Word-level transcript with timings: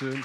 Dankeschön. 0.00 0.24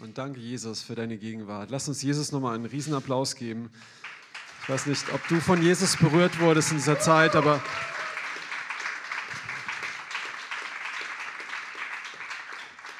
Und 0.00 0.18
danke, 0.18 0.38
Jesus, 0.38 0.82
für 0.82 0.94
deine 0.94 1.16
Gegenwart. 1.18 1.70
Lass 1.70 1.88
uns 1.88 2.02
Jesus 2.02 2.30
nochmal 2.30 2.54
einen 2.54 2.66
Riesenapplaus 2.66 3.34
geben. 3.34 3.70
Ich 4.62 4.68
weiß 4.68 4.86
nicht, 4.86 5.12
ob 5.12 5.26
du 5.28 5.40
von 5.40 5.60
Jesus 5.62 5.96
berührt 5.96 6.38
wurdest 6.38 6.70
in 6.70 6.76
dieser 6.76 7.00
Zeit, 7.00 7.34
aber 7.34 7.60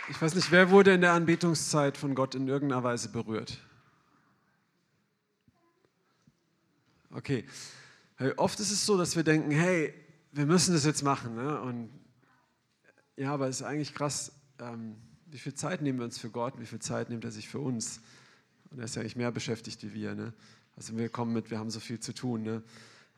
ich 0.09 0.21
weiß 0.21 0.35
nicht, 0.35 0.51
wer 0.51 0.71
wurde 0.71 0.95
in 0.95 1.01
der 1.01 1.13
Anbetungszeit 1.13 1.97
von 1.97 2.17
Gott 2.17 2.35
in 2.35 2.49
irgendeiner 2.49 2.83
Weise 2.83 3.09
berührt? 3.09 3.59
Okay. 7.13 7.45
Oft 8.37 8.61
ist 8.61 8.71
es 8.71 8.87
so, 8.87 8.97
dass 8.97 9.17
wir 9.17 9.25
denken, 9.25 9.51
hey, 9.51 9.95
wir 10.33 10.47
müssen 10.47 10.75
das 10.75 10.85
jetzt 10.85 11.03
machen. 11.03 11.35
Ne? 11.35 11.61
Und 11.61 11.91
ja, 13.17 13.33
aber 13.33 13.49
es 13.49 13.61
ist 13.61 13.67
eigentlich 13.67 13.95
krass, 13.95 14.33
ähm, 14.61 14.97
wie 15.27 15.39
viel 15.39 15.55
Zeit 15.55 15.83
nehmen 15.83 15.99
wir 15.99 16.05
uns 16.05 16.19
für 16.19 16.31
Gott, 16.31 16.61
wie 16.61 16.67
viel 16.67 16.79
Zeit 16.79 17.11
nimmt 17.11 17.25
er 17.25 17.31
sich 17.31 17.49
für 17.49 17.59
uns? 17.59 18.01
Und 18.71 18.79
er 18.79 18.85
ist 18.85 18.97
ja 18.97 19.01
eigentlich 19.01 19.17
mehr 19.17 19.33
beschäftigt 19.33 19.83
wie 19.83 19.95
wir. 19.95 20.15
Ne? 20.15 20.33
Also 20.77 20.97
wir 20.97 21.09
kommen 21.09 21.33
mit, 21.33 21.51
wir 21.51 21.59
haben 21.59 21.71
so 21.71 21.81
viel 21.81 22.01
zu 22.01 22.13
tun. 22.13 22.43
Ne? 22.43 22.63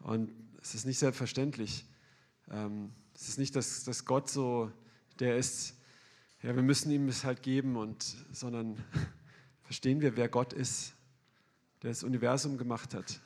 Und 0.01 0.31
es 0.63 0.75
ist 0.75 0.87
nicht 0.87 0.99
selbstverständlich. 0.99 1.87
Ähm, 2.51 2.91
es 3.15 3.29
ist 3.29 3.39
nicht, 3.39 3.55
dass, 3.57 3.85
dass 3.85 4.05
Gott 4.05 4.31
so 4.31 4.71
der 5.21 5.37
ist, 5.37 5.75
ja, 6.43 6.55
wir 6.55 6.63
müssen 6.63 6.91
ihm 6.91 7.09
es 7.09 7.25
halt 7.25 7.43
geben, 7.43 7.77
und, 7.77 8.17
sondern 8.33 8.77
verstehen 9.63 10.01
wir, 10.01 10.17
wer 10.17 10.29
Gott 10.29 10.53
ist, 10.53 10.95
der 11.83 11.91
das 11.91 12.03
Universum 12.03 12.59
gemacht 12.59 12.95
hat 12.95 13.21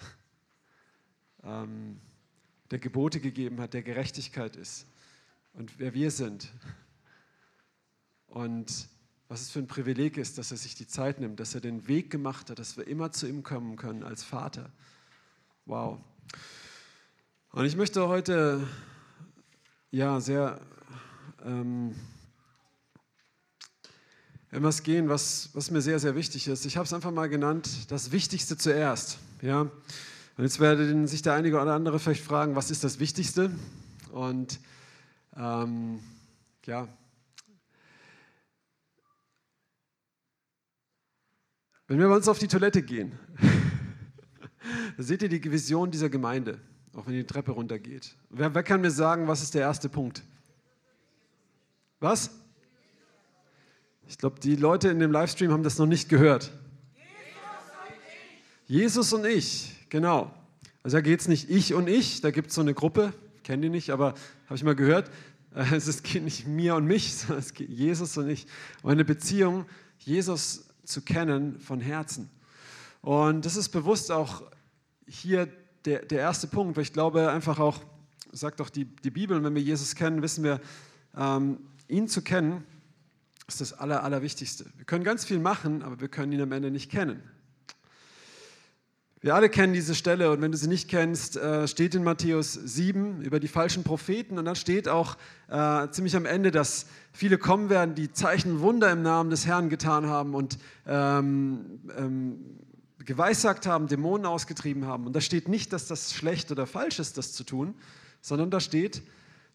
ähm, 1.48 1.98
der 2.70 2.78
Gebote 2.78 3.20
gegeben 3.20 3.60
hat, 3.60 3.74
der 3.74 3.82
Gerechtigkeit 3.82 4.56
ist 4.56 4.86
und 5.54 5.78
wer 5.78 5.94
wir 5.94 6.10
sind. 6.10 6.52
Und 8.26 8.88
was 9.28 9.42
es 9.42 9.50
für 9.50 9.58
ein 9.58 9.66
Privileg 9.66 10.16
ist, 10.16 10.38
dass 10.38 10.50
er 10.50 10.56
sich 10.56 10.74
die 10.74 10.86
Zeit 10.86 11.20
nimmt, 11.20 11.40
dass 11.40 11.54
er 11.54 11.60
den 11.60 11.88
Weg 11.88 12.10
gemacht 12.10 12.50
hat, 12.50 12.58
dass 12.58 12.76
wir 12.76 12.86
immer 12.86 13.12
zu 13.12 13.26
ihm 13.26 13.42
kommen 13.42 13.76
können 13.76 14.02
als 14.02 14.22
Vater. 14.22 14.70
Wow. 15.66 15.98
Und 17.52 17.64
ich 17.64 17.76
möchte 17.76 18.08
heute 18.08 18.66
ja 19.90 20.20
sehr 20.20 20.60
ähm, 21.44 21.94
etwas 24.50 24.82
gehen, 24.82 25.08
was, 25.08 25.50
was 25.52 25.70
mir 25.70 25.82
sehr, 25.82 25.98
sehr 25.98 26.14
wichtig 26.14 26.48
ist. 26.48 26.64
Ich 26.64 26.76
habe 26.76 26.86
es 26.86 26.92
einfach 26.92 27.10
mal 27.10 27.28
genannt, 27.28 27.90
das 27.90 28.12
Wichtigste 28.12 28.56
zuerst. 28.56 29.18
Ja? 29.42 29.70
Und 30.38 30.44
jetzt 30.44 30.60
werden 30.60 31.08
sich 31.08 31.20
der 31.20 31.34
einige 31.34 31.60
oder 31.60 31.74
andere 31.74 31.98
vielleicht 31.98 32.22
fragen, 32.22 32.54
was 32.54 32.70
ist 32.70 32.84
das 32.84 33.00
Wichtigste? 33.00 33.50
Und 34.12 34.60
ähm, 35.36 35.98
ja, 36.64 36.86
wenn 41.88 41.98
wir 41.98 42.06
bei 42.06 42.14
uns 42.14 42.28
auf 42.28 42.38
die 42.38 42.46
Toilette 42.46 42.82
gehen, 42.82 43.18
da 44.96 45.02
seht 45.02 45.22
ihr 45.22 45.28
die 45.28 45.42
Vision 45.50 45.90
dieser 45.90 46.08
Gemeinde, 46.08 46.60
auch 46.94 47.08
wenn 47.08 47.14
die 47.14 47.24
Treppe 47.24 47.50
runtergeht. 47.50 48.14
Wer, 48.30 48.54
wer 48.54 48.62
kann 48.62 48.80
mir 48.80 48.92
sagen, 48.92 49.26
was 49.26 49.42
ist 49.42 49.54
der 49.54 49.62
erste 49.62 49.88
Punkt? 49.88 50.22
Was? 51.98 52.30
Ich 54.06 54.16
glaube, 54.18 54.38
die 54.38 54.54
Leute 54.54 54.88
in 54.88 55.00
dem 55.00 55.10
Livestream 55.10 55.50
haben 55.50 55.64
das 55.64 55.78
noch 55.78 55.86
nicht 55.86 56.08
gehört. 56.08 56.52
Jesus 58.66 59.12
und 59.12 59.26
ich. 59.26 59.74
Genau. 59.88 60.34
Also 60.82 60.96
da 60.96 61.00
geht 61.00 61.20
es 61.20 61.28
nicht 61.28 61.50
ich 61.50 61.74
und 61.74 61.88
ich, 61.88 62.20
da 62.20 62.30
gibt 62.30 62.48
es 62.48 62.54
so 62.54 62.60
eine 62.60 62.74
Gruppe, 62.74 63.12
kenne 63.42 63.62
die 63.62 63.68
nicht, 63.68 63.90
aber 63.90 64.14
habe 64.46 64.56
ich 64.56 64.64
mal 64.64 64.74
gehört. 64.74 65.10
Es 65.72 66.02
geht 66.02 66.22
nicht 66.22 66.46
mir 66.46 66.76
und 66.76 66.86
mich, 66.86 67.14
sondern 67.16 67.38
es 67.38 67.54
geht 67.54 67.70
Jesus 67.70 68.16
und 68.16 68.28
ich. 68.28 68.46
Und 68.82 68.92
eine 68.92 69.04
Beziehung, 69.04 69.64
Jesus 69.98 70.68
zu 70.84 71.02
kennen 71.02 71.58
von 71.58 71.80
Herzen. 71.80 72.30
Und 73.00 73.44
das 73.44 73.56
ist 73.56 73.70
bewusst 73.70 74.12
auch 74.12 74.42
hier 75.06 75.48
der, 75.84 76.04
der 76.04 76.20
erste 76.20 76.46
Punkt, 76.46 76.76
weil 76.76 76.82
ich 76.82 76.92
glaube 76.92 77.30
einfach 77.30 77.58
auch, 77.58 77.80
sagt 78.30 78.60
doch 78.60 78.70
die, 78.70 78.84
die 78.84 79.10
Bibel, 79.10 79.42
wenn 79.42 79.54
wir 79.54 79.62
Jesus 79.62 79.94
kennen, 79.94 80.22
wissen 80.22 80.44
wir, 80.44 80.60
ähm, 81.16 81.58
ihn 81.88 82.08
zu 82.08 82.22
kennen, 82.22 82.64
ist 83.46 83.60
das 83.62 83.72
Aller, 83.72 84.04
Allerwichtigste. 84.04 84.66
Wir 84.76 84.84
können 84.84 85.04
ganz 85.04 85.24
viel 85.24 85.38
machen, 85.38 85.82
aber 85.82 86.00
wir 86.00 86.08
können 86.08 86.32
ihn 86.32 86.42
am 86.42 86.52
Ende 86.52 86.70
nicht 86.70 86.90
kennen. 86.90 87.22
Wir 89.20 89.34
alle 89.34 89.48
kennen 89.48 89.72
diese 89.72 89.96
Stelle 89.96 90.30
und 90.30 90.40
wenn 90.42 90.52
du 90.52 90.58
sie 90.58 90.68
nicht 90.68 90.88
kennst, 90.88 91.36
äh, 91.36 91.66
steht 91.66 91.96
in 91.96 92.04
Matthäus 92.04 92.52
7 92.52 93.20
über 93.20 93.40
die 93.40 93.48
falschen 93.48 93.82
Propheten 93.82 94.38
und 94.38 94.44
dann 94.44 94.54
steht 94.54 94.88
auch 94.88 95.16
äh, 95.48 95.88
ziemlich 95.90 96.14
am 96.14 96.24
Ende, 96.24 96.52
dass 96.52 96.86
viele 97.12 97.36
kommen 97.36 97.68
werden, 97.68 97.96
die 97.96 98.12
Zeichen 98.12 98.52
und 98.52 98.60
Wunder 98.60 98.92
im 98.92 99.02
Namen 99.02 99.30
des 99.30 99.44
Herrn 99.44 99.70
getan 99.70 100.06
haben 100.06 100.36
und 100.36 100.58
ähm, 100.86 101.80
ähm, 101.96 102.60
geweissagt 103.00 103.66
haben, 103.66 103.88
Dämonen 103.88 104.24
ausgetrieben 104.24 104.86
haben. 104.86 105.04
Und 105.04 105.16
da 105.16 105.20
steht 105.20 105.48
nicht, 105.48 105.72
dass 105.72 105.88
das 105.88 106.14
schlecht 106.14 106.52
oder 106.52 106.68
falsch 106.68 107.00
ist, 107.00 107.18
das 107.18 107.32
zu 107.32 107.42
tun, 107.42 107.74
sondern 108.20 108.52
da 108.52 108.60
steht, 108.60 109.02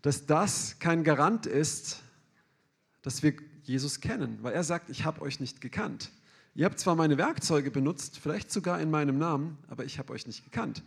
dass 0.01 0.25
das 0.25 0.75
kein 0.80 1.06
Garant 1.06 1.45
ist, 1.45 2.01
dass 3.01 3.24
wir 3.24 3.34
Jesus 3.62 4.01
kennen, 4.01 4.40
weil 4.41 4.51
er 4.51 4.66
sagt, 4.66 4.90
ich 4.90 5.06
habe 5.06 5.22
euch 5.22 5.40
nicht 5.40 5.62
gekannt. 5.62 6.12
Ihr 6.56 6.66
habt 6.66 6.78
zwar 6.78 6.96
meine 6.96 7.18
Werkzeuge 7.18 7.72
benutzt, 7.72 8.19
vielleicht 8.19 8.52
sogar 8.52 8.80
in 8.80 8.91
meinem 8.91 9.18
Namen, 9.18 9.58
aber 9.69 9.86
ich 9.86 9.97
habe 9.97 10.14
euch 10.14 10.28
nicht 10.28 10.44
gekannt. 10.44 10.84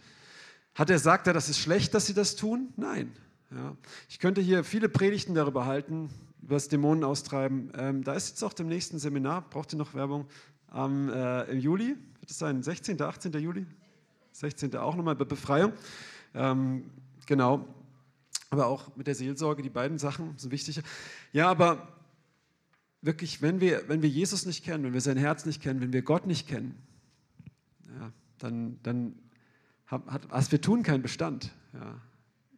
Hat 0.77 0.91
er 0.91 1.01
sagt 1.01 1.27
er, 1.27 1.33
das 1.33 1.49
ist 1.49 1.59
schlecht, 1.59 1.93
dass 1.93 2.07
sie 2.07 2.15
das 2.15 2.37
tun? 2.37 2.73
Nein. 2.77 3.13
Ja. 3.51 3.77
Ich 4.09 4.21
könnte 4.21 4.41
hier 4.41 4.63
viele 4.63 4.89
Predigten 4.89 5.35
darüber 5.35 5.67
halten, 5.67 6.09
über 6.41 6.55
das 6.55 6.69
Dämonen 6.69 7.03
austreiben. 7.03 7.73
Ähm, 7.77 8.05
da 8.05 8.15
ist 8.15 8.29
jetzt 8.29 8.45
auch 8.45 8.53
dem 8.53 8.69
nächsten 8.69 9.01
Seminar, 9.01 9.43
braucht 9.51 9.73
ihr 9.73 9.79
noch 9.79 9.95
Werbung, 9.95 10.27
am, 10.69 11.09
äh, 11.09 11.43
im 11.45 11.59
Juli, 11.59 11.97
wird 12.21 12.31
es 12.31 12.39
sein, 12.39 12.63
16., 12.63 13.03
18. 13.03 13.33
Juli? 13.33 13.67
16. 14.33 14.77
auch 14.77 14.95
nochmal 14.95 15.17
Befreiung. 15.17 15.73
Ähm, 16.35 16.91
genau. 17.27 17.67
Aber 18.51 18.67
auch 18.67 18.95
mit 18.95 19.09
der 19.09 19.17
Seelsorge, 19.17 19.63
die 19.63 19.71
beiden 19.71 19.99
Sachen 19.99 20.39
sind 20.39 20.53
wichtig. 20.53 20.81
Ja, 21.33 21.51
aber 21.51 21.89
wirklich, 23.07 23.41
wenn 23.41 23.61
wir, 23.61 23.89
wenn 23.89 24.03
wir 24.03 24.09
Jesus 24.09 24.45
nicht 24.45 24.65
kennen, 24.65 24.85
wenn 24.85 24.93
wir 24.93 25.01
sein 25.01 25.17
Herz 25.17 25.47
nicht 25.47 25.63
kennen, 25.63 25.81
wenn 25.81 25.93
wir 25.93 26.03
Gott 26.03 26.27
nicht 26.27 26.49
kennen, 26.49 26.77
ja, 27.99 28.13
dann, 28.39 28.79
dann 28.83 29.15
hat, 29.87 30.03
was 30.29 30.53
wir 30.53 30.61
tun 30.61 30.83
keinen 30.83 31.03
Bestand. 31.03 31.53
Ja. 31.73 32.01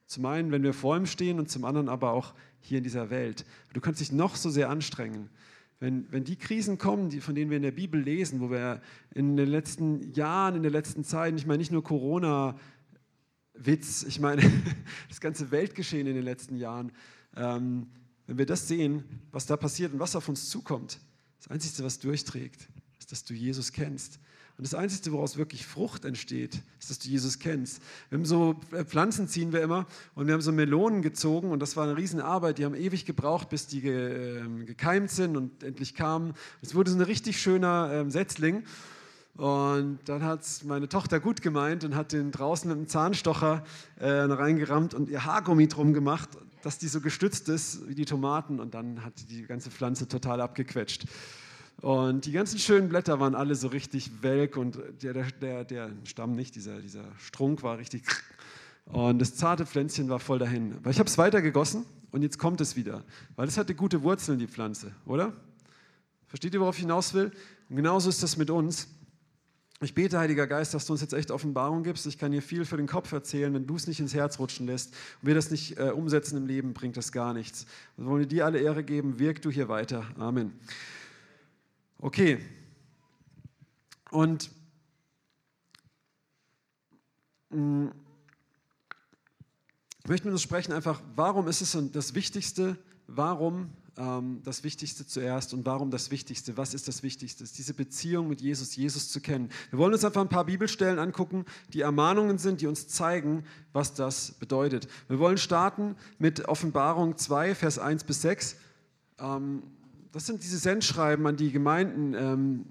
Zum 0.06 0.24
einen, 0.24 0.50
wenn 0.50 0.62
wir 0.62 0.72
vor 0.72 0.96
ihm 0.96 1.06
stehen 1.06 1.38
und 1.38 1.50
zum 1.50 1.64
anderen 1.64 1.88
aber 1.88 2.12
auch 2.12 2.34
hier 2.60 2.78
in 2.78 2.84
dieser 2.84 3.10
Welt. 3.10 3.44
Du 3.74 3.80
kannst 3.80 4.00
dich 4.00 4.10
noch 4.10 4.36
so 4.36 4.48
sehr 4.48 4.70
anstrengen. 4.70 5.28
Wenn, 5.80 6.10
wenn 6.10 6.24
die 6.24 6.36
Krisen 6.36 6.78
kommen, 6.78 7.10
die, 7.10 7.20
von 7.20 7.34
denen 7.34 7.50
wir 7.50 7.58
in 7.58 7.62
der 7.62 7.70
Bibel 7.70 8.00
lesen, 8.00 8.40
wo 8.40 8.50
wir 8.50 8.80
in 9.14 9.36
den 9.36 9.48
letzten 9.48 10.12
Jahren, 10.12 10.56
in 10.56 10.62
der 10.62 10.72
letzten 10.72 11.04
Zeit, 11.04 11.34
ich 11.36 11.46
meine 11.46 11.58
nicht 11.58 11.70
nur 11.70 11.84
Corona, 11.84 12.58
Witz, 13.54 14.02
ich 14.02 14.18
meine 14.18 14.42
das 15.08 15.20
ganze 15.20 15.50
Weltgeschehen 15.50 16.06
in 16.06 16.14
den 16.14 16.24
letzten 16.24 16.56
Jahren, 16.56 16.90
ähm, 17.36 17.88
wenn 18.28 18.38
wir 18.38 18.46
das 18.46 18.68
sehen, 18.68 19.04
was 19.32 19.46
da 19.46 19.56
passiert 19.56 19.94
und 19.94 19.98
was 19.98 20.14
auf 20.14 20.28
uns 20.28 20.50
zukommt, 20.50 21.00
das 21.38 21.48
Einzige, 21.48 21.82
was 21.82 21.98
durchträgt, 21.98 22.68
ist, 22.98 23.10
dass 23.10 23.24
du 23.24 23.32
Jesus 23.32 23.72
kennst. 23.72 24.20
Und 24.58 24.66
das 24.66 24.74
Einzige, 24.74 25.12
woraus 25.12 25.38
wirklich 25.38 25.64
Frucht 25.64 26.04
entsteht, 26.04 26.62
ist, 26.78 26.90
dass 26.90 26.98
du 26.98 27.08
Jesus 27.08 27.38
kennst. 27.38 27.80
Wir 28.10 28.18
haben 28.18 28.26
so 28.26 28.60
äh, 28.72 28.84
Pflanzen 28.84 29.28
ziehen 29.28 29.52
wir 29.52 29.62
immer 29.62 29.86
und 30.14 30.26
wir 30.26 30.34
haben 30.34 30.42
so 30.42 30.52
Melonen 30.52 31.00
gezogen 31.00 31.52
und 31.52 31.60
das 31.60 31.76
war 31.76 31.84
eine 31.84 31.96
Riesenarbeit. 31.96 32.58
Die 32.58 32.66
haben 32.66 32.74
ewig 32.74 33.06
gebraucht, 33.06 33.48
bis 33.48 33.66
die 33.66 33.80
ge, 33.80 34.40
äh, 34.40 34.64
gekeimt 34.64 35.10
sind 35.10 35.36
und 35.36 35.62
endlich 35.62 35.94
kamen. 35.94 36.34
Es 36.60 36.74
wurde 36.74 36.90
so 36.90 36.98
ein 36.98 37.02
richtig 37.02 37.40
schöner 37.40 38.04
äh, 38.06 38.10
Setzling. 38.10 38.64
Und 39.36 40.00
dann 40.06 40.24
hat 40.24 40.42
es 40.42 40.64
meine 40.64 40.88
Tochter 40.88 41.20
gut 41.20 41.40
gemeint 41.40 41.84
und 41.84 41.94
hat 41.94 42.12
den 42.12 42.32
draußen 42.32 42.68
mit 42.68 42.76
dem 42.76 42.88
Zahnstocher 42.88 43.64
äh, 44.00 44.10
reingerammt 44.10 44.92
und 44.92 45.08
ihr 45.08 45.24
Haargummi 45.24 45.68
drum 45.68 45.94
gemacht 45.94 46.30
dass 46.62 46.78
die 46.78 46.88
so 46.88 47.00
gestützt 47.00 47.48
ist 47.48 47.88
wie 47.88 47.94
die 47.94 48.04
Tomaten 48.04 48.60
und 48.60 48.74
dann 48.74 49.04
hat 49.04 49.12
die 49.30 49.42
ganze 49.42 49.70
Pflanze 49.70 50.08
total 50.08 50.40
abgequetscht. 50.40 51.06
Und 51.80 52.26
die 52.26 52.32
ganzen 52.32 52.58
schönen 52.58 52.88
Blätter 52.88 53.20
waren 53.20 53.34
alle 53.34 53.54
so 53.54 53.68
richtig 53.68 54.10
welk 54.22 54.56
und 54.56 54.78
der, 55.02 55.12
der, 55.14 55.64
der 55.64 55.90
Stamm 56.04 56.32
nicht, 56.32 56.56
dieser, 56.56 56.80
dieser 56.80 57.04
Strunk 57.18 57.62
war 57.62 57.78
richtig. 57.78 58.02
Und 58.86 59.18
das 59.18 59.34
zarte 59.36 59.66
Pflänzchen 59.66 60.08
war 60.08 60.18
voll 60.18 60.38
dahin. 60.38 60.74
Aber 60.78 60.88
ich 60.88 60.98
habe 60.98 61.10
es 61.10 61.18
weiter 61.18 61.42
gegossen 61.42 61.84
und 62.10 62.22
jetzt 62.22 62.38
kommt 62.38 62.62
es 62.62 62.74
wieder, 62.74 63.04
weil 63.36 63.46
es 63.46 63.58
hatte 63.58 63.74
gute 63.74 64.02
Wurzeln, 64.02 64.38
die 64.38 64.46
Pflanze, 64.46 64.92
oder? 65.04 65.34
Versteht 66.26 66.54
ihr, 66.54 66.60
worauf 66.60 66.76
ich 66.76 66.82
hinaus 66.82 67.12
will? 67.12 67.30
Und 67.68 67.76
genauso 67.76 68.08
ist 68.08 68.22
das 68.22 68.38
mit 68.38 68.48
uns. 68.48 68.88
Ich 69.80 69.94
bete, 69.94 70.18
Heiliger 70.18 70.48
Geist, 70.48 70.74
dass 70.74 70.86
du 70.86 70.92
uns 70.92 71.02
jetzt 71.02 71.12
echt 71.12 71.30
Offenbarung 71.30 71.84
gibst. 71.84 72.04
Ich 72.06 72.18
kann 72.18 72.32
hier 72.32 72.42
viel 72.42 72.64
für 72.64 72.76
den 72.76 72.88
Kopf 72.88 73.12
erzählen, 73.12 73.54
wenn 73.54 73.64
du 73.64 73.76
es 73.76 73.86
nicht 73.86 74.00
ins 74.00 74.12
Herz 74.12 74.40
rutschen 74.40 74.66
lässt 74.66 74.92
und 75.22 75.28
wir 75.28 75.36
das 75.36 75.52
nicht 75.52 75.78
äh, 75.78 75.90
umsetzen 75.90 76.36
im 76.36 76.46
Leben, 76.46 76.74
bringt 76.74 76.96
das 76.96 77.12
gar 77.12 77.32
nichts. 77.32 77.64
Wir 77.96 78.06
wollen 78.06 78.28
dir 78.28 78.44
alle 78.44 78.58
Ehre 78.58 78.82
geben, 78.82 79.20
wirk 79.20 79.40
du 79.40 79.52
hier 79.52 79.68
weiter. 79.68 80.04
Amen. 80.18 80.52
Okay. 82.00 82.40
Und 84.10 84.50
mh, 87.50 87.60
mm, 87.60 87.92
Ich 90.02 90.08
möchte 90.08 90.26
mit 90.26 90.32
uns 90.32 90.42
sprechen 90.42 90.72
einfach, 90.72 91.00
warum 91.14 91.46
ist 91.46 91.60
es 91.60 91.78
das 91.92 92.16
Wichtigste, 92.16 92.76
warum 93.06 93.70
ähm, 93.98 94.40
das 94.44 94.64
Wichtigste 94.64 95.06
zuerst 95.06 95.52
und 95.52 95.66
warum 95.66 95.90
das 95.90 96.10
Wichtigste? 96.10 96.56
Was 96.56 96.72
ist 96.72 96.88
das 96.88 97.02
Wichtigste? 97.02 97.44
ist 97.44 97.58
diese 97.58 97.74
Beziehung 97.74 98.28
mit 98.28 98.40
Jesus, 98.40 98.76
Jesus 98.76 99.10
zu 99.10 99.20
kennen. 99.20 99.50
Wir 99.70 99.78
wollen 99.78 99.92
uns 99.92 100.04
einfach 100.04 100.20
ein 100.20 100.28
paar 100.28 100.46
Bibelstellen 100.46 100.98
angucken, 100.98 101.44
die 101.72 101.80
Ermahnungen 101.80 102.38
sind, 102.38 102.60
die 102.60 102.66
uns 102.66 102.88
zeigen, 102.88 103.44
was 103.72 103.94
das 103.94 104.32
bedeutet. 104.32 104.88
Wir 105.08 105.18
wollen 105.18 105.38
starten 105.38 105.96
mit 106.18 106.48
Offenbarung 106.48 107.16
2, 107.16 107.54
Vers 107.54 107.78
1 107.78 108.04
bis 108.04 108.22
6. 108.22 108.56
Ähm, 109.18 109.62
das 110.12 110.26
sind 110.26 110.42
diese 110.42 110.58
Sendschreiben 110.58 111.26
an 111.26 111.36
die 111.36 111.52
Gemeinden, 111.52 112.14
ähm, 112.14 112.66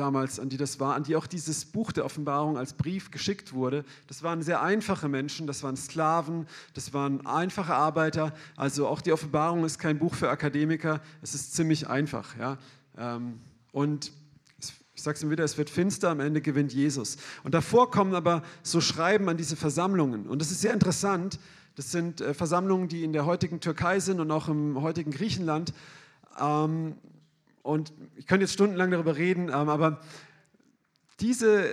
damals, 0.00 0.40
an 0.40 0.48
die 0.48 0.56
das 0.56 0.80
war, 0.80 0.94
an 0.94 1.04
die 1.04 1.14
auch 1.14 1.26
dieses 1.26 1.66
Buch 1.66 1.92
der 1.92 2.04
Offenbarung 2.04 2.56
als 2.56 2.72
Brief 2.72 3.10
geschickt 3.10 3.52
wurde. 3.52 3.84
Das 4.06 4.22
waren 4.22 4.42
sehr 4.42 4.62
einfache 4.62 5.08
Menschen, 5.08 5.46
das 5.46 5.62
waren 5.62 5.76
Sklaven, 5.76 6.46
das 6.74 6.94
waren 6.94 7.26
einfache 7.26 7.74
Arbeiter. 7.74 8.32
Also 8.56 8.88
auch 8.88 9.02
die 9.02 9.12
Offenbarung 9.12 9.64
ist 9.64 9.78
kein 9.78 9.98
Buch 9.98 10.14
für 10.14 10.30
Akademiker, 10.30 11.00
es 11.22 11.34
ist 11.34 11.54
ziemlich 11.54 11.88
einfach. 11.88 12.36
Ja? 12.38 12.56
Ähm, 12.96 13.40
und 13.72 14.12
ich 14.94 15.02
sage 15.02 15.16
es 15.16 15.22
immer 15.22 15.32
wieder, 15.32 15.44
es 15.44 15.56
wird 15.56 15.70
finster, 15.70 16.10
am 16.10 16.20
Ende 16.20 16.40
gewinnt 16.40 16.72
Jesus. 16.72 17.16
Und 17.44 17.54
davor 17.54 17.90
kommen 17.90 18.14
aber 18.14 18.42
so 18.62 18.80
Schreiben 18.80 19.28
an 19.28 19.36
diese 19.36 19.56
Versammlungen. 19.56 20.26
Und 20.26 20.40
das 20.40 20.50
ist 20.50 20.60
sehr 20.60 20.72
interessant. 20.72 21.38
Das 21.74 21.92
sind 21.92 22.20
äh, 22.20 22.34
Versammlungen, 22.34 22.88
die 22.88 23.04
in 23.04 23.12
der 23.12 23.26
heutigen 23.26 23.60
Türkei 23.60 24.00
sind 24.00 24.20
und 24.20 24.30
auch 24.30 24.48
im 24.48 24.80
heutigen 24.80 25.10
Griechenland. 25.10 25.72
Ähm, 26.38 26.96
und 27.62 27.92
ich 28.16 28.26
könnte 28.26 28.44
jetzt 28.44 28.54
stundenlang 28.54 28.90
darüber 28.90 29.16
reden, 29.16 29.48
ähm, 29.48 29.68
aber 29.68 30.00
diese, 31.20 31.64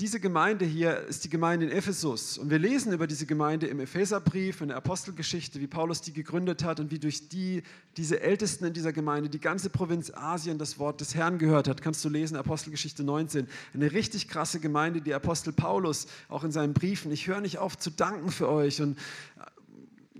diese 0.00 0.18
Gemeinde 0.18 0.64
hier 0.64 0.98
ist 1.06 1.24
die 1.24 1.30
Gemeinde 1.30 1.66
in 1.66 1.72
Ephesus. 1.72 2.36
Und 2.36 2.50
wir 2.50 2.58
lesen 2.58 2.92
über 2.92 3.06
diese 3.06 3.26
Gemeinde 3.26 3.68
im 3.68 3.78
Epheserbrief, 3.78 4.60
in 4.60 4.68
der 4.68 4.76
Apostelgeschichte, 4.76 5.60
wie 5.60 5.68
Paulus 5.68 6.02
die 6.02 6.12
gegründet 6.12 6.64
hat 6.64 6.80
und 6.80 6.90
wie 6.90 6.98
durch 6.98 7.28
die, 7.28 7.62
diese 7.96 8.20
Ältesten 8.20 8.64
in 8.66 8.72
dieser 8.72 8.92
Gemeinde 8.92 9.30
die 9.30 9.40
ganze 9.40 9.70
Provinz 9.70 10.12
Asien 10.12 10.58
das 10.58 10.78
Wort 10.78 11.00
des 11.00 11.14
Herrn 11.14 11.38
gehört 11.38 11.68
hat. 11.68 11.80
Kannst 11.80 12.04
du 12.04 12.08
lesen, 12.08 12.36
Apostelgeschichte 12.36 13.04
19. 13.04 13.46
Eine 13.72 13.92
richtig 13.92 14.28
krasse 14.28 14.58
Gemeinde, 14.58 15.00
die 15.00 15.14
Apostel 15.14 15.52
Paulus 15.52 16.08
auch 16.28 16.42
in 16.42 16.50
seinen 16.50 16.74
Briefen, 16.74 17.12
ich 17.12 17.28
höre 17.28 17.40
nicht 17.40 17.58
auf 17.58 17.78
zu 17.78 17.90
danken 17.90 18.32
für 18.32 18.48
euch 18.48 18.82
und 18.82 18.98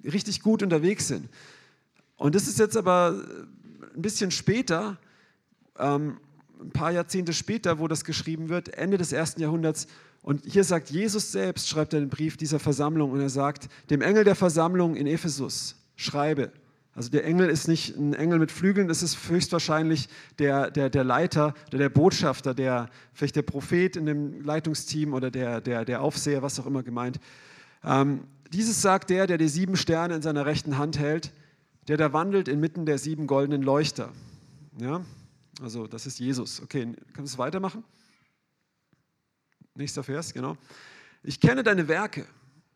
äh, 0.05 0.09
richtig 0.09 0.41
gut 0.41 0.63
unterwegs 0.63 1.09
sind. 1.09 1.29
Und 2.17 2.37
das 2.37 2.47
ist 2.47 2.61
jetzt 2.61 2.77
aber 2.77 3.23
ein 3.95 4.03
bisschen 4.03 4.31
später, 4.31 4.99
ähm, 5.79 6.19
ein 6.61 6.71
paar 6.71 6.93
Jahrzehnte 6.93 7.33
später, 7.33 7.79
wo 7.79 7.89
das 7.89 8.05
geschrieben 8.05 8.49
wird, 8.49 8.75
Ende 8.75 8.99
des 8.99 9.13
ersten 9.13 9.41
Jahrhunderts. 9.41 9.87
Und 10.23 10.45
hier 10.47 10.65
sagt 10.65 10.91
Jesus 10.91 11.33
selbst, 11.33 11.69
schreibt 11.69 11.93
er 11.93 12.01
den 12.01 12.09
Brief 12.09 12.37
dieser 12.37 12.59
Versammlung 12.59 13.11
und 13.11 13.21
er 13.21 13.29
sagt, 13.29 13.69
dem 13.91 14.01
Engel 14.01 14.25
der 14.25 14.35
Versammlung 14.35 14.97
in 14.97 15.07
Ephesus, 15.07 15.77
schreibe. 15.97 16.51
Also 16.95 17.11
der 17.11 17.25
Engel 17.25 17.51
ist 17.51 17.67
nicht 17.67 17.97
ein 17.97 18.15
Engel 18.15 18.39
mit 18.39 18.53
Flügeln, 18.53 18.87
das 18.87 19.03
ist 19.03 19.29
höchstwahrscheinlich 19.29 20.09
der, 20.39 20.71
der, 20.71 20.91
der 20.91 21.05
Leiter 21.05 21.55
oder 21.69 21.79
der 21.79 21.89
Botschafter, 21.89 22.55
der, 22.55 22.89
vielleicht 23.13 23.37
der 23.37 23.43
Prophet 23.43 23.97
in 23.97 24.07
dem 24.07 24.43
Leitungsteam 24.43 25.13
oder 25.13 25.31
der, 25.31 25.61
der, 25.61 25.85
der 25.85 26.03
Aufseher, 26.03 26.43
was 26.43 26.59
auch 26.61 26.67
immer 26.67 26.85
gemeint. 26.85 27.19
Ähm, 27.85 28.21
dieses 28.53 28.81
sagt 28.81 29.11
der, 29.11 29.27
der 29.27 29.39
die 29.39 29.49
sieben 29.49 29.77
Sterne 29.77 30.15
in 30.15 30.23
seiner 30.23 30.47
rechten 30.47 30.79
Hand 30.79 30.99
hält 30.99 31.33
der 31.89 31.97
da 31.97 32.13
wandelt 32.13 32.49
inmitten 32.49 32.87
der 32.87 32.99
sieben 32.99 33.27
goldenen 33.27 33.63
Leuchter. 33.63 34.13
Ja, 34.79 35.05
also 35.61 35.87
das 35.87 36.07
ist 36.07 36.19
Jesus. 36.19 36.61
Okay, 36.61 36.95
kannst 37.13 37.35
du 37.35 37.39
weitermachen? 37.39 37.85
Nächster 39.75 40.03
Vers, 40.03 40.33
genau. 40.33 40.57
Ich 41.23 41.41
kenne 41.41 41.63
deine 41.63 41.89
Werke. 41.89 42.27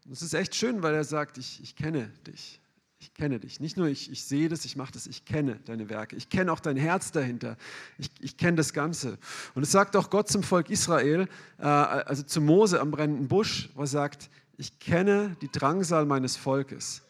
Das 0.04 0.22
ist 0.22 0.34
echt 0.34 0.54
schön, 0.54 0.82
weil 0.82 0.94
er 0.94 1.04
sagt, 1.04 1.38
ich, 1.38 1.62
ich 1.62 1.76
kenne 1.76 2.10
dich. 2.26 2.60
Ich 3.00 3.14
kenne 3.14 3.38
dich. 3.38 3.60
Nicht 3.60 3.76
nur 3.76 3.86
ich, 3.86 4.10
ich 4.10 4.24
sehe 4.24 4.48
das, 4.48 4.64
ich 4.64 4.74
mache 4.74 4.92
das, 4.92 5.06
ich 5.06 5.24
kenne 5.24 5.60
deine 5.66 5.88
Werke. 5.88 6.16
Ich 6.16 6.30
kenne 6.30 6.50
auch 6.50 6.58
dein 6.58 6.76
Herz 6.76 7.12
dahinter. 7.12 7.56
Ich, 7.98 8.10
ich 8.20 8.36
kenne 8.36 8.56
das 8.56 8.72
Ganze. 8.72 9.18
Und 9.54 9.62
es 9.62 9.70
sagt 9.70 9.94
auch 9.94 10.10
Gott 10.10 10.28
zum 10.28 10.42
Volk 10.42 10.70
Israel, 10.70 11.28
äh, 11.58 11.64
also 11.64 12.24
zu 12.24 12.40
Mose 12.40 12.80
am 12.80 12.90
brennenden 12.90 13.28
Busch, 13.28 13.68
wo 13.74 13.82
er 13.82 13.86
sagt, 13.86 14.30
ich 14.56 14.80
kenne 14.80 15.36
die 15.40 15.48
Drangsal 15.50 16.06
meines 16.06 16.36
Volkes. 16.36 17.02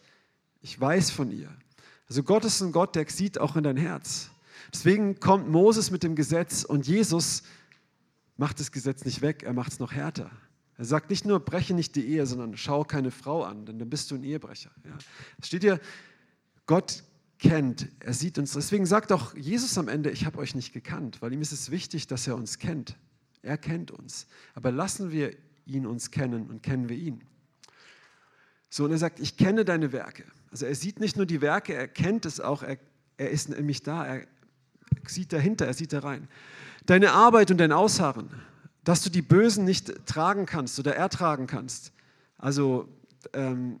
Ich 0.61 0.79
weiß 0.79 1.09
von 1.09 1.31
ihr. 1.31 1.49
Also 2.09 2.23
Gott 2.23 2.43
ist 2.43 2.61
ein 2.61 2.71
Gott, 2.71 2.95
der 2.95 3.07
sieht 3.07 3.37
auch 3.37 3.55
in 3.55 3.63
dein 3.63 3.77
Herz. 3.77 4.31
Deswegen 4.73 5.19
kommt 5.19 5.49
Moses 5.49 5.91
mit 5.91 6.03
dem 6.03 6.15
Gesetz 6.15 6.63
und 6.63 6.87
Jesus 6.87 7.43
macht 8.37 8.59
das 8.59 8.71
Gesetz 8.71 9.05
nicht 9.05 9.21
weg, 9.21 9.43
er 9.43 9.53
macht 9.53 9.71
es 9.71 9.79
noch 9.79 9.93
härter. 9.93 10.31
Er 10.77 10.85
sagt 10.85 11.09
nicht 11.09 11.25
nur, 11.25 11.39
breche 11.39 11.73
nicht 11.73 11.95
die 11.95 12.07
Ehe, 12.07 12.25
sondern 12.25 12.55
schau 12.55 12.83
keine 12.83 13.11
Frau 13.11 13.43
an, 13.43 13.65
denn 13.65 13.79
dann 13.79 13.89
bist 13.89 14.09
du 14.11 14.15
ein 14.15 14.23
Ehebrecher. 14.23 14.71
Ja. 14.85 14.97
Es 15.39 15.47
steht 15.47 15.61
hier, 15.61 15.79
Gott 16.65 17.03
kennt, 17.37 17.89
er 17.99 18.13
sieht 18.13 18.37
uns. 18.37 18.53
Deswegen 18.53 18.85
sagt 18.85 19.11
auch 19.11 19.35
Jesus 19.35 19.77
am 19.77 19.87
Ende, 19.87 20.09
ich 20.09 20.25
habe 20.25 20.37
euch 20.37 20.55
nicht 20.55 20.71
gekannt, 20.71 21.21
weil 21.21 21.33
ihm 21.33 21.41
ist 21.41 21.51
es 21.51 21.69
wichtig, 21.69 22.07
dass 22.07 22.27
er 22.27 22.35
uns 22.35 22.59
kennt. 22.59 22.95
Er 23.41 23.57
kennt 23.57 23.91
uns. 23.91 24.27
Aber 24.53 24.71
lassen 24.71 25.11
wir 25.11 25.35
ihn 25.65 25.85
uns 25.85 26.11
kennen 26.11 26.49
und 26.49 26.63
kennen 26.63 26.89
wir 26.89 26.97
ihn. 26.97 27.23
So, 28.69 28.85
und 28.85 28.91
er 28.91 28.97
sagt, 28.97 29.19
ich 29.19 29.35
kenne 29.35 29.65
deine 29.65 29.91
Werke. 29.91 30.23
Also 30.51 30.65
er 30.65 30.75
sieht 30.75 30.99
nicht 30.99 31.17
nur 31.17 31.25
die 31.25 31.41
Werke, 31.41 31.73
er 31.73 31.87
kennt 31.87 32.25
es 32.25 32.39
auch, 32.39 32.63
er, 32.63 32.77
er 33.17 33.29
ist 33.29 33.49
nämlich 33.49 33.83
da, 33.83 34.05
er 34.05 34.27
sieht 35.05 35.33
dahinter, 35.33 35.65
er 35.65 35.73
sieht 35.73 35.93
da 35.93 35.99
rein. 35.99 36.27
Deine 36.85 37.11
Arbeit 37.11 37.51
und 37.51 37.57
dein 37.57 37.71
Ausharren, 37.71 38.29
dass 38.83 39.03
du 39.03 39.09
die 39.09 39.21
Bösen 39.21 39.65
nicht 39.65 40.05
tragen 40.05 40.45
kannst 40.45 40.79
oder 40.79 40.95
ertragen 40.95 41.45
kannst. 41.45 41.91
Also 42.37 42.89
ähm, 43.33 43.79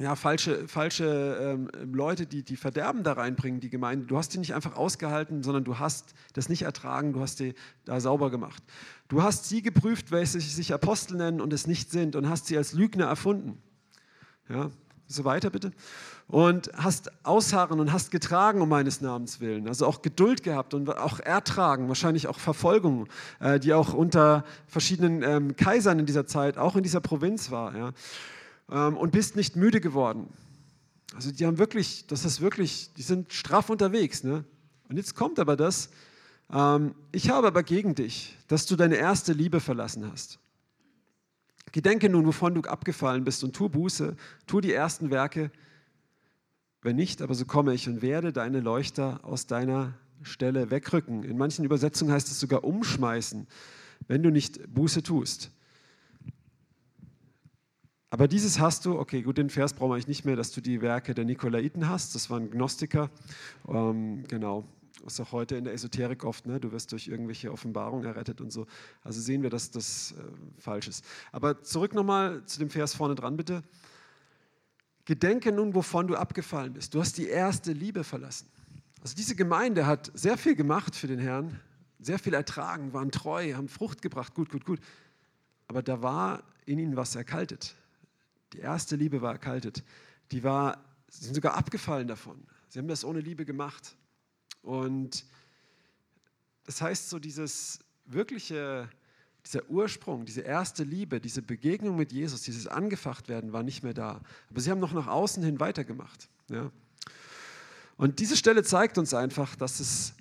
ja, 0.00 0.16
falsche, 0.16 0.66
falsche 0.66 1.38
ähm, 1.40 1.92
Leute, 1.92 2.26
die, 2.26 2.42
die 2.42 2.56
Verderben 2.56 3.04
da 3.04 3.12
reinbringen, 3.12 3.60
die 3.60 3.70
Gemeinde. 3.70 4.06
Du 4.06 4.16
hast 4.16 4.34
die 4.34 4.38
nicht 4.38 4.54
einfach 4.54 4.74
ausgehalten, 4.76 5.42
sondern 5.42 5.62
du 5.62 5.78
hast 5.78 6.14
das 6.32 6.48
nicht 6.48 6.62
ertragen, 6.62 7.12
du 7.12 7.20
hast 7.20 7.38
die 7.38 7.54
da 7.84 8.00
sauber 8.00 8.30
gemacht. 8.30 8.62
Du 9.08 9.22
hast 9.22 9.48
sie 9.48 9.62
geprüft, 9.62 10.10
welche 10.10 10.40
sich 10.40 10.74
Apostel 10.74 11.16
nennen 11.16 11.40
und 11.40 11.52
es 11.52 11.66
nicht 11.66 11.90
sind 11.92 12.16
und 12.16 12.28
hast 12.28 12.46
sie 12.46 12.56
als 12.56 12.72
Lügner 12.72 13.06
erfunden. 13.06 13.62
Ja, 14.48 14.70
so 15.06 15.24
weiter 15.24 15.50
bitte. 15.50 15.72
Und 16.26 16.70
hast 16.74 17.10
ausharren 17.24 17.80
und 17.80 17.92
hast 17.92 18.10
getragen 18.10 18.62
um 18.62 18.68
meines 18.68 19.00
Namens 19.00 19.40
willen. 19.40 19.68
Also 19.68 19.86
auch 19.86 20.00
Geduld 20.00 20.42
gehabt 20.42 20.72
und 20.72 20.88
auch 20.88 21.20
ertragen, 21.20 21.88
wahrscheinlich 21.88 22.28
auch 22.28 22.38
Verfolgung, 22.38 23.08
äh, 23.40 23.60
die 23.60 23.74
auch 23.74 23.92
unter 23.92 24.44
verschiedenen 24.66 25.22
ähm, 25.22 25.56
Kaisern 25.56 25.98
in 25.98 26.06
dieser 26.06 26.26
Zeit, 26.26 26.56
auch 26.56 26.76
in 26.76 26.82
dieser 26.82 27.00
Provinz 27.00 27.50
war. 27.50 27.92
Ähm, 28.70 28.96
und 28.96 29.12
bist 29.12 29.36
nicht 29.36 29.56
müde 29.56 29.80
geworden. 29.80 30.28
Also 31.14 31.30
die 31.30 31.46
haben 31.46 31.58
wirklich, 31.58 32.06
das 32.06 32.24
ist 32.24 32.40
wirklich, 32.40 32.92
die 32.94 33.02
sind 33.02 33.32
straff 33.32 33.70
unterwegs. 33.70 34.24
Ne? 34.24 34.44
Und 34.88 34.96
jetzt 34.96 35.14
kommt 35.14 35.38
aber 35.38 35.56
das, 35.56 35.90
ähm, 36.52 36.94
ich 37.12 37.30
habe 37.30 37.46
aber 37.46 37.62
gegen 37.62 37.94
dich, 37.94 38.36
dass 38.48 38.66
du 38.66 38.76
deine 38.76 38.96
erste 38.96 39.32
Liebe 39.32 39.60
verlassen 39.60 40.10
hast. 40.10 40.38
Gedenke 41.74 42.08
nun, 42.08 42.24
wovon 42.24 42.54
du 42.54 42.60
abgefallen 42.60 43.24
bist 43.24 43.42
und 43.42 43.56
tu 43.56 43.68
Buße, 43.68 44.14
tu 44.46 44.60
die 44.60 44.72
ersten 44.72 45.10
Werke. 45.10 45.50
Wenn 46.82 46.94
nicht, 46.94 47.20
aber 47.20 47.34
so 47.34 47.46
komme 47.46 47.74
ich 47.74 47.88
und 47.88 48.00
werde 48.00 48.32
deine 48.32 48.60
Leuchter 48.60 49.18
aus 49.24 49.48
deiner 49.48 49.94
Stelle 50.22 50.70
wegrücken. 50.70 51.24
In 51.24 51.36
manchen 51.36 51.64
Übersetzungen 51.64 52.12
heißt 52.12 52.28
es 52.28 52.38
sogar 52.38 52.62
umschmeißen, 52.62 53.48
wenn 54.06 54.22
du 54.22 54.30
nicht 54.30 54.72
Buße 54.72 55.02
tust. 55.02 55.50
Aber 58.08 58.28
dieses 58.28 58.60
hast 58.60 58.86
du, 58.86 58.96
okay, 58.96 59.22
gut, 59.22 59.38
den 59.38 59.50
Vers 59.50 59.74
wir 59.80 59.82
eigentlich 59.82 60.06
nicht 60.06 60.24
mehr, 60.24 60.36
dass 60.36 60.52
du 60.52 60.60
die 60.60 60.80
Werke 60.80 61.12
der 61.12 61.24
Nikolaiten 61.24 61.88
hast. 61.88 62.14
Das 62.14 62.30
waren 62.30 62.52
Gnostiker. 62.52 63.10
Ähm, 63.66 64.22
genau. 64.28 64.64
Ist 65.06 65.20
auch 65.20 65.32
heute 65.32 65.56
in 65.56 65.64
der 65.64 65.74
Esoterik 65.74 66.24
oft, 66.24 66.46
ne? 66.46 66.58
du 66.58 66.72
wirst 66.72 66.92
durch 66.92 67.08
irgendwelche 67.08 67.52
Offenbarungen 67.52 68.06
errettet 68.06 68.40
und 68.40 68.50
so. 68.50 68.66
Also 69.02 69.20
sehen 69.20 69.42
wir, 69.42 69.50
dass 69.50 69.70
das 69.70 70.12
äh, 70.12 70.60
falsch 70.60 70.88
ist. 70.88 71.04
Aber 71.30 71.62
zurück 71.62 71.94
nochmal 71.94 72.44
zu 72.46 72.58
dem 72.58 72.70
Vers 72.70 72.94
vorne 72.94 73.14
dran, 73.14 73.36
bitte. 73.36 73.62
Gedenke 75.04 75.52
nun, 75.52 75.74
wovon 75.74 76.06
du 76.06 76.16
abgefallen 76.16 76.72
bist. 76.72 76.94
Du 76.94 77.00
hast 77.00 77.18
die 77.18 77.28
erste 77.28 77.72
Liebe 77.72 78.04
verlassen. 78.04 78.48
Also 79.02 79.14
diese 79.14 79.36
Gemeinde 79.36 79.86
hat 79.86 80.10
sehr 80.14 80.38
viel 80.38 80.54
gemacht 80.54 80.96
für 80.96 81.06
den 81.06 81.18
Herrn, 81.18 81.60
sehr 82.00 82.18
viel 82.18 82.32
ertragen, 82.32 82.94
waren 82.94 83.10
treu, 83.10 83.52
haben 83.52 83.68
Frucht 83.68 84.00
gebracht, 84.00 84.34
gut, 84.34 84.48
gut, 84.48 84.64
gut. 84.64 84.80
Aber 85.68 85.82
da 85.82 86.02
war 86.02 86.42
in 86.64 86.78
ihnen 86.78 86.96
was 86.96 87.14
erkaltet. 87.14 87.74
Die 88.54 88.60
erste 88.60 88.96
Liebe 88.96 89.20
war 89.20 89.32
erkaltet. 89.32 89.84
Die 90.30 90.42
war, 90.42 90.82
sie 91.08 91.26
sind 91.26 91.34
sogar 91.34 91.54
abgefallen 91.54 92.08
davon. 92.08 92.42
Sie 92.68 92.78
haben 92.78 92.88
das 92.88 93.04
ohne 93.04 93.20
Liebe 93.20 93.44
gemacht. 93.44 93.94
Und 94.64 95.24
das 96.64 96.80
heißt, 96.80 97.10
so 97.10 97.18
dieses 97.18 97.80
wirkliche, 98.06 98.88
dieser 99.44 99.68
Ursprung, 99.68 100.24
diese 100.24 100.40
erste 100.40 100.84
Liebe, 100.84 101.20
diese 101.20 101.42
Begegnung 101.42 101.96
mit 101.96 102.12
Jesus, 102.12 102.42
dieses 102.42 102.66
Angefachtwerden 102.66 103.52
war 103.52 103.62
nicht 103.62 103.82
mehr 103.82 103.94
da. 103.94 104.20
Aber 104.50 104.60
sie 104.60 104.70
haben 104.70 104.80
noch 104.80 104.92
nach 104.92 105.06
außen 105.06 105.42
hin 105.42 105.60
weitergemacht. 105.60 106.28
Ja. 106.48 106.70
Und 107.96 108.18
diese 108.18 108.36
Stelle 108.36 108.64
zeigt 108.64 108.96
uns 108.98 109.12
einfach, 109.12 109.54
dass 109.54 109.80
es 109.80 110.14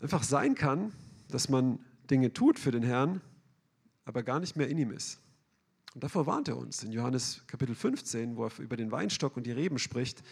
einfach 0.00 0.22
sein 0.22 0.54
kann, 0.54 0.92
dass 1.28 1.48
man 1.48 1.80
Dinge 2.10 2.32
tut 2.32 2.58
für 2.58 2.70
den 2.70 2.82
Herrn, 2.82 3.20
aber 4.04 4.22
gar 4.22 4.38
nicht 4.38 4.56
mehr 4.56 4.68
in 4.68 4.78
ihm 4.78 4.92
ist. 4.92 5.18
Und 5.94 6.04
davor 6.04 6.26
warnt 6.26 6.48
er 6.48 6.58
uns 6.58 6.82
in 6.84 6.92
Johannes 6.92 7.42
Kapitel 7.46 7.74
15, 7.74 8.36
wo 8.36 8.44
er 8.44 8.58
über 8.58 8.76
den 8.76 8.92
Weinstock 8.92 9.36
und 9.36 9.46
die 9.46 9.52
Reben 9.52 9.78
spricht, 9.78 10.22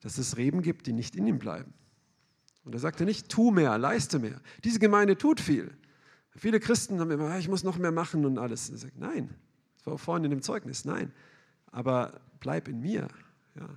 dass 0.00 0.16
es 0.16 0.38
Reben 0.38 0.62
gibt, 0.62 0.86
die 0.86 0.94
nicht 0.94 1.14
in 1.14 1.26
ihm 1.26 1.38
bleiben. 1.38 1.74
Und 2.64 2.74
er 2.74 2.80
sagte 2.80 3.04
nicht, 3.04 3.28
tu 3.28 3.50
mehr, 3.50 3.76
leiste 3.78 4.18
mehr. 4.18 4.40
Diese 4.64 4.78
Gemeinde 4.78 5.18
tut 5.18 5.40
viel. 5.40 5.70
Viele 6.36 6.60
Christen 6.60 6.98
haben 6.98 7.10
immer, 7.10 7.30
ah, 7.30 7.38
ich 7.38 7.48
muss 7.48 7.62
noch 7.62 7.78
mehr 7.78 7.92
machen 7.92 8.24
und 8.24 8.38
alles. 8.38 8.70
er 8.70 8.78
sagt, 8.78 8.98
nein, 8.98 9.30
das 9.76 9.86
war 9.86 9.98
vorhin 9.98 10.24
in 10.24 10.30
dem 10.30 10.42
Zeugnis, 10.42 10.84
nein. 10.84 11.12
Aber 11.70 12.20
bleib 12.40 12.68
in 12.68 12.80
mir. 12.80 13.08
Ja. 13.54 13.68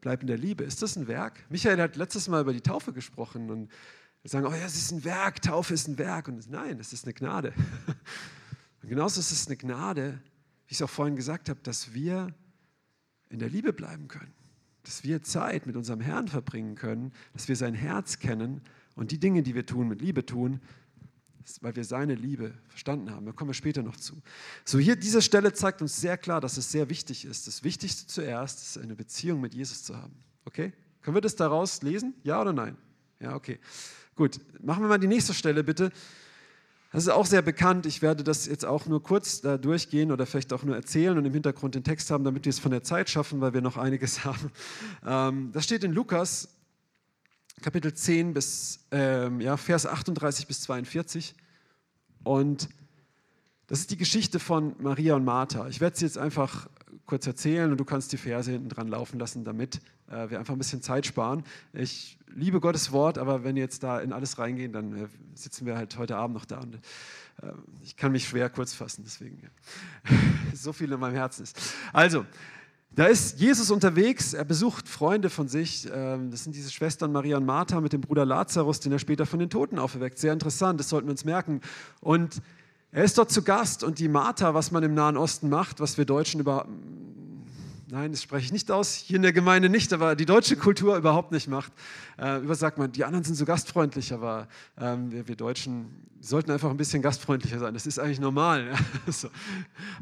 Bleib 0.00 0.22
in 0.22 0.28
der 0.28 0.38
Liebe. 0.38 0.64
Ist 0.64 0.82
das 0.82 0.96
ein 0.96 1.08
Werk? 1.08 1.44
Michael 1.50 1.80
hat 1.80 1.96
letztes 1.96 2.28
Mal 2.28 2.42
über 2.42 2.52
die 2.52 2.62
Taufe 2.62 2.92
gesprochen 2.92 3.50
und 3.50 3.70
wir 4.22 4.30
sagen, 4.30 4.46
oh 4.46 4.50
ja, 4.50 4.64
es 4.64 4.76
ist 4.76 4.92
ein 4.92 5.04
Werk, 5.04 5.42
Taufe 5.42 5.74
ist 5.74 5.88
ein 5.88 5.98
Werk. 5.98 6.28
Und 6.28 6.48
nein, 6.50 6.78
es 6.78 6.92
ist 6.92 7.04
eine 7.04 7.14
Gnade. 7.14 7.52
Und 8.82 8.88
genauso 8.88 9.20
ist 9.20 9.30
es 9.30 9.46
eine 9.46 9.58
Gnade, 9.58 10.22
wie 10.66 10.72
ich 10.72 10.78
es 10.78 10.82
auch 10.82 10.88
vorhin 10.88 11.14
gesagt 11.14 11.50
habe, 11.50 11.60
dass 11.62 11.92
wir 11.92 12.34
in 13.28 13.38
der 13.38 13.50
Liebe 13.50 13.74
bleiben 13.74 14.08
können. 14.08 14.32
Dass 14.82 15.04
wir 15.04 15.22
Zeit 15.22 15.66
mit 15.66 15.76
unserem 15.76 16.00
Herrn 16.00 16.28
verbringen 16.28 16.74
können, 16.74 17.12
dass 17.32 17.48
wir 17.48 17.56
sein 17.56 17.74
Herz 17.74 18.18
kennen 18.18 18.62
und 18.96 19.10
die 19.10 19.18
Dinge, 19.18 19.42
die 19.42 19.54
wir 19.54 19.66
tun, 19.66 19.88
mit 19.88 20.00
Liebe 20.00 20.24
tun, 20.24 20.60
weil 21.60 21.74
wir 21.74 21.84
seine 21.84 22.14
Liebe 22.14 22.54
verstanden 22.68 23.10
haben. 23.10 23.26
Da 23.26 23.32
kommen 23.32 23.50
wir 23.50 23.54
später 23.54 23.82
noch 23.82 23.96
zu. 23.96 24.22
So, 24.64 24.78
hier 24.78 24.96
diese 24.96 25.22
Stelle 25.22 25.52
zeigt 25.52 25.82
uns 25.82 26.00
sehr 26.00 26.16
klar, 26.16 26.40
dass 26.40 26.56
es 26.56 26.70
sehr 26.70 26.88
wichtig 26.90 27.24
ist. 27.24 27.46
Das 27.46 27.64
Wichtigste 27.64 28.06
zuerst 28.06 28.60
ist, 28.60 28.78
eine 28.82 28.94
Beziehung 28.94 29.40
mit 29.40 29.54
Jesus 29.54 29.82
zu 29.82 29.96
haben. 29.96 30.14
Okay? 30.44 30.72
Können 31.02 31.16
wir 31.16 31.22
das 31.22 31.36
daraus 31.36 31.82
lesen? 31.82 32.14
Ja 32.22 32.40
oder 32.40 32.52
nein? 32.52 32.76
Ja, 33.20 33.34
okay. 33.34 33.58
Gut, 34.14 34.40
machen 34.62 34.82
wir 34.82 34.88
mal 34.88 34.98
die 34.98 35.06
nächste 35.06 35.34
Stelle 35.34 35.64
bitte. 35.64 35.90
Das 36.92 37.04
ist 37.04 37.08
auch 37.08 37.26
sehr 37.26 37.42
bekannt. 37.42 37.86
Ich 37.86 38.02
werde 38.02 38.24
das 38.24 38.46
jetzt 38.46 38.64
auch 38.64 38.86
nur 38.86 39.02
kurz 39.02 39.40
da 39.40 39.58
durchgehen 39.58 40.10
oder 40.10 40.26
vielleicht 40.26 40.52
auch 40.52 40.64
nur 40.64 40.74
erzählen 40.74 41.16
und 41.16 41.24
im 41.24 41.32
Hintergrund 41.32 41.76
den 41.76 41.84
Text 41.84 42.10
haben, 42.10 42.24
damit 42.24 42.44
wir 42.44 42.50
es 42.50 42.58
von 42.58 42.72
der 42.72 42.82
Zeit 42.82 43.08
schaffen, 43.08 43.40
weil 43.40 43.54
wir 43.54 43.60
noch 43.60 43.76
einiges 43.76 44.24
haben. 44.24 44.50
Ähm, 45.06 45.50
das 45.52 45.64
steht 45.64 45.84
in 45.84 45.92
Lukas 45.92 46.48
Kapitel 47.62 47.92
10 47.92 48.32
bis 48.32 48.86
ähm, 48.90 49.40
ja, 49.40 49.56
Vers 49.56 49.86
38 49.86 50.46
bis 50.46 50.62
42. 50.62 51.34
Und 52.24 52.68
das 53.66 53.80
ist 53.80 53.90
die 53.90 53.96
Geschichte 53.96 54.40
von 54.40 54.74
Maria 54.78 55.14
und 55.14 55.24
Martha. 55.24 55.68
Ich 55.68 55.80
werde 55.80 55.96
sie 55.96 56.06
jetzt 56.06 56.18
einfach 56.18 56.68
kurz 57.10 57.26
erzählen 57.26 57.72
und 57.72 57.76
du 57.76 57.84
kannst 57.84 58.12
die 58.12 58.16
Verse 58.16 58.48
hinten 58.48 58.68
dran 58.68 58.86
laufen 58.86 59.18
lassen, 59.18 59.44
damit 59.44 59.80
äh, 60.08 60.30
wir 60.30 60.38
einfach 60.38 60.54
ein 60.54 60.58
bisschen 60.58 60.80
Zeit 60.80 61.06
sparen. 61.06 61.42
Ich 61.72 62.16
liebe 62.28 62.60
Gottes 62.60 62.92
Wort, 62.92 63.18
aber 63.18 63.42
wenn 63.42 63.56
wir 63.56 63.62
jetzt 63.62 63.82
da 63.82 63.98
in 63.98 64.12
alles 64.12 64.38
reingehen, 64.38 64.72
dann 64.72 64.96
äh, 64.96 65.08
sitzen 65.34 65.66
wir 65.66 65.76
halt 65.76 65.98
heute 65.98 66.16
Abend 66.16 66.36
noch 66.36 66.44
da. 66.44 66.60
Und, 66.60 66.76
äh, 66.76 67.50
ich 67.82 67.96
kann 67.96 68.12
mich 68.12 68.28
schwer 68.28 68.48
kurz 68.48 68.74
fassen, 68.74 69.02
deswegen 69.04 69.42
ja. 69.42 70.16
so 70.54 70.72
viel 70.72 70.92
in 70.92 71.00
meinem 71.00 71.16
Herzen 71.16 71.42
ist. 71.42 71.60
Also, 71.92 72.24
da 72.92 73.06
ist 73.06 73.40
Jesus 73.40 73.72
unterwegs, 73.72 74.32
er 74.32 74.44
besucht 74.44 74.88
Freunde 74.88 75.30
von 75.30 75.48
sich. 75.48 75.88
Ähm, 75.92 76.30
das 76.30 76.44
sind 76.44 76.54
diese 76.54 76.70
Schwestern 76.70 77.10
Maria 77.10 77.38
und 77.38 77.44
Martha 77.44 77.80
mit 77.80 77.92
dem 77.92 78.02
Bruder 78.02 78.24
Lazarus, 78.24 78.78
den 78.78 78.92
er 78.92 79.00
später 79.00 79.26
von 79.26 79.40
den 79.40 79.50
Toten 79.50 79.80
auferweckt. 79.80 80.18
Sehr 80.18 80.32
interessant, 80.32 80.78
das 80.78 80.88
sollten 80.88 81.08
wir 81.08 81.12
uns 81.12 81.24
merken. 81.24 81.60
Und 82.00 82.40
er 82.92 83.04
ist 83.04 83.18
dort 83.18 83.30
zu 83.30 83.42
Gast 83.42 83.84
und 83.84 83.98
die 83.98 84.08
Martha, 84.08 84.52
was 84.54 84.72
man 84.72 84.82
im 84.82 84.94
Nahen 84.94 85.16
Osten 85.16 85.48
macht, 85.48 85.80
was 85.80 85.96
wir 85.96 86.04
Deutschen 86.04 86.40
über. 86.40 86.66
Nein, 87.88 88.12
das 88.12 88.22
spreche 88.22 88.46
ich 88.46 88.52
nicht 88.52 88.70
aus, 88.70 88.94
hier 88.94 89.16
in 89.16 89.22
der 89.22 89.32
Gemeinde 89.32 89.68
nicht, 89.68 89.92
aber 89.92 90.14
die 90.14 90.26
deutsche 90.26 90.56
Kultur 90.56 90.96
überhaupt 90.96 91.32
nicht 91.32 91.48
macht. 91.48 91.72
Äh, 92.18 92.38
über 92.38 92.54
sagt 92.54 92.78
man, 92.78 92.92
die 92.92 93.04
anderen 93.04 93.24
sind 93.24 93.34
so 93.34 93.44
gastfreundlich, 93.44 94.12
aber 94.12 94.46
ähm, 94.78 95.10
wir, 95.10 95.26
wir, 95.26 95.34
Deutschen 95.34 96.06
sollten 96.20 96.52
einfach 96.52 96.70
ein 96.70 96.76
bisschen 96.76 97.02
gastfreundlicher 97.02 97.58
sein. 97.58 97.74
Das 97.74 97.86
ist 97.86 97.98
eigentlich 97.98 98.20
normal. 98.20 98.74
so. 99.08 99.28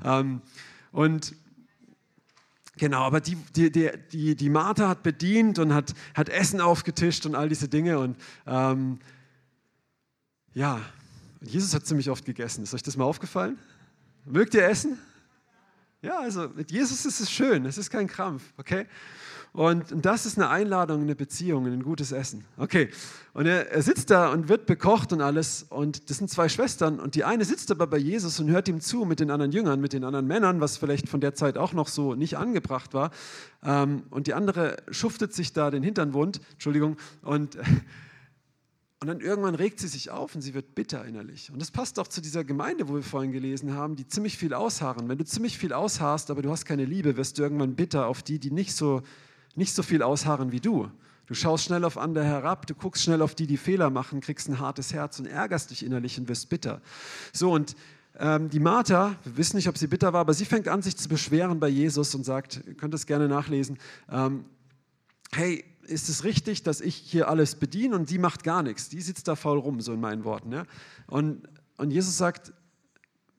ähm, 0.04 0.42
und 0.92 1.35
Genau, 2.78 3.02
aber 3.02 3.21
die, 3.21 3.37
die, 3.57 3.71
die, 4.12 4.37
die 4.37 4.50
Martha 4.50 4.88
hat 4.88 5.02
bedient 5.02 5.59
und 5.59 5.75
hat, 5.75 5.95
hat 6.14 6.28
Essen 6.28 6.61
aufgetischt 6.61 7.26
und 7.26 7.35
all 7.35 7.49
diese 7.49 7.68
Dinge. 7.68 7.99
Und 7.99 8.16
ähm, 8.47 9.00
ja, 10.54 10.80
Jesus 11.40 11.75
hat 11.75 11.87
ziemlich 11.87 12.11
oft 12.11 12.25
gegessen. 12.25 12.62
Ist 12.62 12.75
euch 12.75 12.83
das 12.83 12.97
mal 12.97 13.04
aufgefallen? 13.04 13.59
Mögt 14.25 14.54
ihr 14.54 14.66
essen? 14.66 14.99
Ja, 16.02 16.21
also 16.21 16.49
mit 16.54 16.71
Jesus 16.71 17.04
ist 17.07 17.21
es 17.21 17.30
schön, 17.30 17.66
es 17.66 17.76
ist 17.76 17.90
kein 17.90 18.07
Krampf, 18.07 18.42
okay? 18.57 18.87
Und 19.52 19.87
das 20.04 20.26
ist 20.26 20.38
eine 20.38 20.50
Einladung, 20.50 21.02
eine 21.02 21.16
Beziehung, 21.16 21.66
ein 21.66 21.83
gutes 21.83 22.12
Essen. 22.12 22.45
Okay. 22.59 22.90
Und 23.33 23.47
er, 23.47 23.71
er, 23.73 23.83
sitzt 23.83 24.11
da 24.11 24.30
und 24.30 24.49
wird 24.49 24.66
bekocht 24.66 25.12
und 25.12 25.21
alles. 25.21 25.66
Und 25.68 26.11
das 26.11 26.18
sind 26.18 26.30
zwei 26.30 26.49
Schwestern. 26.49 27.00
Und 27.00 27.14
die 27.14 27.25
eine 27.25 27.45
sitzt 27.45 27.71
aber 27.71 27.87
bei 27.87 27.97
Jesus 27.97 28.38
und 28.38 28.50
hört 28.50 28.68
ihm 28.68 28.80
zu 28.80 29.04
mit 29.04 29.21
den 29.21 29.30
anderen 29.30 29.50
Jüngern, 29.50 29.80
mit 29.80 29.95
den 29.95 30.04
anderen 30.04 30.26
Männern, 30.26 30.61
was 30.61 30.76
vielleicht 30.76 31.09
von 31.09 31.21
der 31.21 31.35
Zeit 31.35 31.57
auch 31.57 31.73
noch 31.73 31.88
so 31.88 32.14
nicht 32.14 32.37
angebracht 32.37 32.95
war. 32.95 33.11
Ähm, 33.64 34.04
und 34.11 34.26
die 34.26 34.35
andere 34.35 34.76
schuftet 34.90 35.35
sich 35.35 35.54
da 35.54 35.71
den 35.71 35.83
Hintern 35.83 36.12
wund. 36.12 36.40
Entschuldigung. 36.52 36.97
Und. 37.23 37.59
Und 39.00 39.06
dann 39.06 39.20
irgendwann 39.20 39.54
regt 39.54 39.78
sie 39.78 39.86
sich 39.86 40.10
auf 40.10 40.34
und 40.34 40.40
sie 40.40 40.54
wird 40.54 40.74
bitter 40.74 41.04
innerlich. 41.04 41.52
Und 41.52 41.60
das 41.60 41.70
passt 41.70 42.00
auch 42.00 42.08
zu 42.08 42.20
dieser 42.20 42.42
Gemeinde, 42.42 42.88
wo 42.88 42.94
wir 42.94 43.02
vorhin 43.02 43.30
gelesen 43.30 43.74
haben, 43.74 43.94
die 43.94 44.08
ziemlich 44.08 44.36
viel 44.36 44.54
ausharren. 44.54 45.08
Wenn 45.08 45.18
du 45.18 45.24
ziemlich 45.24 45.56
viel 45.56 45.72
ausharrst, 45.72 46.30
aber 46.30 46.42
du 46.42 46.50
hast 46.50 46.64
keine 46.64 46.84
Liebe, 46.84 47.16
wirst 47.16 47.38
du 47.38 47.42
irgendwann 47.42 47.76
bitter 47.76 48.08
auf 48.08 48.24
die, 48.24 48.40
die 48.40 48.50
nicht 48.50 48.74
so 48.74 49.02
nicht 49.58 49.74
so 49.74 49.82
viel 49.82 50.02
ausharren 50.02 50.52
wie 50.52 50.60
du. 50.60 50.90
Du 51.26 51.34
schaust 51.34 51.64
schnell 51.64 51.84
auf 51.84 51.98
andere 51.98 52.24
herab, 52.24 52.66
du 52.66 52.74
guckst 52.74 53.02
schnell 53.02 53.20
auf 53.20 53.34
die, 53.34 53.46
die 53.46 53.58
Fehler 53.58 53.90
machen, 53.90 54.20
kriegst 54.20 54.48
ein 54.48 54.60
hartes 54.60 54.94
Herz 54.94 55.18
und 55.18 55.26
ärgerst 55.26 55.70
dich 55.70 55.84
innerlich 55.84 56.18
und 56.18 56.28
wirst 56.28 56.48
bitter. 56.48 56.80
So, 57.32 57.52
und 57.52 57.76
ähm, 58.18 58.48
die 58.48 58.60
Martha, 58.60 59.16
wir 59.24 59.36
wissen 59.36 59.56
nicht, 59.56 59.68
ob 59.68 59.76
sie 59.76 59.88
bitter 59.88 60.12
war, 60.14 60.20
aber 60.20 60.32
sie 60.32 60.46
fängt 60.46 60.68
an, 60.68 60.80
sich 60.80 60.96
zu 60.96 61.08
beschweren 61.08 61.60
bei 61.60 61.68
Jesus 61.68 62.14
und 62.14 62.24
sagt, 62.24 62.62
ihr 62.66 62.74
könnt 62.74 62.94
es 62.94 63.04
gerne 63.04 63.28
nachlesen, 63.28 63.78
ähm, 64.10 64.46
hey, 65.32 65.64
ist 65.88 66.09
es 66.09 66.25
richtig, 66.25 66.62
dass 66.62 66.80
ich 66.80 66.95
hier 66.95 67.28
alles 67.28 67.54
bediene 67.54 67.97
und 67.97 68.11
die 68.11 68.18
macht 68.18 68.45
gar 68.45 68.62
nichts? 68.62 68.88
Die 68.88 69.00
sitzt 69.00 69.28
da 69.28 69.37
faul 69.37 69.59
rum, 69.59 69.80
so 69.80 69.92
in 69.92 70.00
meinen 70.00 70.25
Worten. 70.25 70.52
Ja? 70.52 70.64
Und, 71.07 71.49
und 71.76 71.90
Jesus 71.90 72.16
sagt, 72.18 72.52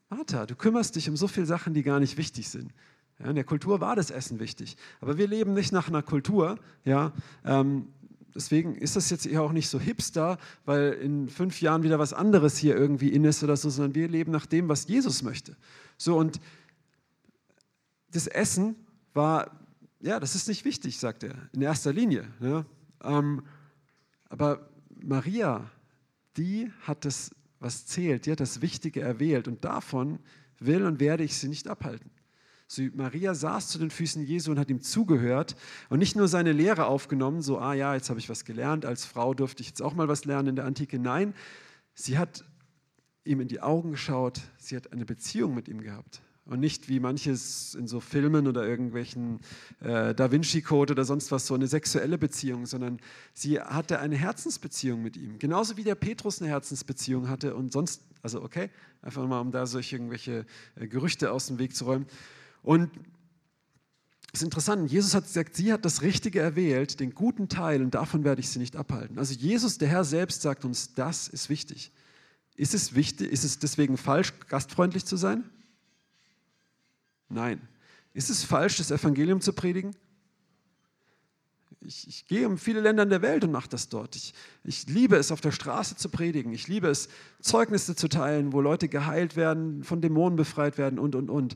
Martha, 0.09 0.45
du 0.45 0.55
kümmerst 0.55 0.95
dich 0.95 1.09
um 1.09 1.15
so 1.15 1.27
viele 1.27 1.45
Sachen, 1.45 1.73
die 1.73 1.83
gar 1.83 1.99
nicht 1.99 2.17
wichtig 2.17 2.49
sind. 2.49 2.73
Ja, 3.19 3.27
in 3.27 3.35
der 3.35 3.43
Kultur 3.43 3.81
war 3.81 3.95
das 3.95 4.11
Essen 4.11 4.39
wichtig. 4.39 4.77
Aber 5.01 5.17
wir 5.17 5.27
leben 5.27 5.53
nicht 5.53 5.71
nach 5.71 5.87
einer 5.87 6.01
Kultur. 6.01 6.57
Ja, 6.85 7.13
ähm, 7.45 7.89
deswegen 8.33 8.75
ist 8.75 8.95
das 8.95 9.09
jetzt 9.09 9.27
eher 9.27 9.43
auch 9.43 9.51
nicht 9.51 9.69
so 9.69 9.79
hipster, 9.79 10.37
weil 10.65 10.93
in 10.93 11.29
fünf 11.29 11.61
Jahren 11.61 11.83
wieder 11.83 11.99
was 11.99 12.13
anderes 12.13 12.57
hier 12.57 12.75
irgendwie 12.75 13.09
in 13.09 13.25
ist 13.25 13.43
oder 13.43 13.57
so, 13.57 13.69
sondern 13.69 13.93
wir 13.93 14.07
leben 14.07 14.31
nach 14.31 14.45
dem, 14.45 14.69
was 14.69 14.87
Jesus 14.87 15.21
möchte. 15.21 15.55
So 15.97 16.17
und 16.17 16.39
das 18.11 18.25
Essen 18.25 18.75
war, 19.13 19.51
ja, 20.01 20.19
das 20.19 20.35
ist 20.35 20.47
nicht 20.47 20.65
wichtig, 20.65 20.97
sagt 20.97 21.23
er, 21.23 21.35
in 21.53 21.61
erster 21.61 21.93
Linie. 21.93 22.27
Ja. 22.39 22.65
Ähm, 23.03 23.43
aber 24.29 24.69
Maria, 25.01 25.69
die 26.37 26.71
hat 26.81 27.05
das, 27.05 27.31
was 27.59 27.85
zählt, 27.85 28.25
die 28.25 28.31
hat 28.31 28.39
das 28.39 28.61
Wichtige 28.61 29.01
erwählt 29.01 29.47
und 29.47 29.65
davon 29.65 30.19
will 30.59 30.85
und 30.85 30.99
werde 30.99 31.23
ich 31.23 31.37
sie 31.37 31.47
nicht 31.47 31.67
abhalten. 31.67 32.11
So, 32.67 32.83
Maria 32.93 33.33
saß 33.33 33.67
zu 33.69 33.79
den 33.79 33.89
Füßen 33.89 34.23
Jesu 34.23 34.51
und 34.51 34.59
hat 34.59 34.69
ihm 34.69 34.81
zugehört 34.81 35.55
und 35.89 35.99
nicht 35.99 36.15
nur 36.15 36.27
seine 36.27 36.51
Lehre 36.51 36.85
aufgenommen, 36.85 37.41
so, 37.41 37.57
ah 37.57 37.73
ja, 37.73 37.95
jetzt 37.95 38.09
habe 38.09 38.19
ich 38.19 38.29
was 38.29 38.45
gelernt, 38.45 38.85
als 38.85 39.05
Frau 39.05 39.33
durfte 39.33 39.61
ich 39.61 39.69
jetzt 39.69 39.81
auch 39.81 39.95
mal 39.95 40.07
was 40.07 40.25
lernen 40.25 40.49
in 40.49 40.55
der 40.55 40.65
Antike. 40.65 40.99
Nein, 40.99 41.33
sie 41.95 42.19
hat 42.19 42.45
ihm 43.23 43.41
in 43.41 43.47
die 43.47 43.61
Augen 43.61 43.91
geschaut, 43.91 44.41
sie 44.59 44.75
hat 44.75 44.93
eine 44.93 45.05
Beziehung 45.05 45.55
mit 45.55 45.67
ihm 45.67 45.81
gehabt. 45.81 46.21
Und 46.49 46.59
nicht 46.59 46.89
wie 46.89 46.99
manches 46.99 47.75
in 47.75 47.87
so 47.87 47.99
Filmen 47.99 48.47
oder 48.47 48.67
irgendwelchen 48.67 49.39
äh, 49.81 50.15
Da 50.15 50.31
Vinci 50.31 50.63
Code 50.63 50.93
oder 50.93 51.05
sonst 51.05 51.31
was, 51.31 51.45
so 51.45 51.53
eine 51.53 51.67
sexuelle 51.67 52.17
Beziehung, 52.17 52.65
sondern 52.65 52.99
sie 53.35 53.59
hatte 53.59 53.99
eine 53.99 54.15
Herzensbeziehung 54.15 55.03
mit 55.03 55.15
ihm. 55.15 55.37
Genauso 55.37 55.77
wie 55.77 55.83
der 55.83 55.93
Petrus 55.93 56.41
eine 56.41 56.49
Herzensbeziehung 56.49 57.29
hatte 57.29 57.53
und 57.53 57.71
sonst, 57.71 58.01
also 58.23 58.41
okay, 58.41 58.71
einfach 59.03 59.27
mal, 59.27 59.41
um 59.41 59.51
da 59.51 59.67
solche 59.67 59.95
irgendwelche 59.95 60.47
äh, 60.75 60.87
Gerüchte 60.87 61.31
aus 61.31 61.45
dem 61.45 61.59
Weg 61.59 61.75
zu 61.75 61.85
räumen. 61.85 62.07
Und 62.63 62.89
es 64.33 64.39
ist 64.41 64.45
interessant, 64.45 64.91
Jesus 64.91 65.13
hat 65.13 65.25
gesagt, 65.25 65.55
sie 65.55 65.71
hat 65.71 65.85
das 65.85 66.01
Richtige 66.01 66.39
erwählt, 66.39 66.99
den 66.99 67.13
guten 67.13 67.47
Teil, 67.47 67.83
und 67.83 67.93
davon 67.93 68.23
werde 68.23 68.41
ich 68.41 68.49
sie 68.49 68.59
nicht 68.59 68.75
abhalten. 68.75 69.19
Also 69.19 69.35
Jesus, 69.35 69.77
der 69.77 69.87
Herr 69.87 70.03
selbst, 70.03 70.41
sagt 70.41 70.65
uns, 70.65 70.95
das 70.95 71.27
ist 71.27 71.49
wichtig. 71.49 71.91
Ist 72.55 72.73
es 72.73 72.95
wichtig, 72.95 73.31
ist 73.31 73.43
es 73.43 73.59
deswegen 73.59 73.97
falsch, 73.97 74.33
gastfreundlich 74.47 75.05
zu 75.05 75.15
sein? 75.15 75.43
Nein. 77.29 77.61
Ist 78.13 78.29
es 78.29 78.43
falsch, 78.43 78.77
das 78.77 78.91
Evangelium 78.91 79.39
zu 79.39 79.53
predigen? 79.53 79.95
Ich, 81.81 82.07
ich 82.07 82.27
gehe 82.27 82.45
um 82.45 82.57
viele 82.57 82.81
Länder 82.81 83.05
der 83.05 83.21
Welt 83.21 83.43
und 83.43 83.51
mache 83.51 83.69
das 83.69 83.87
dort. 83.87 84.15
Ich, 84.15 84.33
ich 84.63 84.87
liebe 84.87 85.15
es, 85.15 85.31
auf 85.31 85.39
der 85.39 85.51
Straße 85.51 85.95
zu 85.95 86.09
predigen. 86.09 86.51
Ich 86.51 86.67
liebe 86.67 86.87
es, 86.89 87.07
Zeugnisse 87.39 87.95
zu 87.95 88.09
teilen, 88.09 88.51
wo 88.51 88.59
Leute 88.59 88.89
geheilt 88.89 89.35
werden, 89.35 89.83
von 89.83 90.01
Dämonen 90.01 90.35
befreit 90.35 90.77
werden 90.77 90.99
und, 90.99 91.15
und, 91.15 91.29
und. 91.29 91.55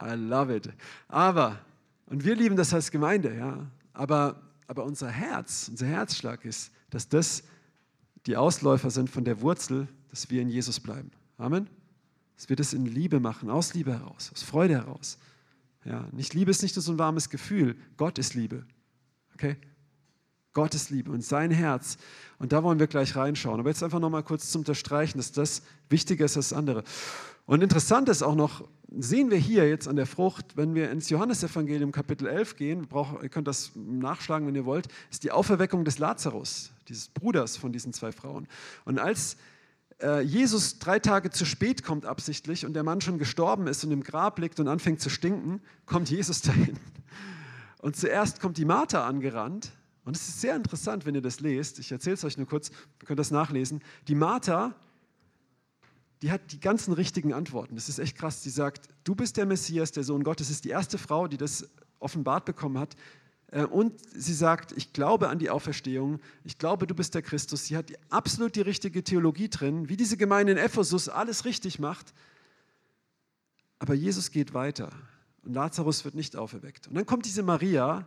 I 0.00 0.14
love 0.14 0.54
it. 0.54 0.68
Aber, 1.08 1.58
und 2.06 2.24
wir 2.24 2.36
lieben 2.36 2.56
das 2.56 2.72
als 2.72 2.90
Gemeinde, 2.90 3.34
ja, 3.34 3.66
aber, 3.92 4.40
aber 4.66 4.84
unser 4.84 5.08
Herz, 5.08 5.68
unser 5.68 5.86
Herzschlag 5.86 6.44
ist, 6.44 6.70
dass 6.90 7.08
das 7.08 7.42
die 8.26 8.36
Ausläufer 8.36 8.90
sind 8.90 9.10
von 9.10 9.24
der 9.24 9.40
Wurzel, 9.40 9.88
dass 10.10 10.30
wir 10.30 10.42
in 10.42 10.48
Jesus 10.48 10.78
bleiben. 10.80 11.10
Amen. 11.38 11.68
Dass 12.36 12.48
wir 12.48 12.56
das 12.56 12.72
in 12.72 12.86
Liebe 12.86 13.20
machen, 13.20 13.50
aus 13.50 13.74
Liebe 13.74 13.92
heraus, 13.92 14.30
aus 14.32 14.42
Freude 14.42 14.74
heraus. 14.74 15.18
Ja, 15.84 16.08
nicht 16.12 16.34
Liebe 16.34 16.50
ist 16.50 16.62
nicht 16.62 16.76
nur 16.76 16.82
so 16.82 16.92
ein 16.92 16.98
warmes 16.98 17.30
Gefühl, 17.30 17.76
Gott 17.96 18.18
ist 18.18 18.34
Liebe. 18.34 18.64
Okay? 19.34 19.56
Gott 20.54 20.74
ist 20.74 20.90
Liebe 20.90 21.10
und 21.10 21.22
sein 21.22 21.50
Herz. 21.50 21.98
Und 22.38 22.52
da 22.52 22.62
wollen 22.62 22.78
wir 22.78 22.86
gleich 22.86 23.16
reinschauen. 23.16 23.60
Aber 23.60 23.68
jetzt 23.68 23.82
einfach 23.82 23.98
nochmal 23.98 24.22
kurz 24.22 24.50
zum 24.50 24.60
Unterstreichen, 24.60 25.18
dass 25.18 25.32
das 25.32 25.62
wichtiger 25.88 26.24
ist 26.24 26.36
als 26.36 26.50
das 26.50 26.58
andere. 26.58 26.84
Und 27.46 27.62
interessant 27.62 28.08
ist 28.08 28.22
auch 28.22 28.36
noch, 28.36 28.66
sehen 28.88 29.30
wir 29.30 29.36
hier 29.36 29.68
jetzt 29.68 29.88
an 29.88 29.96
der 29.96 30.06
Frucht, 30.06 30.56
wenn 30.56 30.74
wir 30.74 30.90
ins 30.90 31.10
Johannesevangelium 31.10 31.92
Kapitel 31.92 32.26
11 32.26 32.56
gehen, 32.56 32.88
ihr 33.22 33.28
könnt 33.28 33.48
das 33.48 33.72
nachschlagen, 33.74 34.46
wenn 34.46 34.54
ihr 34.54 34.64
wollt, 34.64 34.88
ist 35.10 35.24
die 35.24 35.32
Auferweckung 35.32 35.84
des 35.84 35.98
Lazarus, 35.98 36.72
dieses 36.88 37.08
Bruders 37.08 37.56
von 37.56 37.72
diesen 37.72 37.92
zwei 37.92 38.12
Frauen. 38.12 38.46
Und 38.84 38.98
als 38.98 39.36
Jesus 40.22 40.78
drei 40.78 40.98
Tage 40.98 41.30
zu 41.30 41.44
spät 41.44 41.82
kommt 41.82 42.04
absichtlich 42.04 42.66
und 42.66 42.74
der 42.74 42.82
Mann 42.82 43.00
schon 43.00 43.18
gestorben 43.18 43.66
ist 43.66 43.84
und 43.84 43.92
im 43.92 44.02
Grab 44.02 44.38
liegt 44.38 44.58
und 44.60 44.68
anfängt 44.68 45.00
zu 45.00 45.08
stinken, 45.08 45.62
kommt 45.86 46.10
Jesus 46.10 46.40
dahin. 46.42 46.78
Und 47.78 47.96
zuerst 47.96 48.40
kommt 48.40 48.56
die 48.56 48.64
Martha 48.64 49.06
angerannt. 49.06 49.70
Und 50.04 50.16
es 50.16 50.28
ist 50.28 50.40
sehr 50.40 50.56
interessant, 50.56 51.06
wenn 51.06 51.14
ihr 51.14 51.22
das 51.22 51.40
lest. 51.40 51.78
Ich 51.78 51.92
erzähle 51.92 52.14
es 52.14 52.24
euch 52.24 52.36
nur 52.36 52.46
kurz, 52.46 52.70
ihr 52.70 53.06
könnt 53.06 53.18
das 53.18 53.30
nachlesen. 53.30 53.82
Die 54.08 54.14
Martha, 54.14 54.74
die 56.22 56.30
hat 56.30 56.52
die 56.52 56.60
ganzen 56.60 56.92
richtigen 56.92 57.32
Antworten. 57.32 57.74
Das 57.74 57.88
ist 57.88 57.98
echt 57.98 58.16
krass. 58.16 58.42
Sie 58.42 58.50
sagt, 58.50 58.88
du 59.04 59.14
bist 59.14 59.36
der 59.36 59.46
Messias, 59.46 59.92
der 59.92 60.04
Sohn 60.04 60.24
Gottes. 60.24 60.48
Das 60.48 60.56
ist 60.56 60.64
die 60.64 60.70
erste 60.70 60.98
Frau, 60.98 61.28
die 61.28 61.36
das 61.36 61.68
offenbart 61.98 62.44
bekommen 62.44 62.78
hat. 62.78 62.96
Äh, 63.54 63.64
und 63.64 63.94
sie 64.14 64.34
sagt, 64.34 64.72
ich 64.72 64.92
glaube 64.92 65.28
an 65.28 65.38
die 65.38 65.48
Auferstehung, 65.48 66.20
ich 66.42 66.58
glaube, 66.58 66.86
du 66.86 66.94
bist 66.94 67.14
der 67.14 67.22
Christus. 67.22 67.66
Sie 67.66 67.76
hat 67.76 67.92
absolut 68.10 68.56
die 68.56 68.60
richtige 68.60 69.02
Theologie 69.02 69.48
drin, 69.48 69.88
wie 69.88 69.96
diese 69.96 70.16
Gemeinde 70.16 70.52
in 70.52 70.58
Ephesus 70.58 71.08
alles 71.08 71.44
richtig 71.44 71.78
macht. 71.78 72.12
Aber 73.78 73.94
Jesus 73.94 74.30
geht 74.30 74.54
weiter 74.54 74.90
und 75.42 75.54
Lazarus 75.54 76.04
wird 76.04 76.14
nicht 76.14 76.36
auferweckt. 76.36 76.88
Und 76.88 76.94
dann 76.94 77.06
kommt 77.06 77.26
diese 77.26 77.42
Maria 77.42 78.06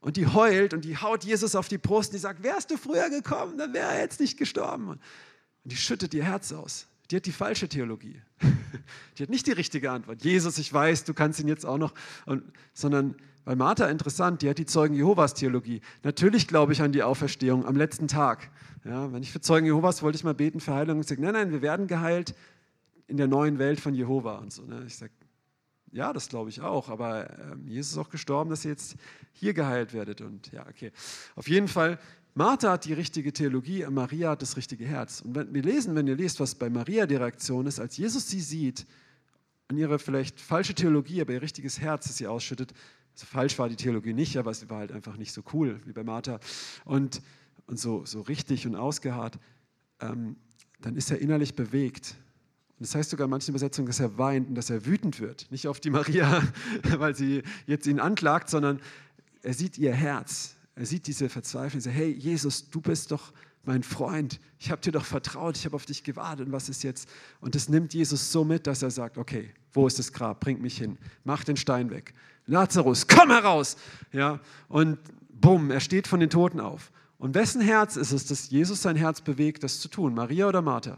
und 0.00 0.16
die 0.16 0.26
heult 0.26 0.72
und 0.72 0.84
die 0.84 0.96
haut 0.96 1.24
Jesus 1.24 1.54
auf 1.54 1.68
die 1.68 1.78
Brust 1.78 2.10
und 2.10 2.14
die 2.14 2.20
sagt, 2.20 2.42
wärst 2.42 2.70
du 2.70 2.76
früher 2.76 3.10
gekommen, 3.10 3.58
dann 3.58 3.72
wäre 3.72 3.92
er 3.92 4.00
jetzt 4.00 4.20
nicht 4.20 4.38
gestorben. 4.38 4.88
Und 4.88 5.00
die 5.64 5.76
schüttet 5.76 6.14
ihr 6.14 6.24
Herz 6.24 6.52
aus. 6.52 6.86
Die 7.10 7.16
hat 7.16 7.26
die 7.26 7.32
falsche 7.32 7.68
Theologie. 7.68 8.20
Die 9.18 9.22
hat 9.24 9.30
nicht 9.30 9.46
die 9.46 9.52
richtige 9.52 9.90
Antwort. 9.90 10.22
Jesus, 10.24 10.58
ich 10.58 10.72
weiß, 10.72 11.04
du 11.04 11.12
kannst 11.12 11.40
ihn 11.40 11.48
jetzt 11.48 11.66
auch 11.66 11.76
noch. 11.76 11.92
Und, 12.24 12.42
sondern 12.72 13.16
weil 13.44 13.56
Martha 13.56 13.86
interessant, 13.86 14.42
die 14.42 14.48
hat 14.48 14.58
die 14.58 14.66
Zeugen 14.66 14.94
Jehovas 14.94 15.34
Theologie. 15.34 15.80
Natürlich 16.02 16.46
glaube 16.46 16.72
ich 16.72 16.82
an 16.82 16.92
die 16.92 17.02
Auferstehung 17.02 17.66
am 17.66 17.74
letzten 17.74 18.06
Tag. 18.06 18.50
Ja, 18.84 19.12
wenn 19.12 19.22
ich 19.22 19.32
für 19.32 19.40
Zeugen 19.40 19.66
Jehovas 19.66 20.02
wollte 20.02 20.16
ich 20.16 20.24
mal 20.24 20.34
beten 20.34 20.60
für 20.60 20.74
Heilung 20.74 20.98
und 20.98 21.06
sage, 21.06 21.20
nein, 21.20 21.32
nein, 21.32 21.50
wir 21.50 21.62
werden 21.62 21.86
geheilt 21.86 22.34
in 23.08 23.16
der 23.16 23.26
neuen 23.26 23.58
Welt 23.58 23.80
von 23.80 23.94
Jehova 23.94 24.36
und 24.36 24.52
so. 24.52 24.62
Ne? 24.62 24.84
Ich 24.86 24.96
sage, 24.96 25.12
ja, 25.92 26.12
das 26.12 26.28
glaube 26.28 26.50
ich 26.50 26.60
auch, 26.60 26.88
aber 26.88 27.28
ähm, 27.40 27.66
Jesus 27.66 27.92
ist 27.92 27.98
auch 27.98 28.10
gestorben, 28.10 28.50
dass 28.50 28.64
ihr 28.64 28.70
jetzt 28.70 28.96
hier 29.32 29.54
geheilt 29.54 29.92
werdet. 29.92 30.20
Und 30.20 30.52
ja, 30.52 30.66
okay. 30.68 30.92
Auf 31.34 31.48
jeden 31.48 31.66
Fall, 31.66 31.98
Martha 32.34 32.72
hat 32.72 32.84
die 32.84 32.92
richtige 32.92 33.32
Theologie, 33.32 33.84
Maria 33.90 34.30
hat 34.30 34.42
das 34.42 34.56
richtige 34.56 34.84
Herz. 34.84 35.20
Und 35.20 35.34
wenn 35.34 35.52
wir 35.52 35.62
lesen, 35.62 35.94
wenn 35.96 36.06
ihr 36.06 36.16
lest, 36.16 36.38
was 36.40 36.54
bei 36.54 36.70
Maria 36.70 37.06
die 37.06 37.16
Reaktion 37.16 37.66
ist, 37.66 37.80
als 37.80 37.96
Jesus 37.96 38.28
sie 38.28 38.40
sieht, 38.40 38.86
an 39.68 39.76
ihre 39.76 39.98
vielleicht 39.98 40.40
falsche 40.40 40.74
Theologie, 40.74 41.20
aber 41.20 41.32
ihr 41.32 41.42
richtiges 41.42 41.80
Herz, 41.80 42.06
das 42.06 42.16
sie 42.16 42.26
ausschüttet, 42.26 42.72
also 43.14 43.26
falsch 43.26 43.58
war 43.58 43.68
die 43.68 43.76
Theologie 43.76 44.12
nicht, 44.12 44.36
aber 44.36 44.54
sie 44.54 44.70
war 44.70 44.78
halt 44.78 44.92
einfach 44.92 45.16
nicht 45.16 45.32
so 45.32 45.42
cool 45.52 45.80
wie 45.84 45.92
bei 45.92 46.04
Martha 46.04 46.40
und, 46.84 47.22
und 47.66 47.78
so, 47.78 48.04
so 48.04 48.20
richtig 48.22 48.66
und 48.66 48.76
ausgeharrt, 48.76 49.38
ähm, 50.00 50.36
dann 50.80 50.96
ist 50.96 51.10
er 51.10 51.18
innerlich 51.18 51.54
bewegt. 51.54 52.14
Und 52.78 52.86
das 52.86 52.94
heißt 52.94 53.10
sogar 53.10 53.26
in 53.26 53.30
manchen 53.30 53.50
Übersetzungen, 53.50 53.86
dass 53.86 54.00
er 54.00 54.16
weint 54.16 54.48
und 54.48 54.54
dass 54.54 54.70
er 54.70 54.86
wütend 54.86 55.20
wird. 55.20 55.50
Nicht 55.50 55.68
auf 55.68 55.80
die 55.80 55.90
Maria, 55.90 56.42
weil 56.98 57.14
sie 57.14 57.42
jetzt 57.66 57.86
ihn 57.86 58.00
anklagt, 58.00 58.48
sondern 58.48 58.80
er 59.42 59.52
sieht 59.54 59.76
ihr 59.78 59.92
Herz. 59.92 60.56
Er 60.80 60.86
sieht 60.86 61.06
diese 61.06 61.28
Verzweiflung. 61.28 61.80
Er 61.80 61.82
sagt, 61.82 61.96
hey 61.96 62.10
Jesus, 62.10 62.70
du 62.70 62.80
bist 62.80 63.10
doch 63.10 63.34
mein 63.64 63.82
Freund. 63.82 64.40
Ich 64.58 64.70
habe 64.70 64.80
dir 64.80 64.92
doch 64.92 65.04
vertraut. 65.04 65.58
Ich 65.58 65.66
habe 65.66 65.76
auf 65.76 65.84
dich 65.84 66.02
gewartet. 66.04 66.46
Und 66.46 66.52
was 66.52 66.70
ist 66.70 66.82
jetzt? 66.84 67.06
Und 67.42 67.54
das 67.54 67.68
nimmt 67.68 67.92
Jesus 67.92 68.32
so 68.32 68.44
mit, 68.44 68.66
dass 68.66 68.80
er 68.80 68.90
sagt, 68.90 69.18
okay, 69.18 69.52
wo 69.74 69.86
ist 69.86 69.98
das 69.98 70.10
Grab? 70.10 70.40
Bring 70.40 70.62
mich 70.62 70.78
hin. 70.78 70.96
Mach 71.22 71.44
den 71.44 71.58
Stein 71.58 71.90
weg. 71.90 72.14
Lazarus, 72.46 73.06
komm 73.06 73.28
heraus! 73.28 73.76
Ja, 74.10 74.40
und 74.68 74.98
bumm, 75.28 75.70
er 75.70 75.80
steht 75.80 76.08
von 76.08 76.18
den 76.18 76.30
Toten 76.30 76.60
auf. 76.60 76.92
Und 77.18 77.34
wessen 77.34 77.60
Herz 77.60 77.96
ist 77.96 78.12
es, 78.12 78.24
dass 78.24 78.48
Jesus 78.48 78.80
sein 78.80 78.96
Herz 78.96 79.20
bewegt, 79.20 79.62
das 79.62 79.80
zu 79.80 79.88
tun? 79.88 80.14
Maria 80.14 80.48
oder 80.48 80.62
Martha? 80.62 80.96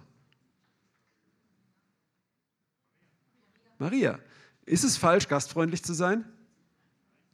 Maria. 3.78 4.20
Ist 4.64 4.84
es 4.84 4.96
falsch, 4.96 5.26
gastfreundlich 5.26 5.82
zu 5.82 5.92
sein? 5.92 6.24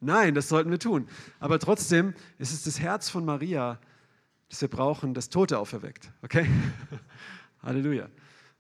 Nein, 0.01 0.35
das 0.35 0.49
sollten 0.49 0.71
wir 0.71 0.79
tun. 0.79 1.09
Aber 1.41 1.59
trotzdem 1.59 2.15
ist 2.39 2.53
es 2.53 2.65
das 2.65 2.81
Herz 2.81 3.09
von 3.09 3.25
Maria, 3.25 3.79
das 4.49 4.61
wir 4.61 4.69
brauchen, 4.69 5.15
das 5.15 5.29
Tote 5.29 5.59
auferweckt. 5.59 6.11
Okay? 6.23 6.47
Halleluja. 7.63 8.09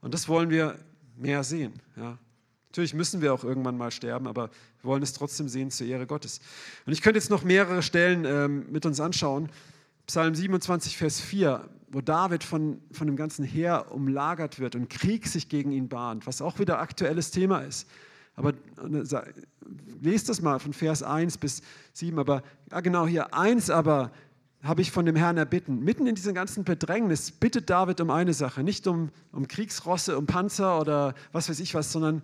Und 0.01 0.15
das 0.15 0.29
wollen 0.29 0.51
wir 0.51 0.77
mehr 1.17 1.45
sehen. 1.45 1.75
Ja? 1.97 2.19
Natürlich 2.71 2.95
müssen 2.95 3.23
wir 3.23 3.33
auch 3.33 3.45
irgendwann 3.45 3.79
mal 3.79 3.91
sterben, 3.91 4.27
aber 4.27 4.51
wir 4.83 4.91
wollen 4.91 5.03
es 5.03 5.13
trotzdem 5.13 5.49
sehen 5.49 5.71
zur 5.71 5.87
Ehre 5.87 6.07
Gottes. 6.07 6.41
Und 6.87 6.93
ich 6.93 7.03
könnte 7.03 7.19
jetzt 7.19 7.31
noch 7.31 7.43
mehrere 7.43 7.83
Stellen 7.83 8.25
ähm, 8.25 8.67
mit 8.71 8.85
uns 8.85 9.01
anschauen. 9.01 9.49
Psalm 10.07 10.35
27, 10.35 10.97
Vers 10.97 11.21
4, 11.21 11.69
wo 11.89 12.01
David 12.01 12.45
von, 12.45 12.81
von 12.93 13.07
dem 13.07 13.17
ganzen 13.17 13.45
Heer 13.45 13.91
umlagert 13.91 14.59
wird 14.59 14.75
und 14.75 14.91
Krieg 14.91 15.27
sich 15.27 15.49
gegen 15.49 15.71
ihn 15.71 15.89
bahnt, 15.89 16.27
was 16.27 16.43
auch 16.43 16.59
wieder 16.59 16.79
aktuelles 16.79 17.31
Thema 17.31 17.61
ist. 17.61 17.89
Aber 18.39 18.51
äh, 18.51 19.23
lest 20.01 20.29
das 20.29 20.41
mal 20.41 20.61
von 20.61 20.73
Vers 20.73 21.03
1 21.03 21.39
bis 21.39 21.61
7. 21.93 22.19
Aber 22.19 22.43
ja, 22.71 22.81
genau 22.81 23.07
hier, 23.07 23.35
eins 23.35 23.69
aber 23.69 24.13
habe 24.63 24.81
ich 24.81 24.93
von 24.93 25.05
dem 25.05 25.17
Herrn 25.17 25.37
erbitten. 25.37 25.81
Mitten 25.81 26.07
in 26.07 26.15
diesem 26.15 26.35
ganzen 26.35 26.65
Bedrängnis 26.65 27.33
bittet 27.33 27.69
David 27.69 28.01
um 28.01 28.11
eine 28.11 28.35
Sache, 28.35 28.63
nicht 28.63 28.87
um, 28.87 29.11
um 29.33 29.49
Kriegsrosse, 29.49 30.17
um 30.17 30.27
Panzer 30.27 30.81
oder 30.81 31.15
was 31.33 31.49
weiß 31.49 31.59
ich 31.61 31.75
was, 31.75 31.93
sondern 31.93 32.23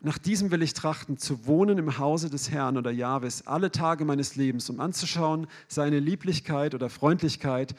nach 0.00 0.18
diesem 0.18 0.50
will 0.50 0.62
ich 0.62 0.74
trachten, 0.74 1.18
zu 1.18 1.46
wohnen 1.46 1.78
im 1.78 1.98
Hause 1.98 2.30
des 2.30 2.50
Herrn 2.50 2.76
oder 2.76 2.90
Jahwes 2.90 3.46
alle 3.46 3.70
Tage 3.70 4.04
meines 4.04 4.36
Lebens, 4.36 4.70
um 4.70 4.78
anzuschauen 4.78 5.46
seine 5.66 5.98
Lieblichkeit 5.98 6.74
oder 6.74 6.88
Freundlichkeit 6.88 7.74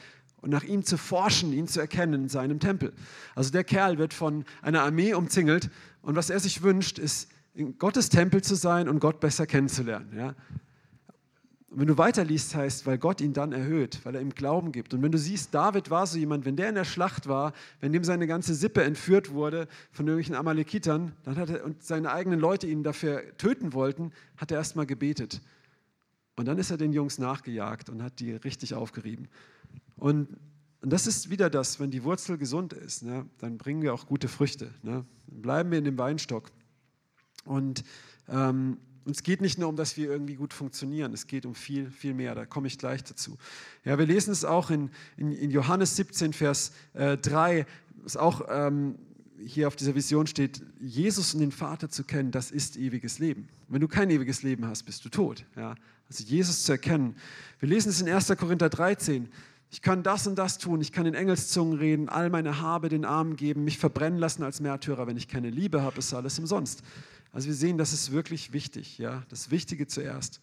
und 0.45 0.51
nach 0.51 0.63
ihm 0.63 0.83
zu 0.83 0.97
forschen, 0.97 1.53
ihn 1.53 1.67
zu 1.67 1.79
erkennen 1.79 2.23
in 2.23 2.29
seinem 2.29 2.59
Tempel. 2.59 2.93
Also 3.33 3.51
der 3.51 3.63
Kerl 3.63 3.97
wird 3.97 4.13
von 4.13 4.45
einer 4.61 4.83
Armee 4.83 5.13
umzingelt 5.15 5.71
und 6.05 6.15
was 6.15 6.29
er 6.29 6.39
sich 6.39 6.61
wünscht, 6.61 6.99
ist 6.99 7.29
in 7.55 7.79
Gottes 7.79 8.09
Tempel 8.09 8.43
zu 8.43 8.55
sein 8.55 8.87
und 8.87 8.99
Gott 8.99 9.19
besser 9.19 9.47
kennenzulernen. 9.47 10.15
Ja? 10.15 10.35
Und 11.69 11.79
wenn 11.79 11.87
du 11.87 11.97
weiterliest, 11.97 12.53
heißt, 12.53 12.85
weil 12.85 12.99
Gott 12.99 13.21
ihn 13.21 13.33
dann 13.33 13.51
erhöht, 13.51 14.01
weil 14.03 14.13
er 14.13 14.21
ihm 14.21 14.29
Glauben 14.29 14.71
gibt. 14.71 14.93
Und 14.93 15.01
wenn 15.01 15.11
du 15.11 15.17
siehst, 15.17 15.53
David 15.53 15.89
war 15.89 16.05
so 16.05 16.19
jemand, 16.19 16.45
wenn 16.45 16.55
der 16.55 16.69
in 16.69 16.75
der 16.75 16.85
Schlacht 16.85 17.27
war, 17.27 17.53
wenn 17.79 17.91
dem 17.91 18.03
seine 18.03 18.27
ganze 18.27 18.53
Sippe 18.53 18.83
entführt 18.83 19.31
wurde 19.31 19.67
von 19.91 20.05
irgendwelchen 20.05 20.35
Amalekitern, 20.35 21.13
dann 21.23 21.37
hat 21.37 21.49
er 21.49 21.65
und 21.65 21.81
seine 21.83 22.11
eigenen 22.11 22.39
Leute 22.39 22.67
ihn 22.67 22.83
dafür 22.83 23.23
töten 23.37 23.73
wollten, 23.73 24.11
hat 24.37 24.51
er 24.51 24.57
erstmal 24.57 24.85
gebetet. 24.85 25.41
Und 26.35 26.47
dann 26.47 26.59
ist 26.59 26.69
er 26.69 26.77
den 26.77 26.93
Jungs 26.93 27.17
nachgejagt 27.17 27.89
und 27.89 28.03
hat 28.03 28.19
die 28.19 28.33
richtig 28.33 28.75
aufgerieben. 28.75 29.27
Und, 29.95 30.37
und 30.85 30.91
das 30.91 31.07
ist 31.07 31.31
wieder 31.31 31.49
das, 31.49 31.79
wenn 31.79 31.89
die 31.89 32.03
Wurzel 32.03 32.37
gesund 32.37 32.71
ist, 32.71 33.01
ne, 33.01 33.25
dann 33.39 33.57
bringen 33.57 33.81
wir 33.81 33.91
auch 33.91 34.05
gute 34.05 34.27
Früchte. 34.27 34.65
Ne? 34.83 35.03
Dann 35.25 35.41
bleiben 35.41 35.71
wir 35.71 35.79
in 35.79 35.83
dem 35.83 35.97
Weinstock. 35.97 36.51
Und 37.43 37.83
ähm, 38.29 38.77
und 39.03 39.15
es 39.15 39.23
geht 39.23 39.41
nicht 39.41 39.57
nur 39.57 39.69
um, 39.69 39.75
dass 39.75 39.97
wir 39.97 40.09
irgendwie 40.09 40.35
gut 40.35 40.53
funktionieren, 40.53 41.11
es 41.13 41.25
geht 41.25 41.47
um 41.47 41.55
viel, 41.55 41.89
viel 41.89 42.13
mehr. 42.13 42.35
Da 42.35 42.45
komme 42.45 42.67
ich 42.67 42.77
gleich 42.77 43.03
dazu. 43.03 43.37
Ja, 43.83 43.97
wir 43.97 44.05
lesen 44.05 44.31
es 44.31 44.45
auch 44.45 44.69
in, 44.69 44.91
in, 45.17 45.31
in 45.31 45.49
Johannes 45.49 45.95
17, 45.95 46.33
Vers 46.33 46.71
äh, 46.93 47.17
3, 47.17 47.65
was 48.03 48.15
auch 48.15 48.41
ähm, 48.47 48.95
hier 49.43 49.67
auf 49.67 49.75
dieser 49.75 49.95
Vision 49.95 50.27
steht, 50.27 50.61
Jesus 50.79 51.33
und 51.33 51.39
den 51.39 51.51
Vater 51.51 51.89
zu 51.89 52.03
kennen, 52.03 52.29
das 52.29 52.51
ist 52.51 52.77
ewiges 52.77 53.17
Leben. 53.17 53.47
Wenn 53.69 53.81
du 53.81 53.87
kein 53.87 54.11
ewiges 54.11 54.43
Leben 54.43 54.65
hast, 54.65 54.83
bist 54.83 55.03
du 55.03 55.09
tot. 55.09 55.45
Ja? 55.55 55.75
Also 56.09 56.23
Jesus 56.23 56.63
zu 56.63 56.73
erkennen. 56.73 57.15
Wir 57.59 57.69
lesen 57.69 57.89
es 57.89 58.01
in 58.01 58.09
1. 58.09 58.27
Korinther 58.37 58.69
13. 58.69 59.29
Ich 59.71 59.81
kann 59.81 60.03
das 60.03 60.25
und 60.27 60.35
das 60.35 60.57
tun, 60.57 60.79
ich 60.81 60.91
kann 60.91 61.05
in 61.05 61.15
Engelszungen 61.15 61.77
reden, 61.77 62.07
all 62.07 62.29
meine 62.29 62.61
Habe 62.61 62.87
den 62.89 63.03
Armen 63.03 63.35
geben, 63.35 63.63
mich 63.63 63.77
verbrennen 63.77 64.19
lassen 64.19 64.43
als 64.43 64.59
Märtyrer. 64.59 65.07
Wenn 65.07 65.17
ich 65.17 65.27
keine 65.27 65.49
Liebe 65.49 65.81
habe, 65.81 65.99
ist 65.99 66.13
alles 66.13 66.39
umsonst. 66.39 66.81
Also 67.31 67.47
wir 67.47 67.55
sehen, 67.55 67.77
das 67.77 67.91
ist 67.91 68.11
wirklich 68.11 68.53
wichtig, 68.53 68.97
ja, 68.97 69.23
das 69.29 69.51
Wichtige 69.51 69.87
zuerst. 69.87 70.39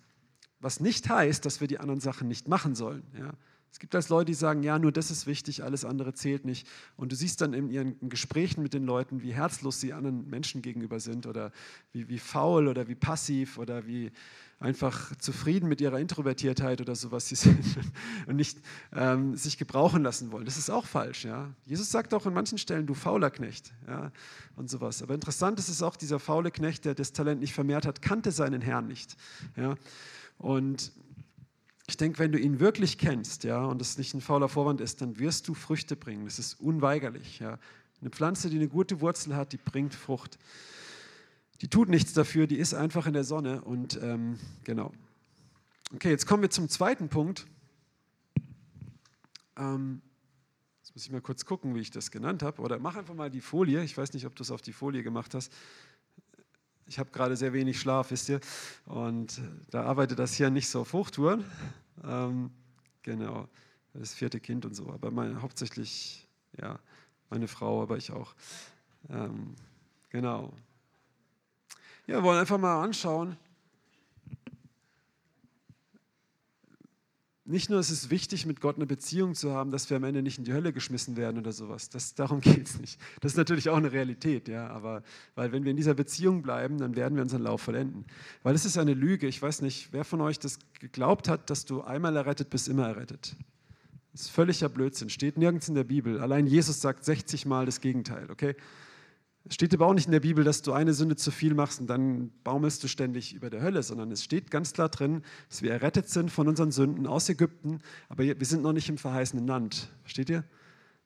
Was 0.60 0.80
nicht 0.80 1.08
heißt, 1.08 1.44
dass 1.46 1.60
wir 1.60 1.68
die 1.68 1.80
anderen 1.80 2.00
Sachen 2.00 2.28
nicht 2.28 2.48
machen 2.48 2.74
sollen, 2.74 3.02
ja, 3.18 3.32
Es 3.72 3.78
gibt 3.78 3.94
als 3.94 4.10
Leute, 4.10 4.26
die 4.26 4.34
sagen, 4.34 4.62
ja, 4.62 4.78
nur 4.78 4.92
das 4.92 5.10
ist 5.10 5.26
wichtig, 5.26 5.64
alles 5.64 5.86
andere 5.86 6.12
zählt 6.12 6.44
nicht. 6.44 6.68
Und 6.94 7.10
du 7.10 7.16
siehst 7.16 7.40
dann 7.40 7.54
in 7.54 7.70
ihren 7.70 7.96
Gesprächen 8.10 8.62
mit 8.62 8.74
den 8.74 8.84
Leuten, 8.84 9.22
wie 9.22 9.32
herzlos 9.32 9.80
sie 9.80 9.94
anderen 9.94 10.28
Menschen 10.28 10.60
gegenüber 10.60 11.00
sind 11.00 11.26
oder 11.26 11.52
wie, 11.90 12.06
wie 12.06 12.18
faul 12.18 12.68
oder 12.68 12.86
wie 12.86 12.94
passiv 12.94 13.56
oder 13.56 13.86
wie 13.86 14.12
einfach 14.62 15.14
zufrieden 15.16 15.68
mit 15.68 15.80
ihrer 15.80 15.98
Introvertiertheit 15.98 16.80
oder 16.80 16.94
sowas 16.94 17.28
sie 17.28 17.34
sind 17.34 17.64
und 18.26 18.36
nicht 18.36 18.58
ähm, 18.94 19.36
sich 19.36 19.58
gebrauchen 19.58 20.02
lassen 20.02 20.30
wollen. 20.30 20.44
Das 20.44 20.56
ist 20.56 20.70
auch 20.70 20.86
falsch. 20.86 21.24
Ja? 21.24 21.50
Jesus 21.66 21.90
sagt 21.90 22.14
auch 22.14 22.24
an 22.26 22.32
manchen 22.32 22.58
Stellen, 22.58 22.86
du 22.86 22.94
fauler 22.94 23.30
Knecht 23.30 23.72
ja? 23.88 24.12
und 24.56 24.70
sowas. 24.70 25.02
Aber 25.02 25.14
interessant 25.14 25.58
ist 25.58 25.68
es 25.68 25.82
auch, 25.82 25.96
dieser 25.96 26.20
faule 26.20 26.50
Knecht, 26.50 26.84
der 26.84 26.94
das 26.94 27.12
Talent 27.12 27.40
nicht 27.40 27.52
vermehrt 27.52 27.86
hat, 27.86 28.02
kannte 28.02 28.30
seinen 28.30 28.60
Herrn 28.60 28.86
nicht. 28.86 29.16
Ja? 29.56 29.74
Und 30.38 30.92
ich 31.88 31.96
denke, 31.96 32.20
wenn 32.20 32.30
du 32.30 32.38
ihn 32.38 32.60
wirklich 32.60 32.96
kennst, 32.96 33.44
ja, 33.44 33.64
und 33.64 33.82
es 33.82 33.98
nicht 33.98 34.14
ein 34.14 34.20
fauler 34.20 34.48
Vorwand 34.48 34.80
ist, 34.80 35.02
dann 35.02 35.18
wirst 35.18 35.48
du 35.48 35.54
Früchte 35.54 35.96
bringen. 35.96 36.24
Das 36.24 36.38
ist 36.38 36.60
unweigerlich. 36.60 37.40
Ja. 37.40 37.58
Eine 38.00 38.10
Pflanze, 38.10 38.48
die 38.48 38.56
eine 38.56 38.68
gute 38.68 39.00
Wurzel 39.00 39.34
hat, 39.34 39.52
die 39.52 39.58
bringt 39.58 39.94
Frucht. 39.94 40.38
Die 41.62 41.68
tut 41.68 41.88
nichts 41.88 42.12
dafür, 42.12 42.48
die 42.48 42.58
ist 42.58 42.74
einfach 42.74 43.06
in 43.06 43.12
der 43.12 43.22
Sonne 43.22 43.62
und 43.62 43.98
ähm, 44.02 44.38
genau. 44.64 44.92
Okay, 45.94 46.10
jetzt 46.10 46.26
kommen 46.26 46.42
wir 46.42 46.50
zum 46.50 46.68
zweiten 46.68 47.08
Punkt. 47.08 47.46
Ähm, 49.56 50.02
jetzt 50.80 50.92
muss 50.92 51.04
ich 51.04 51.12
mal 51.12 51.20
kurz 51.20 51.44
gucken, 51.44 51.76
wie 51.76 51.80
ich 51.80 51.92
das 51.92 52.10
genannt 52.10 52.42
habe. 52.42 52.60
Oder 52.62 52.80
mach 52.80 52.96
einfach 52.96 53.14
mal 53.14 53.30
die 53.30 53.40
Folie. 53.40 53.84
Ich 53.84 53.96
weiß 53.96 54.12
nicht, 54.12 54.26
ob 54.26 54.34
du 54.34 54.42
es 54.42 54.50
auf 54.50 54.60
die 54.60 54.72
Folie 54.72 55.04
gemacht 55.04 55.34
hast. 55.34 55.52
Ich 56.86 56.98
habe 56.98 57.10
gerade 57.10 57.36
sehr 57.36 57.52
wenig 57.52 57.78
Schlaf, 57.78 58.10
wisst 58.10 58.28
ihr. 58.28 58.40
Und 58.86 59.40
da 59.70 59.84
arbeitet 59.84 60.18
das 60.18 60.34
hier 60.34 60.50
nicht 60.50 60.68
so 60.68 60.80
auf 60.80 60.92
Hochtouren. 60.92 61.44
Ähm, 62.02 62.50
genau, 63.02 63.48
das 63.94 64.14
vierte 64.14 64.40
Kind 64.40 64.64
und 64.64 64.74
so. 64.74 64.90
Aber 64.90 65.12
mein, 65.12 65.40
hauptsächlich, 65.40 66.28
ja, 66.58 66.80
meine 67.30 67.46
Frau, 67.46 67.82
aber 67.82 67.98
ich 67.98 68.10
auch. 68.10 68.34
Ähm, 69.08 69.54
genau. 70.10 70.52
Ja, 72.06 72.16
wir 72.16 72.22
wollen 72.22 72.38
einfach 72.38 72.58
mal 72.58 72.82
anschauen, 72.82 73.36
nicht 77.44 77.70
nur 77.70 77.80
ist 77.80 77.90
es 77.90 78.08
wichtig, 78.08 78.46
mit 78.46 78.60
Gott 78.60 78.76
eine 78.76 78.86
Beziehung 78.86 79.34
zu 79.34 79.52
haben, 79.52 79.72
dass 79.72 79.90
wir 79.90 79.96
am 79.96 80.04
Ende 80.04 80.22
nicht 80.22 80.38
in 80.38 80.44
die 80.44 80.52
Hölle 80.52 80.72
geschmissen 80.72 81.16
werden 81.16 81.38
oder 81.38 81.52
sowas. 81.52 81.90
Das, 81.90 82.14
darum 82.14 82.40
geht 82.40 82.68
es 82.68 82.80
nicht. 82.80 83.00
Das 83.20 83.32
ist 83.32 83.36
natürlich 83.36 83.68
auch 83.68 83.76
eine 83.76 83.92
Realität, 83.92 84.48
ja. 84.48 84.68
Aber 84.68 85.02
weil 85.34 85.52
wenn 85.52 85.64
wir 85.64 85.72
in 85.72 85.76
dieser 85.76 85.94
Beziehung 85.94 86.42
bleiben, 86.42 86.78
dann 86.78 86.94
werden 86.96 87.16
wir 87.16 87.22
unseren 87.22 87.42
Lauf 87.42 87.62
vollenden. 87.62 88.04
Weil 88.42 88.54
es 88.54 88.64
ist 88.64 88.78
eine 88.78 88.94
Lüge. 88.94 89.26
Ich 89.26 89.42
weiß 89.42 89.62
nicht, 89.62 89.92
wer 89.92 90.04
von 90.04 90.20
euch 90.20 90.38
das 90.38 90.58
geglaubt 90.80 91.28
hat, 91.28 91.50
dass 91.50 91.64
du 91.64 91.82
einmal 91.82 92.16
errettet 92.16 92.48
bist, 92.48 92.68
immer 92.68 92.86
errettet. 92.86 93.36
Das 94.12 94.22
ist 94.22 94.30
völliger 94.30 94.68
Blödsinn. 94.68 95.10
Steht 95.10 95.36
nirgends 95.36 95.68
in 95.68 95.74
der 95.74 95.84
Bibel. 95.84 96.20
Allein 96.20 96.46
Jesus 96.46 96.80
sagt 96.80 97.04
60 97.04 97.44
Mal 97.46 97.66
das 97.66 97.80
Gegenteil, 97.80 98.30
okay? 98.30 98.54
Es 99.44 99.54
steht 99.54 99.74
aber 99.74 99.86
auch 99.86 99.94
nicht 99.94 100.06
in 100.06 100.12
der 100.12 100.20
Bibel, 100.20 100.44
dass 100.44 100.62
du 100.62 100.72
eine 100.72 100.94
Sünde 100.94 101.16
zu 101.16 101.30
viel 101.30 101.54
machst 101.54 101.80
und 101.80 101.88
dann 101.88 102.30
baumelst 102.44 102.82
du 102.84 102.88
ständig 102.88 103.34
über 103.34 103.50
der 103.50 103.60
Hölle, 103.60 103.82
sondern 103.82 104.12
es 104.12 104.22
steht 104.22 104.50
ganz 104.50 104.72
klar 104.72 104.88
drin, 104.88 105.22
dass 105.48 105.62
wir 105.62 105.72
errettet 105.72 106.08
sind 106.08 106.30
von 106.30 106.46
unseren 106.46 106.70
Sünden 106.70 107.06
aus 107.06 107.28
Ägypten, 107.28 107.80
aber 108.08 108.22
wir 108.24 108.46
sind 108.46 108.62
noch 108.62 108.72
nicht 108.72 108.88
im 108.88 108.98
verheißenen 108.98 109.46
Land. 109.46 109.88
Versteht 110.02 110.30
ihr? 110.30 110.44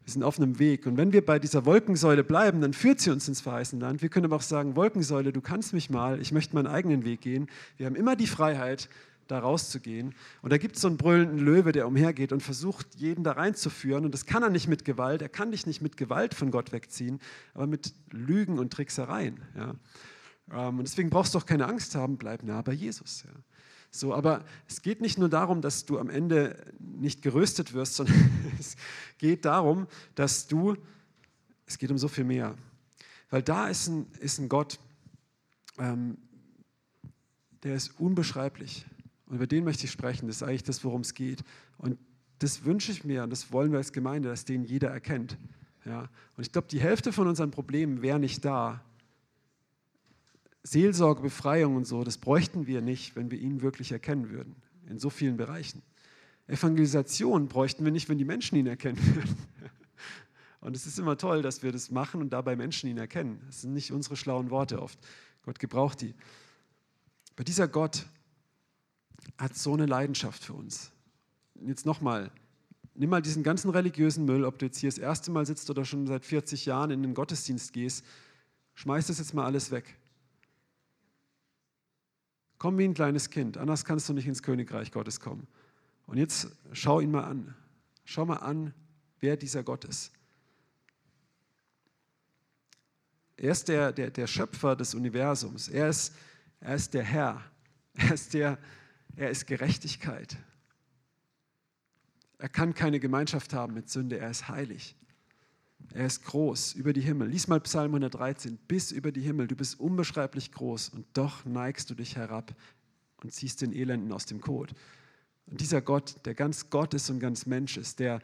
Wir 0.04 0.12
sind 0.12 0.22
auf 0.22 0.38
einem 0.38 0.60
Weg. 0.60 0.86
Und 0.86 0.96
wenn 0.98 1.12
wir 1.12 1.24
bei 1.24 1.40
dieser 1.40 1.64
Wolkensäule 1.64 2.22
bleiben, 2.22 2.60
dann 2.60 2.74
führt 2.74 3.00
sie 3.00 3.10
uns 3.10 3.26
ins 3.26 3.40
verheißene 3.40 3.80
Land. 3.80 4.02
Wir 4.02 4.08
können 4.08 4.26
aber 4.26 4.36
auch 4.36 4.42
sagen, 4.42 4.76
Wolkensäule, 4.76 5.32
du 5.32 5.40
kannst 5.40 5.72
mich 5.72 5.90
mal, 5.90 6.20
ich 6.20 6.30
möchte 6.30 6.54
meinen 6.54 6.68
eigenen 6.68 7.04
Weg 7.04 7.22
gehen. 7.22 7.48
Wir 7.76 7.86
haben 7.86 7.96
immer 7.96 8.14
die 8.14 8.28
Freiheit, 8.28 8.88
da 9.28 9.38
rauszugehen. 9.38 10.14
Und 10.42 10.52
da 10.52 10.58
gibt 10.58 10.76
es 10.76 10.82
so 10.82 10.88
einen 10.88 10.96
brüllenden 10.96 11.38
Löwe, 11.38 11.72
der 11.72 11.86
umhergeht 11.86 12.32
und 12.32 12.42
versucht, 12.42 12.94
jeden 12.96 13.24
da 13.24 13.32
reinzuführen. 13.32 14.04
Und 14.04 14.12
das 14.12 14.26
kann 14.26 14.42
er 14.42 14.50
nicht 14.50 14.68
mit 14.68 14.84
Gewalt. 14.84 15.22
Er 15.22 15.28
kann 15.28 15.50
dich 15.50 15.66
nicht 15.66 15.82
mit 15.82 15.96
Gewalt 15.96 16.34
von 16.34 16.50
Gott 16.50 16.72
wegziehen, 16.72 17.20
aber 17.54 17.66
mit 17.66 17.94
Lügen 18.10 18.58
und 18.58 18.72
Tricksereien. 18.72 19.40
Ja. 19.56 19.74
Ähm, 20.52 20.78
und 20.78 20.86
deswegen 20.86 21.10
brauchst 21.10 21.34
du 21.34 21.38
auch 21.38 21.46
keine 21.46 21.66
Angst 21.66 21.94
haben, 21.94 22.16
bleib 22.16 22.42
nah 22.42 22.62
bei 22.62 22.72
Jesus. 22.72 23.24
Ja. 23.24 23.32
So, 23.90 24.14
aber 24.14 24.44
es 24.68 24.82
geht 24.82 25.00
nicht 25.00 25.18
nur 25.18 25.28
darum, 25.28 25.62
dass 25.62 25.86
du 25.86 25.98
am 25.98 26.10
Ende 26.10 26.56
nicht 26.78 27.22
geröstet 27.22 27.72
wirst, 27.72 27.96
sondern 27.96 28.30
es 28.58 28.76
geht 29.18 29.44
darum, 29.44 29.86
dass 30.14 30.46
du, 30.46 30.76
es 31.66 31.78
geht 31.78 31.90
um 31.90 31.98
so 31.98 32.08
viel 32.08 32.24
mehr. 32.24 32.54
Weil 33.30 33.42
da 33.42 33.68
ist 33.68 33.88
ein, 33.88 34.06
ist 34.20 34.38
ein 34.38 34.48
Gott, 34.48 34.78
ähm, 35.78 36.18
der 37.62 37.74
ist 37.74 37.98
unbeschreiblich. 37.98 38.86
Und 39.26 39.36
über 39.36 39.46
den 39.46 39.64
möchte 39.64 39.84
ich 39.84 39.90
sprechen. 39.90 40.26
Das 40.26 40.36
ist 40.36 40.42
eigentlich 40.42 40.64
das, 40.64 40.84
worum 40.84 41.00
es 41.00 41.14
geht. 41.14 41.42
Und 41.78 41.98
das 42.38 42.64
wünsche 42.64 42.92
ich 42.92 43.04
mir 43.04 43.22
und 43.22 43.30
das 43.30 43.52
wollen 43.52 43.72
wir 43.72 43.78
als 43.78 43.92
Gemeinde, 43.92 44.28
dass 44.28 44.44
den 44.44 44.64
jeder 44.64 44.90
erkennt. 44.90 45.36
Ja? 45.84 46.08
Und 46.36 46.46
ich 46.46 46.52
glaube, 46.52 46.68
die 46.68 46.80
Hälfte 46.80 47.12
von 47.12 47.26
unseren 47.26 47.50
Problemen 47.50 48.02
wäre 48.02 48.18
nicht 48.18 48.44
da. 48.44 48.82
Seelsorge, 50.62 51.22
Befreiung 51.22 51.76
und 51.76 51.86
so, 51.86 52.02
das 52.04 52.18
bräuchten 52.18 52.66
wir 52.66 52.80
nicht, 52.80 53.16
wenn 53.16 53.30
wir 53.30 53.38
ihn 53.38 53.62
wirklich 53.62 53.92
erkennen 53.92 54.30
würden. 54.30 54.56
In 54.88 54.98
so 54.98 55.10
vielen 55.10 55.36
Bereichen. 55.36 55.82
Evangelisation 56.48 57.48
bräuchten 57.48 57.84
wir 57.84 57.92
nicht, 57.92 58.08
wenn 58.08 58.18
die 58.18 58.24
Menschen 58.24 58.56
ihn 58.56 58.66
erkennen 58.66 58.98
würden. 59.14 59.36
Und 60.60 60.74
es 60.74 60.86
ist 60.86 60.98
immer 60.98 61.16
toll, 61.16 61.42
dass 61.42 61.62
wir 61.62 61.70
das 61.70 61.92
machen 61.92 62.20
und 62.20 62.30
dabei 62.30 62.56
Menschen 62.56 62.90
ihn 62.90 62.98
erkennen. 62.98 63.40
Das 63.46 63.60
sind 63.60 63.72
nicht 63.72 63.92
unsere 63.92 64.16
schlauen 64.16 64.50
Worte 64.50 64.82
oft. 64.82 64.98
Gott 65.44 65.60
gebraucht 65.60 66.00
die. 66.00 66.12
Aber 67.34 67.44
dieser 67.44 67.68
Gott, 67.68 68.06
hat 69.38 69.56
so 69.56 69.74
eine 69.74 69.86
Leidenschaft 69.86 70.44
für 70.44 70.54
uns. 70.54 70.92
Jetzt 71.54 71.86
nochmal, 71.86 72.30
nimm 72.94 73.10
mal 73.10 73.22
diesen 73.22 73.42
ganzen 73.42 73.70
religiösen 73.70 74.24
Müll, 74.24 74.44
ob 74.44 74.58
du 74.58 74.66
jetzt 74.66 74.78
hier 74.78 74.90
das 74.90 74.98
erste 74.98 75.30
Mal 75.30 75.46
sitzt 75.46 75.68
oder 75.70 75.84
schon 75.84 76.06
seit 76.06 76.24
40 76.24 76.66
Jahren 76.66 76.90
in 76.90 77.02
den 77.02 77.14
Gottesdienst 77.14 77.72
gehst, 77.72 78.04
schmeiß 78.74 79.06
das 79.06 79.18
jetzt 79.18 79.34
mal 79.34 79.44
alles 79.44 79.70
weg. 79.70 79.96
Komm 82.58 82.78
wie 82.78 82.84
ein 82.84 82.94
kleines 82.94 83.30
Kind, 83.30 83.58
anders 83.58 83.84
kannst 83.84 84.08
du 84.08 84.12
nicht 84.12 84.26
ins 84.26 84.42
Königreich 84.42 84.90
Gottes 84.92 85.20
kommen. 85.20 85.46
Und 86.06 86.18
jetzt 86.18 86.48
schau 86.72 87.00
ihn 87.00 87.10
mal 87.10 87.24
an. 87.24 87.54
Schau 88.04 88.24
mal 88.24 88.36
an, 88.36 88.72
wer 89.20 89.36
dieser 89.36 89.62
Gott 89.62 89.84
ist. 89.84 90.12
Er 93.36 93.52
ist 93.52 93.68
der, 93.68 93.92
der, 93.92 94.10
der 94.10 94.26
Schöpfer 94.26 94.76
des 94.76 94.94
Universums. 94.94 95.68
Er 95.68 95.88
ist, 95.90 96.14
er 96.60 96.74
ist 96.76 96.94
der 96.94 97.04
Herr. 97.04 97.42
Er 97.94 98.12
ist 98.12 98.34
der, 98.34 98.58
er 99.16 99.30
ist 99.30 99.46
Gerechtigkeit. 99.46 100.36
Er 102.38 102.48
kann 102.48 102.74
keine 102.74 103.00
Gemeinschaft 103.00 103.54
haben 103.54 103.74
mit 103.74 103.88
Sünde. 103.88 104.18
Er 104.18 104.30
ist 104.30 104.48
heilig. 104.48 104.94
Er 105.94 106.06
ist 106.06 106.24
groß 106.24 106.74
über 106.74 106.92
die 106.92 107.00
Himmel. 107.00 107.28
Lies 107.28 107.48
mal 107.48 107.60
Psalm 107.60 107.92
113. 107.92 108.58
Bis 108.68 108.92
über 108.92 109.12
die 109.12 109.22
Himmel. 109.22 109.46
Du 109.46 109.56
bist 109.56 109.80
unbeschreiblich 109.80 110.52
groß 110.52 110.90
und 110.90 111.06
doch 111.14 111.44
neigst 111.46 111.88
du 111.88 111.94
dich 111.94 112.16
herab 112.16 112.54
und 113.22 113.32
ziehst 113.32 113.62
den 113.62 113.72
Elenden 113.72 114.12
aus 114.12 114.26
dem 114.26 114.40
Kot. 114.40 114.74
Und 115.46 115.60
dieser 115.60 115.80
Gott, 115.80 116.16
der 116.26 116.34
ganz 116.34 116.68
Gott 116.70 116.92
ist 116.92 117.08
und 117.08 117.20
ganz 117.20 117.46
Mensch 117.46 117.76
ist, 117.76 118.00
der, 118.00 118.20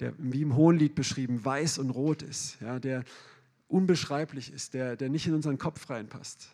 der 0.00 0.14
wie 0.18 0.42
im 0.42 0.56
Hohenlied 0.56 0.94
beschrieben, 0.94 1.44
weiß 1.44 1.78
und 1.78 1.90
rot 1.90 2.22
ist, 2.22 2.60
ja, 2.60 2.78
der 2.78 3.04
unbeschreiblich 3.68 4.52
ist, 4.52 4.74
der, 4.74 4.96
der 4.96 5.08
nicht 5.08 5.26
in 5.26 5.34
unseren 5.34 5.58
Kopf 5.58 5.90
reinpasst, 5.90 6.48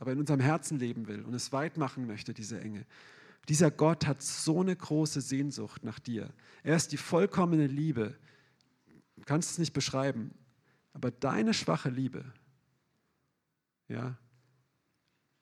aber 0.00 0.12
in 0.12 0.18
unserem 0.18 0.40
Herzen 0.40 0.78
leben 0.78 1.06
will 1.06 1.22
und 1.22 1.34
es 1.34 1.52
weit 1.52 1.76
machen 1.76 2.06
möchte, 2.06 2.34
diese 2.34 2.58
Enge. 2.58 2.84
Dieser 3.48 3.70
Gott 3.70 4.06
hat 4.06 4.22
so 4.22 4.60
eine 4.60 4.74
große 4.74 5.20
Sehnsucht 5.20 5.84
nach 5.84 5.98
dir. 5.98 6.32
Er 6.62 6.74
ist 6.74 6.90
die 6.92 6.96
vollkommene 6.96 7.66
Liebe. 7.66 8.16
Du 9.16 9.24
kannst 9.24 9.52
es 9.52 9.58
nicht 9.58 9.74
beschreiben, 9.74 10.32
aber 10.94 11.10
deine 11.10 11.52
schwache 11.52 11.90
Liebe, 11.90 12.24
ja, 13.88 14.16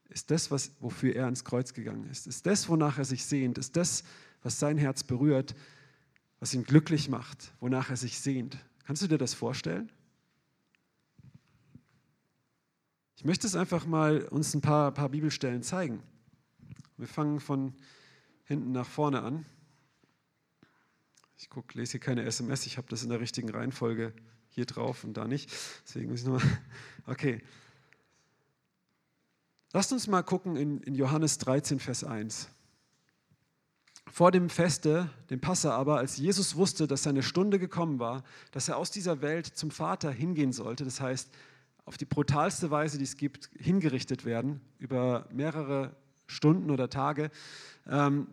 ist 0.09 0.31
das, 0.31 0.51
was, 0.51 0.73
wofür 0.81 1.15
er 1.15 1.27
ans 1.27 1.45
Kreuz 1.45 1.73
gegangen 1.73 2.09
ist. 2.11 2.27
Ist 2.27 2.47
das, 2.47 2.69
wonach 2.69 2.99
er 2.99 3.05
sich 3.05 3.25
sehnt. 3.25 3.59
Ist 3.59 3.77
das, 3.77 4.03
was 4.43 4.59
sein 4.59 4.79
Herz 4.79 5.05
berührt, 5.05 5.55
was 6.41 6.55
ihn 6.55 6.65
glücklich 6.65 7.09
macht, 7.09 7.53
wonach 7.61 7.91
er 7.91 7.97
sich 7.97 8.19
sehnt. 8.19 8.59
Kannst 8.87 9.03
du 9.03 9.07
dir 9.07 9.19
das 9.19 9.35
vorstellen? 9.35 9.93
Ich 13.19 13.25
möchte 13.25 13.49
es 13.49 13.57
einfach 13.57 13.85
mal 13.85 14.21
uns 14.29 14.55
ein 14.55 14.61
paar, 14.61 14.93
paar 14.93 15.09
Bibelstellen 15.09 15.65
zeigen. 15.65 16.05
Wir 16.97 17.09
fangen 17.09 17.41
von 17.41 17.75
hinten 18.45 18.71
nach 18.71 18.87
vorne 18.87 19.23
an. 19.23 19.45
Ich 21.37 21.51
guck, 21.51 21.75
lese 21.75 21.91
hier 21.93 22.01
keine 22.01 22.23
SMS, 22.23 22.65
ich 22.67 22.77
habe 22.77 22.87
das 22.89 23.03
in 23.03 23.09
der 23.09 23.19
richtigen 23.19 23.51
Reihenfolge 23.51 24.13
hier 24.51 24.67
drauf 24.67 25.03
und 25.03 25.15
da 25.15 25.27
nicht. 25.27 25.51
Deswegen 25.85 26.13
muss 26.13 26.21
ich 26.21 26.27
nochmal. 26.27 26.59
Okay. 27.07 27.43
Lasst 29.73 29.93
uns 29.93 30.07
mal 30.07 30.23
gucken 30.23 30.55
in, 30.55 30.79
in 30.83 30.95
Johannes 30.95 31.39
13, 31.39 31.81
Vers 31.81 32.05
1. 32.05 32.49
Vor 34.07 34.31
dem 34.31 34.49
Feste, 34.49 35.11
dem 35.29 35.41
Passa 35.41 35.73
aber, 35.73 35.99
als 35.99 36.19
Jesus 36.19 36.55
wusste, 36.55 36.87
dass 36.87 37.03
seine 37.03 37.25
Stunde 37.25 37.59
gekommen 37.59 37.99
war, 37.99 38.23
dass 38.53 38.69
er 38.69 38.77
aus 38.77 38.93
dieser 38.93 39.23
Welt 39.23 39.47
zum 39.47 39.73
Vater 39.73 40.13
hingehen 40.13 40.53
sollte, 40.53 40.85
das 40.85 41.01
heißt, 41.01 41.31
auf 41.89 41.97
die 41.97 42.05
brutalste 42.05 42.71
Weise, 42.71 42.99
die 42.99 43.05
es 43.05 43.17
gibt, 43.17 43.51
hingerichtet 43.59 44.25
werden, 44.25 44.61
über 44.79 45.27
mehrere 45.33 45.97
Stunden 46.27 46.71
oder 46.71 46.89
Tage. 46.89 47.31
Ähm, 47.87 48.29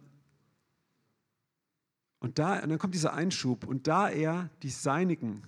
Und, 2.20 2.40
da, 2.40 2.60
und 2.64 2.70
dann 2.70 2.80
kommt 2.80 2.96
dieser 2.96 3.14
Einschub. 3.14 3.68
Und 3.68 3.86
da 3.86 4.10
er 4.10 4.50
die 4.64 4.72
Seinigen, 4.72 5.44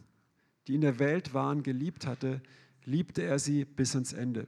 die 0.67 0.76
in 0.76 0.82
der 0.82 1.00
Welt 1.00 1.34
waren, 1.34 1.63
geliebt 1.63 2.06
hatte, 2.06 2.41
liebte 2.86 3.24
er 3.24 3.39
sie 3.39 3.65
bis 3.65 3.96
ans 3.96 4.13
Ende. 4.13 4.48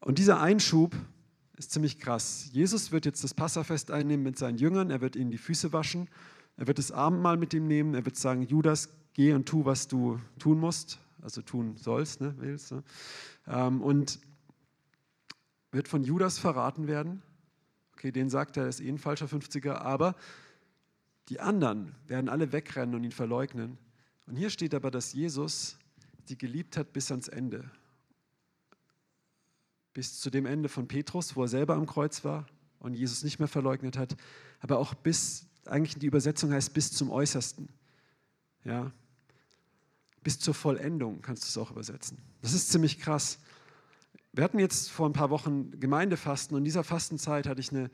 Und 0.00 0.18
dieser 0.18 0.40
Einschub 0.40 0.94
ist 1.56 1.70
ziemlich 1.70 1.98
krass. 1.98 2.50
Jesus 2.52 2.92
wird 2.92 3.06
jetzt 3.06 3.24
das 3.24 3.32
Passafest 3.32 3.90
einnehmen 3.90 4.22
mit 4.22 4.36
seinen 4.36 4.58
Jüngern, 4.58 4.90
er 4.90 5.00
wird 5.00 5.16
ihnen 5.16 5.30
die 5.30 5.38
Füße 5.38 5.72
waschen, 5.72 6.08
er 6.56 6.66
wird 6.66 6.78
das 6.78 6.92
Abendmahl 6.92 7.38
mit 7.38 7.54
ihm 7.54 7.66
nehmen, 7.66 7.94
er 7.94 8.04
wird 8.04 8.16
sagen, 8.16 8.42
Judas, 8.42 8.90
geh 9.14 9.32
und 9.32 9.46
tu, 9.46 9.64
was 9.64 9.88
du 9.88 10.20
tun 10.38 10.60
musst, 10.60 10.98
also 11.24 11.42
tun 11.42 11.76
sollst, 11.76 12.20
ne, 12.20 12.34
willst. 12.38 12.70
Ne? 12.70 12.84
Ähm, 13.48 13.82
und 13.82 14.20
wird 15.72 15.88
von 15.88 16.04
Judas 16.04 16.38
verraten 16.38 16.86
werden. 16.86 17.22
Okay, 17.94 18.12
den 18.12 18.28
sagt 18.28 18.56
er, 18.56 18.68
ist 18.68 18.80
eh 18.80 18.88
ein 18.88 18.98
falscher 18.98 19.26
50er, 19.26 19.72
aber 19.72 20.14
die 21.30 21.40
anderen 21.40 21.94
werden 22.06 22.28
alle 22.28 22.52
wegrennen 22.52 22.94
und 22.94 23.02
ihn 23.02 23.12
verleugnen. 23.12 23.78
Und 24.26 24.36
hier 24.36 24.50
steht 24.50 24.74
aber, 24.74 24.90
dass 24.90 25.12
Jesus 25.12 25.78
die 26.28 26.38
geliebt 26.38 26.76
hat 26.76 26.92
bis 26.92 27.10
ans 27.10 27.28
Ende. 27.28 27.70
Bis 29.92 30.20
zu 30.20 30.30
dem 30.30 30.46
Ende 30.46 30.68
von 30.68 30.88
Petrus, 30.88 31.36
wo 31.36 31.42
er 31.42 31.48
selber 31.48 31.74
am 31.74 31.86
Kreuz 31.86 32.24
war 32.24 32.46
und 32.78 32.94
Jesus 32.94 33.24
nicht 33.24 33.38
mehr 33.38 33.48
verleugnet 33.48 33.96
hat, 33.96 34.16
aber 34.60 34.78
auch 34.78 34.94
bis, 34.94 35.46
eigentlich 35.64 35.98
die 35.98 36.06
Übersetzung 36.06 36.52
heißt 36.52 36.72
bis 36.72 36.92
zum 36.92 37.10
Äußersten. 37.10 37.68
Ja, 38.64 38.92
bis 40.24 40.40
zur 40.40 40.54
Vollendung 40.54 41.22
kannst 41.22 41.44
du 41.44 41.46
es 41.46 41.58
auch 41.58 41.70
übersetzen. 41.70 42.18
Das 42.42 42.54
ist 42.54 42.70
ziemlich 42.70 42.98
krass. 42.98 43.38
Wir 44.32 44.42
hatten 44.42 44.58
jetzt 44.58 44.90
vor 44.90 45.08
ein 45.08 45.12
paar 45.12 45.30
Wochen 45.30 45.78
Gemeindefasten 45.78 46.56
und 46.56 46.62
in 46.62 46.64
dieser 46.64 46.82
Fastenzeit 46.82 47.46
hatte 47.46 47.60
ich 47.60 47.70
eine 47.70 47.90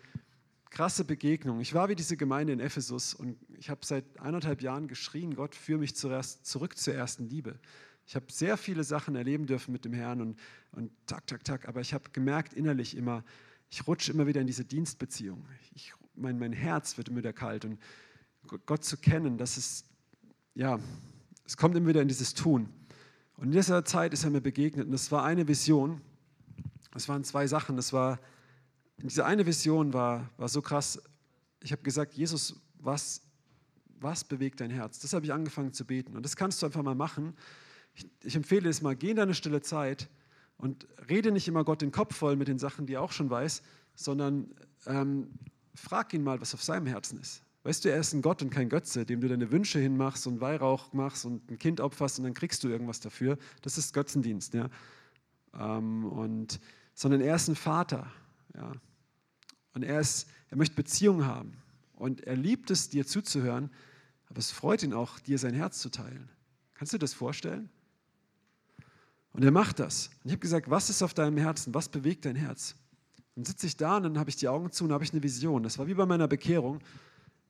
krasse 0.70 1.04
Begegnung. 1.04 1.60
Ich 1.60 1.74
war 1.74 1.88
wie 1.88 1.96
diese 1.96 2.16
Gemeinde 2.16 2.52
in 2.52 2.60
Ephesus 2.60 3.12
und 3.12 3.36
ich 3.58 3.68
habe 3.68 3.84
seit 3.84 4.18
eineinhalb 4.18 4.62
Jahren 4.62 4.88
geschrien, 4.88 5.34
Gott, 5.34 5.54
führe 5.54 5.80
mich 5.80 5.96
zuerst, 5.96 6.46
zurück 6.46 6.78
zur 6.78 6.94
ersten 6.94 7.28
Liebe. 7.28 7.58
Ich 8.06 8.14
habe 8.14 8.26
sehr 8.30 8.56
viele 8.56 8.84
Sachen 8.84 9.16
erleben 9.16 9.46
dürfen 9.46 9.72
mit 9.72 9.84
dem 9.84 9.92
Herrn 9.92 10.20
und, 10.20 10.38
und 10.72 10.90
tak, 11.06 11.26
tak, 11.26 11.44
tak, 11.44 11.68
aber 11.68 11.80
ich 11.80 11.92
habe 11.92 12.10
gemerkt 12.12 12.54
innerlich 12.54 12.96
immer, 12.96 13.24
ich 13.68 13.86
rutsche 13.86 14.12
immer 14.12 14.26
wieder 14.26 14.40
in 14.40 14.46
diese 14.46 14.64
Dienstbeziehung. 14.64 15.44
Ich, 15.74 15.92
mein, 16.14 16.38
mein 16.38 16.52
Herz 16.52 16.96
wird 16.96 17.08
immer 17.08 17.18
wieder 17.18 17.32
kalt 17.32 17.64
und 17.64 17.78
Gott 18.66 18.84
zu 18.84 18.96
kennen, 18.96 19.36
das 19.36 19.58
ist, 19.58 19.84
ja, 20.54 20.78
es 21.50 21.56
kommt 21.56 21.76
immer 21.76 21.88
wieder 21.88 22.00
in 22.00 22.06
dieses 22.06 22.32
Tun. 22.32 22.68
Und 23.36 23.46
in 23.46 23.50
dieser 23.50 23.84
Zeit 23.84 24.12
ist 24.12 24.22
er 24.22 24.30
mir 24.30 24.40
begegnet 24.40 24.86
und 24.86 24.92
das 24.92 25.10
war 25.10 25.24
eine 25.24 25.48
Vision. 25.48 26.00
Es 26.94 27.08
waren 27.08 27.24
zwei 27.24 27.48
Sachen. 27.48 27.74
Das 27.74 27.92
war, 27.92 28.20
diese 28.98 29.26
eine 29.26 29.44
Vision 29.44 29.92
war, 29.92 30.30
war 30.36 30.48
so 30.48 30.62
krass. 30.62 31.02
Ich 31.60 31.72
habe 31.72 31.82
gesagt, 31.82 32.14
Jesus, 32.14 32.54
was, 32.78 33.22
was 33.98 34.22
bewegt 34.22 34.60
dein 34.60 34.70
Herz? 34.70 35.00
Das 35.00 35.12
habe 35.12 35.24
ich 35.24 35.32
angefangen 35.32 35.72
zu 35.72 35.84
beten. 35.84 36.16
Und 36.16 36.22
das 36.22 36.36
kannst 36.36 36.62
du 36.62 36.66
einfach 36.66 36.84
mal 36.84 36.94
machen. 36.94 37.34
Ich, 37.96 38.06
ich 38.22 38.36
empfehle 38.36 38.68
es 38.68 38.80
mal, 38.80 38.94
geh 38.94 39.10
in 39.10 39.16
deine 39.16 39.34
stille 39.34 39.60
Zeit 39.60 40.08
und 40.56 40.86
rede 41.08 41.32
nicht 41.32 41.48
immer 41.48 41.64
Gott 41.64 41.82
den 41.82 41.90
Kopf 41.90 42.14
voll 42.14 42.36
mit 42.36 42.46
den 42.46 42.60
Sachen, 42.60 42.86
die 42.86 42.94
er 42.94 43.02
auch 43.02 43.10
schon 43.10 43.28
weiß, 43.28 43.62
sondern 43.96 44.54
ähm, 44.86 45.32
frag 45.74 46.14
ihn 46.14 46.22
mal, 46.22 46.40
was 46.40 46.54
auf 46.54 46.62
seinem 46.62 46.86
Herzen 46.86 47.18
ist. 47.18 47.42
Weißt 47.70 47.84
du, 47.84 47.88
er 47.88 48.00
ist 48.00 48.12
ein 48.14 48.20
Gott 48.20 48.42
und 48.42 48.50
kein 48.50 48.68
Götze, 48.68 49.06
dem 49.06 49.20
du 49.20 49.28
deine 49.28 49.52
Wünsche 49.52 49.78
hinmachst 49.78 50.26
und 50.26 50.40
Weihrauch 50.40 50.92
machst 50.92 51.24
und 51.24 51.48
ein 51.48 51.56
Kind 51.56 51.80
opferst 51.80 52.18
und 52.18 52.24
dann 52.24 52.34
kriegst 52.34 52.64
du 52.64 52.68
irgendwas 52.68 52.98
dafür. 52.98 53.38
Das 53.62 53.78
ist 53.78 53.94
Götzendienst. 53.94 54.54
Ja? 54.54 54.68
Ähm, 55.54 56.04
und, 56.04 56.58
sondern 56.94 57.20
er 57.20 57.36
ist 57.36 57.46
ein 57.46 57.54
Vater. 57.54 58.10
Ja? 58.56 58.72
Und 59.72 59.84
er, 59.84 60.00
ist, 60.00 60.28
er 60.48 60.56
möchte 60.56 60.74
Beziehung 60.74 61.26
haben. 61.26 61.52
Und 61.94 62.22
er 62.22 62.34
liebt 62.34 62.72
es, 62.72 62.88
dir 62.88 63.06
zuzuhören, 63.06 63.70
aber 64.28 64.40
es 64.40 64.50
freut 64.50 64.82
ihn 64.82 64.92
auch, 64.92 65.20
dir 65.20 65.38
sein 65.38 65.54
Herz 65.54 65.78
zu 65.78 65.90
teilen. 65.90 66.28
Kannst 66.74 66.92
du 66.92 66.96
dir 66.96 67.02
das 67.02 67.14
vorstellen? 67.14 67.70
Und 69.32 69.44
er 69.44 69.52
macht 69.52 69.78
das. 69.78 70.08
Und 70.24 70.26
ich 70.26 70.32
habe 70.32 70.40
gesagt, 70.40 70.70
was 70.70 70.90
ist 70.90 71.04
auf 71.04 71.14
deinem 71.14 71.36
Herzen? 71.36 71.72
Was 71.72 71.88
bewegt 71.88 72.24
dein 72.24 72.34
Herz? 72.34 72.74
Dann 73.36 73.44
sitze 73.44 73.68
ich 73.68 73.76
da 73.76 73.98
und 73.98 74.02
dann 74.02 74.18
habe 74.18 74.28
ich 74.28 74.34
die 74.34 74.48
Augen 74.48 74.72
zu 74.72 74.82
und 74.82 74.92
habe 74.92 75.04
ich 75.04 75.12
eine 75.12 75.22
Vision. 75.22 75.62
Das 75.62 75.78
war 75.78 75.86
wie 75.86 75.94
bei 75.94 76.04
meiner 76.04 76.26
Bekehrung. 76.26 76.80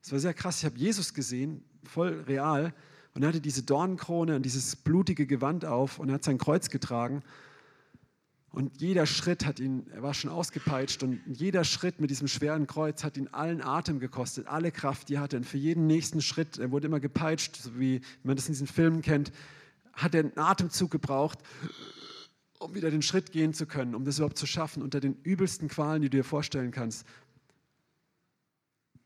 Es 0.02 0.12
war 0.12 0.18
sehr 0.18 0.34
krass. 0.34 0.58
Ich 0.58 0.64
habe 0.64 0.78
Jesus 0.78 1.14
gesehen, 1.14 1.64
voll 1.84 2.24
real. 2.26 2.74
Und 3.14 3.22
er 3.22 3.28
hatte 3.28 3.40
diese 3.40 3.62
Dornenkrone 3.62 4.36
und 4.36 4.42
dieses 4.42 4.76
blutige 4.76 5.26
Gewand 5.26 5.64
auf 5.64 5.98
und 5.98 6.08
er 6.08 6.14
hat 6.14 6.24
sein 6.24 6.38
Kreuz 6.38 6.70
getragen. 6.70 7.22
Und 8.52 8.80
jeder 8.80 9.06
Schritt 9.06 9.46
hat 9.46 9.60
ihn, 9.60 9.86
er 9.92 10.02
war 10.02 10.12
schon 10.12 10.30
ausgepeitscht 10.30 11.04
und 11.04 11.20
jeder 11.26 11.62
Schritt 11.62 12.00
mit 12.00 12.10
diesem 12.10 12.26
schweren 12.26 12.66
Kreuz 12.66 13.04
hat 13.04 13.16
ihn 13.16 13.28
allen 13.28 13.62
Atem 13.62 14.00
gekostet, 14.00 14.48
alle 14.48 14.72
Kraft, 14.72 15.08
die 15.08 15.14
er 15.14 15.20
hatte. 15.20 15.36
Und 15.36 15.46
für 15.46 15.58
jeden 15.58 15.86
nächsten 15.86 16.20
Schritt, 16.20 16.58
er 16.58 16.72
wurde 16.72 16.88
immer 16.88 16.98
gepeitscht, 16.98 17.56
so 17.56 17.78
wie 17.78 18.00
man 18.24 18.34
das 18.34 18.48
in 18.48 18.54
diesen 18.54 18.66
Filmen 18.66 19.02
kennt, 19.02 19.30
hat 19.92 20.14
er 20.14 20.20
einen 20.20 20.36
Atemzug 20.36 20.90
gebraucht, 20.90 21.38
um 22.58 22.74
wieder 22.74 22.90
den 22.90 23.02
Schritt 23.02 23.30
gehen 23.30 23.54
zu 23.54 23.66
können, 23.66 23.94
um 23.94 24.04
das 24.04 24.18
überhaupt 24.18 24.38
zu 24.38 24.46
schaffen, 24.46 24.82
unter 24.82 24.98
den 24.98 25.14
übelsten 25.22 25.68
Qualen, 25.68 26.02
die 26.02 26.10
du 26.10 26.18
dir 26.18 26.24
vorstellen 26.24 26.72
kannst. 26.72 27.06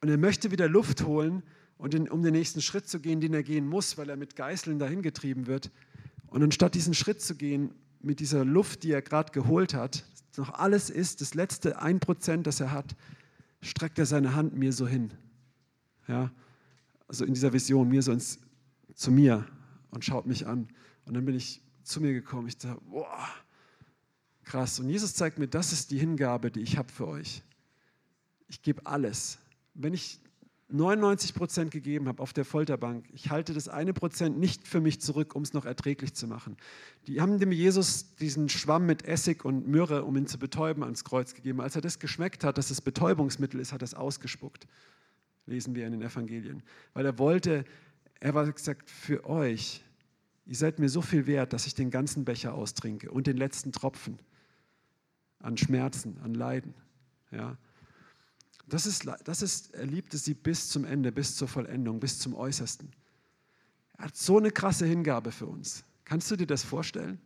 Und 0.05 0.11
er 0.11 0.19
möchte 0.19 0.51
wieder 0.51 0.69
Luft 0.69 1.05
holen, 1.05 1.43
und 1.79 1.95
um 2.11 2.23
den 2.23 2.35
nächsten 2.35 2.61
Schritt 2.61 2.87
zu 2.87 3.01
gehen, 3.01 3.23
den 3.23 3.33
er 3.33 3.43
gehen 3.43 3.67
muss, 3.67 3.97
weil 3.97 4.11
er 4.11 4.19
mit 4.19 4.37
Geißeln 4.37 4.79
dahin 4.79 5.01
getrieben 5.01 5.47
wird. 5.47 5.71
Und 6.27 6.43
anstatt 6.43 6.75
diesen 6.75 6.93
Schritt 6.93 7.23
zu 7.23 7.37
gehen 7.37 7.71
mit 8.03 8.21
dieser 8.21 8.45
Luft, 8.45 8.83
die 8.83 8.93
er 8.93 9.01
gerade 9.01 9.33
geholt 9.33 9.73
hat, 9.73 10.05
noch 10.37 10.53
alles 10.53 10.91
ist, 10.91 11.23
das 11.23 11.33
letzte 11.33 11.81
ein 11.81 12.01
Prozent, 12.01 12.47
das 12.47 12.61
er 12.61 12.71
hat, 12.71 12.95
streckt 13.63 13.99
er 13.99 14.05
seine 14.05 14.35
Hand 14.35 14.55
mir 14.55 14.75
so 14.75 14.87
hin. 14.87 15.11
Ja, 16.07 16.31
also 17.09 17.25
in 17.25 17.33
dieser 17.33 17.55
Vision, 17.55 17.89
mir 17.89 18.03
so 18.03 18.13
ins, 18.13 18.41
zu 18.95 19.11
mir 19.11 19.47
und 19.91 20.05
schaut 20.05 20.27
mich 20.27 20.47
an. 20.47 20.69
Und 21.07 21.15
dann 21.15 21.25
bin 21.25 21.35
ich 21.35 21.63
zu 21.83 22.03
mir 22.03 22.13
gekommen. 22.13 22.47
Ich 22.49 22.59
dachte, 22.59 22.79
boah, 22.91 23.27
krass. 24.43 24.79
Und 24.81 24.91
Jesus 24.91 25.15
zeigt 25.15 25.39
mir, 25.39 25.49
das 25.49 25.73
ist 25.73 25.91
die 25.93 25.99
Hingabe, 25.99 26.51
die 26.51 26.61
ich 26.61 26.77
habe 26.77 26.93
für 26.93 27.09
euch. 27.09 27.43
Ich 28.49 28.61
gebe 28.61 28.85
alles 28.85 29.39
wenn 29.75 29.95
ich 29.95 30.21
99 30.69 31.35
Prozent 31.35 31.71
gegeben 31.71 32.09
habe 32.09 32.23
auf 32.23 32.33
der 32.33 32.45
Folterbank, 32.45 33.07
ich 33.13 33.31
halte 33.31 33.53
das 33.53 33.69
eine 33.69 33.93
Prozent 33.93 34.39
nicht 34.39 34.67
für 34.67 34.81
mich 34.81 35.01
zurück, 35.01 35.37
um 35.37 35.43
es 35.43 35.53
noch 35.53 35.67
erträglich 35.67 36.15
zu 36.15 36.27
machen. 36.27 36.57
Die 37.07 37.21
haben 37.21 37.39
dem 37.39 37.53
Jesus 37.53 38.15
diesen 38.17 38.49
Schwamm 38.49 38.87
mit 38.87 39.05
Essig 39.05 39.45
und 39.45 39.69
Myrrhe, 39.69 40.05
um 40.05 40.17
ihn 40.17 40.27
zu 40.27 40.39
betäuben, 40.39 40.83
ans 40.83 41.05
Kreuz 41.05 41.35
gegeben. 41.35 41.61
Als 41.61 41.77
er 41.77 41.83
das 41.83 41.99
geschmeckt 41.99 42.45
hat, 42.45 42.57
dass 42.57 42.71
es 42.71 42.81
Betäubungsmittel 42.81 43.61
ist, 43.61 43.73
hat 43.73 43.83
er 43.83 43.87
es 43.87 43.95
ausgespuckt. 43.95 44.67
Lesen 45.47 45.75
wir 45.75 45.87
in 45.87 45.93
den 45.93 46.03
Evangelien. 46.03 46.63
Weil 46.95 47.05
er 47.05 47.19
wollte, 47.19 47.65
er 48.21 48.35
war 48.35 48.51
gesagt, 48.51 48.91
für 48.91 49.27
euch, 49.27 49.85
ihr 50.47 50.57
seid 50.57 50.79
mir 50.79 50.89
so 50.89 51.03
viel 51.03 51.27
wert, 51.27 51.53
dass 51.53 51.67
ich 51.67 51.75
den 51.75 51.91
ganzen 51.91 52.25
Becher 52.25 52.55
austrinke 52.55 53.11
und 53.11 53.27
den 53.27 53.37
letzten 53.37 53.71
Tropfen 53.71 54.19
an 55.41 55.59
Schmerzen, 55.59 56.17
an 56.25 56.33
Leiden. 56.33 56.75
Ja. 57.31 57.59
Das 58.67 58.87
ist, 58.87 59.07
das 59.25 59.43
ist, 59.43 59.75
er 59.75 59.87
liebte 59.87 60.17
sie 60.17 60.35
bis 60.35 60.69
zum 60.69 60.85
Ende, 60.85 61.13
bis 61.13 61.37
zur 61.37 61.49
Vollendung, 61.49 62.01
bis 62.01 62.19
zum 62.19 62.35
Äußersten. 62.35 62.91
Er 63.99 64.07
hat 64.07 64.17
so 64.17 64.39
eine 64.39 64.51
krasse 64.51 64.87
Hingabe 64.87 65.33
für 65.33 65.47
uns. 65.47 65.85
Kannst 66.05 66.31
du 66.31 66.37
dir 66.37 66.47
das 66.47 66.63
vorstellen? 66.63 67.21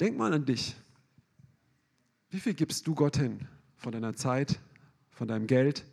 Denk 0.00 0.16
mal 0.16 0.32
an 0.32 0.44
dich. 0.44 0.74
Wie 2.30 2.40
viel 2.40 2.54
gibst 2.54 2.86
du 2.86 2.94
Gott 2.94 3.16
hin? 3.16 3.46
Von 3.76 3.92
deiner 3.92 4.14
Zeit, 4.14 4.58
von 5.10 5.28
deinem 5.28 5.46
Geld, 5.46 5.84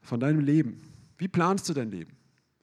von 0.00 0.18
deinem 0.18 0.40
Leben? 0.40 0.80
Wie 1.18 1.28
planst 1.28 1.68
du 1.68 1.74
dein 1.74 1.90
Leben? 1.90 2.16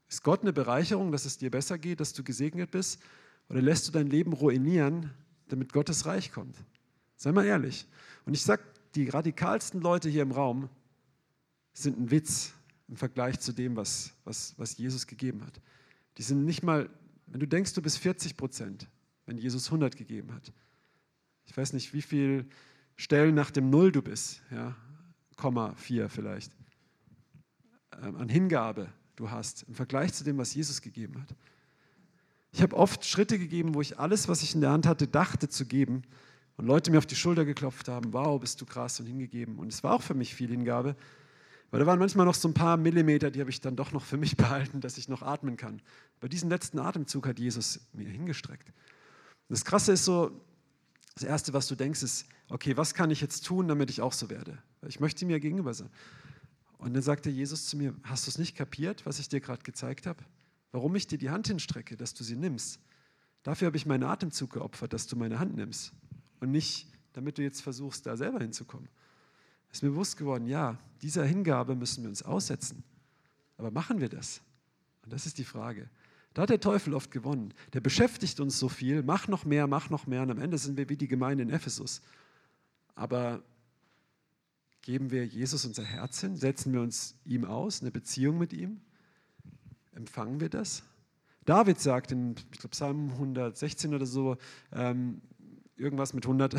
Ist 0.09 0.23
Gott 0.23 0.41
eine 0.41 0.53
Bereicherung, 0.53 1.11
dass 1.11 1.25
es 1.25 1.37
dir 1.37 1.51
besser 1.51 1.77
geht, 1.77 1.99
dass 1.99 2.13
du 2.13 2.23
gesegnet 2.23 2.71
bist? 2.71 3.01
Oder 3.49 3.61
lässt 3.61 3.87
du 3.87 3.91
dein 3.91 4.07
Leben 4.07 4.33
ruinieren, 4.33 5.11
damit 5.47 5.71
Gottes 5.71 6.05
Reich 6.05 6.31
kommt? 6.31 6.57
Sei 7.15 7.31
mal 7.31 7.45
ehrlich. 7.45 7.87
Und 8.25 8.33
ich 8.33 8.41
sage, 8.41 8.63
die 8.95 9.09
radikalsten 9.09 9.81
Leute 9.81 10.09
hier 10.09 10.21
im 10.21 10.31
Raum 10.31 10.69
sind 11.73 11.97
ein 11.99 12.11
Witz 12.11 12.53
im 12.87 12.97
Vergleich 12.97 13.39
zu 13.39 13.53
dem, 13.53 13.75
was, 13.75 14.13
was, 14.25 14.53
was 14.57 14.77
Jesus 14.77 15.07
gegeben 15.07 15.45
hat. 15.45 15.61
Die 16.17 16.23
sind 16.23 16.45
nicht 16.45 16.63
mal, 16.63 16.89
wenn 17.27 17.39
du 17.39 17.47
denkst, 17.47 17.73
du 17.73 17.81
bist 17.81 17.97
40 17.99 18.35
Prozent, 18.35 18.87
wenn 19.25 19.37
Jesus 19.37 19.67
100 19.67 19.95
gegeben 19.95 20.33
hat. 20.33 20.51
Ich 21.45 21.55
weiß 21.55 21.73
nicht, 21.73 21.93
wie 21.93 22.01
viele 22.01 22.45
Stellen 22.97 23.33
nach 23.33 23.51
dem 23.51 23.69
Null 23.69 23.91
du 23.91 24.01
bist, 24.01 24.41
ja, 24.51 24.75
Komma 25.37 25.73
4 25.75 26.09
vielleicht, 26.09 26.51
ähm, 28.01 28.17
an 28.17 28.29
Hingabe 28.29 28.91
du 29.15 29.29
hast 29.29 29.63
im 29.63 29.75
Vergleich 29.75 30.13
zu 30.13 30.23
dem, 30.23 30.37
was 30.37 30.53
Jesus 30.53 30.81
gegeben 30.81 31.21
hat. 31.21 31.35
Ich 32.51 32.61
habe 32.61 32.75
oft 32.75 33.05
Schritte 33.05 33.39
gegeben, 33.39 33.75
wo 33.75 33.81
ich 33.81 33.97
alles, 33.97 34.27
was 34.27 34.43
ich 34.43 34.55
in 34.55 34.61
der 34.61 34.71
Hand 34.71 34.85
hatte, 34.85 35.07
dachte 35.07 35.47
zu 35.47 35.65
geben, 35.65 36.03
und 36.57 36.65
Leute 36.67 36.91
mir 36.91 36.97
auf 36.97 37.05
die 37.05 37.15
Schulter 37.15 37.45
geklopft 37.45 37.87
haben, 37.87 38.13
wow, 38.13 38.39
bist 38.39 38.61
du 38.61 38.65
krass 38.65 38.99
und 38.99 39.05
hingegeben. 39.05 39.57
Und 39.57 39.73
es 39.73 39.83
war 39.83 39.95
auch 39.95 40.01
für 40.01 40.13
mich 40.13 40.35
viel 40.35 40.49
Hingabe, 40.49 40.95
weil 41.71 41.79
da 41.79 41.85
waren 41.85 41.99
manchmal 41.99 42.25
noch 42.25 42.35
so 42.35 42.47
ein 42.49 42.53
paar 42.53 42.77
Millimeter, 42.77 43.31
die 43.31 43.39
habe 43.39 43.49
ich 43.49 43.61
dann 43.61 43.75
doch 43.75 43.91
noch 43.91 44.03
für 44.03 44.17
mich 44.17 44.35
behalten, 44.37 44.81
dass 44.81 44.97
ich 44.97 45.07
noch 45.07 45.21
atmen 45.21 45.57
kann. 45.57 45.81
Bei 46.19 46.27
diesem 46.27 46.49
letzten 46.49 46.79
Atemzug 46.79 47.27
hat 47.27 47.39
Jesus 47.39 47.79
mir 47.93 48.09
hingestreckt. 48.09 48.67
Und 48.67 49.53
das 49.53 49.65
Krasse 49.65 49.93
ist 49.93 50.05
so, 50.05 50.31
Das 51.15 51.23
Erste, 51.23 51.53
was 51.53 51.67
du 51.67 51.75
denkst, 51.75 52.03
ist, 52.03 52.25
okay, 52.49 52.77
was 52.77 52.93
kann 52.93 53.11
ich 53.11 53.21
jetzt 53.21 53.45
tun, 53.45 53.67
damit 53.67 53.89
ich 53.89 54.01
auch 54.01 54.13
so 54.13 54.29
werde? 54.29 54.57
Ich 54.87 54.99
möchte 54.99 55.25
mir 55.25 55.39
gegenüber 55.39 55.73
sein. 55.73 55.89
Und 56.77 56.93
dann 56.93 57.03
sagte 57.03 57.29
Jesus 57.29 57.67
zu 57.67 57.77
mir, 57.77 57.93
hast 58.03 58.25
du 58.25 58.31
es 58.31 58.37
nicht 58.37 58.55
kapiert, 58.55 59.05
was 59.05 59.19
ich 59.19 59.29
dir 59.29 59.39
gerade 59.39 59.61
gezeigt 59.61 60.07
habe? 60.07 60.23
Warum 60.71 60.95
ich 60.95 61.05
dir 61.05 61.17
die 61.17 61.29
Hand 61.29 61.47
hinstrecke, 61.47 61.95
dass 61.95 62.13
du 62.13 62.23
sie 62.23 62.35
nimmst? 62.35 62.79
Dafür 63.43 63.67
habe 63.67 63.77
ich 63.77 63.85
meinen 63.85 64.03
Atemzug 64.03 64.53
geopfert, 64.53 64.93
dass 64.93 65.07
du 65.07 65.15
meine 65.15 65.39
Hand 65.39 65.55
nimmst. 65.55 65.93
Und 66.41 66.51
nicht, 66.51 66.87
damit 67.13 67.37
du 67.37 67.43
jetzt 67.43 67.61
versuchst, 67.61 68.05
da 68.05 68.17
selber 68.17 68.39
hinzukommen. 68.39 68.89
Es 69.69 69.77
ist 69.77 69.83
mir 69.83 69.91
bewusst 69.91 70.17
geworden, 70.17 70.47
ja, 70.47 70.77
dieser 71.01 71.23
Hingabe 71.23 71.75
müssen 71.75 72.03
wir 72.03 72.09
uns 72.09 72.23
aussetzen. 72.23 72.83
Aber 73.57 73.71
machen 73.71 74.01
wir 74.01 74.09
das? 74.09 74.41
Und 75.03 75.13
das 75.13 75.25
ist 75.25 75.37
die 75.37 75.45
Frage. 75.45 75.89
Da 76.33 76.43
hat 76.43 76.49
der 76.49 76.59
Teufel 76.59 76.93
oft 76.93 77.11
gewonnen. 77.11 77.53
Der 77.73 77.81
beschäftigt 77.81 78.39
uns 78.39 78.57
so 78.57 78.69
viel, 78.69 79.03
mach 79.03 79.27
noch 79.27 79.45
mehr, 79.45 79.67
mach 79.67 79.89
noch 79.89 80.07
mehr. 80.07 80.23
Und 80.23 80.31
am 80.31 80.39
Ende 80.39 80.57
sind 80.57 80.77
wir 80.77 80.89
wie 80.89 80.97
die 80.97 81.07
Gemeinde 81.07 81.43
in 81.43 81.49
Ephesus. 81.49 82.01
Aber 82.95 83.41
geben 84.81 85.11
wir 85.11 85.25
Jesus 85.25 85.65
unser 85.65 85.83
Herz 85.83 86.21
hin? 86.21 86.35
Setzen 86.35 86.73
wir 86.73 86.81
uns 86.81 87.15
ihm 87.25 87.45
aus, 87.45 87.81
eine 87.81 87.91
Beziehung 87.91 88.37
mit 88.37 88.53
ihm? 88.53 88.81
Empfangen 89.93 90.39
wir 90.39 90.49
das? 90.49 90.83
David 91.45 91.79
sagt 91.79 92.11
in, 92.11 92.35
ich 92.51 92.59
glaube, 92.59 92.69
Psalm 92.69 93.09
116 93.11 93.93
oder 93.93 94.05
so, 94.05 94.37
ähm, 94.71 95.21
irgendwas 95.77 96.13
mit 96.13 96.25
100, 96.25 96.55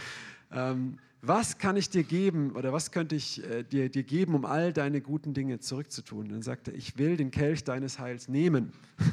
ähm, 0.52 0.98
was 1.22 1.58
kann 1.58 1.76
ich 1.76 1.90
dir 1.90 2.04
geben 2.04 2.52
oder 2.52 2.72
was 2.72 2.92
könnte 2.92 3.16
ich 3.16 3.42
äh, 3.44 3.64
dir, 3.64 3.88
dir 3.88 4.04
geben, 4.04 4.34
um 4.34 4.44
all 4.44 4.72
deine 4.72 5.00
guten 5.00 5.34
Dinge 5.34 5.58
zurückzutun? 5.58 6.28
Dann 6.28 6.42
sagt 6.42 6.68
er, 6.68 6.74
ich 6.74 6.98
will 6.98 7.16
den 7.16 7.30
Kelch 7.30 7.64
deines 7.64 7.98
Heils 7.98 8.28
nehmen. 8.28 8.72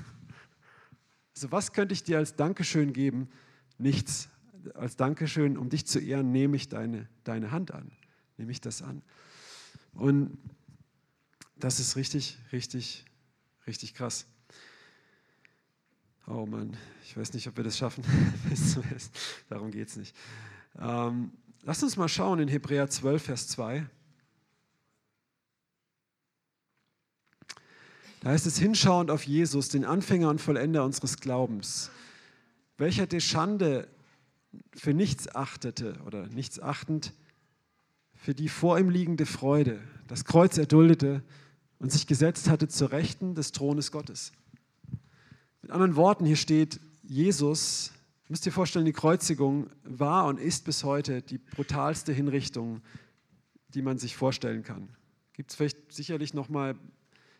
Also 1.35 1.51
was 1.51 1.73
könnte 1.73 1.93
ich 1.93 2.03
dir 2.03 2.19
als 2.19 2.35
Dankeschön 2.35 2.93
geben? 2.93 3.27
Nichts. 3.79 4.29
Als 4.75 4.95
Dankeschön, 4.95 5.57
um 5.57 5.67
dich 5.67 5.87
zu 5.87 5.97
ehren, 5.97 6.31
nehme 6.31 6.55
ich 6.55 6.69
deine, 6.69 7.09
deine 7.23 7.49
Hand 7.49 7.71
an. 7.71 7.91
Nehme 8.37 8.51
ich 8.51 8.61
das 8.61 8.83
an. 8.83 9.01
Und 9.93 10.37
das 11.55 11.79
ist 11.79 11.95
richtig, 11.95 12.37
richtig, 12.51 13.03
richtig 13.65 13.95
krass. 13.95 14.27
Oh 16.25 16.45
Mann, 16.45 16.77
ich 17.03 17.17
weiß 17.17 17.33
nicht, 17.33 17.47
ob 17.47 17.57
wir 17.57 17.65
das 17.65 17.77
schaffen. 17.77 18.03
Darum 19.49 19.71
geht 19.71 19.89
es 19.89 19.97
nicht. 19.97 20.15
Ähm, 20.79 21.31
lass 21.63 21.83
uns 21.83 21.97
mal 21.97 22.07
schauen 22.07 22.39
in 22.39 22.47
Hebräer 22.47 22.89
12, 22.89 23.23
Vers 23.23 23.47
2. 23.49 23.85
Da 28.21 28.29
heißt 28.29 28.45
es, 28.45 28.57
hinschauend 28.57 29.11
auf 29.11 29.23
Jesus, 29.23 29.67
den 29.67 29.83
Anfänger 29.83 30.29
und 30.29 30.39
Vollender 30.39 30.85
unseres 30.85 31.17
Glaubens, 31.17 31.91
welcher 32.77 33.05
die 33.05 33.19
Schande 33.19 33.89
für 34.73 34.93
nichts 34.93 35.35
achtete 35.35 35.99
oder 36.05 36.27
nichts 36.27 36.57
achtend, 36.61 37.11
für 38.15 38.33
die 38.33 38.47
vor 38.47 38.79
ihm 38.79 38.89
liegende 38.89 39.25
Freude 39.25 39.81
das 40.07 40.23
Kreuz 40.23 40.57
erduldete 40.57 41.21
und 41.79 41.91
sich 41.91 42.07
gesetzt 42.07 42.49
hatte 42.49 42.69
zur 42.69 42.93
Rechten 42.93 43.35
des 43.35 43.51
Thrones 43.51 43.91
Gottes. 43.91 44.31
Mit 45.63 45.71
anderen 45.71 45.95
Worten, 45.95 46.25
hier 46.25 46.35
steht, 46.35 46.81
Jesus, 47.03 47.93
müsst 48.27 48.45
ihr 48.45 48.51
vorstellen, 48.51 48.83
die 48.83 48.91
Kreuzigung 48.91 49.67
war 49.85 50.25
und 50.25 50.37
ist 50.37 50.65
bis 50.65 50.83
heute 50.83 51.21
die 51.21 51.37
brutalste 51.37 52.11
Hinrichtung, 52.11 52.81
die 53.69 53.81
man 53.81 53.97
sich 53.97 54.17
vorstellen 54.17 54.63
kann. 54.63 54.89
Gibt 55.31 55.51
es 55.51 55.55
vielleicht 55.55 55.93
sicherlich 55.93 56.33
nochmal 56.33 56.75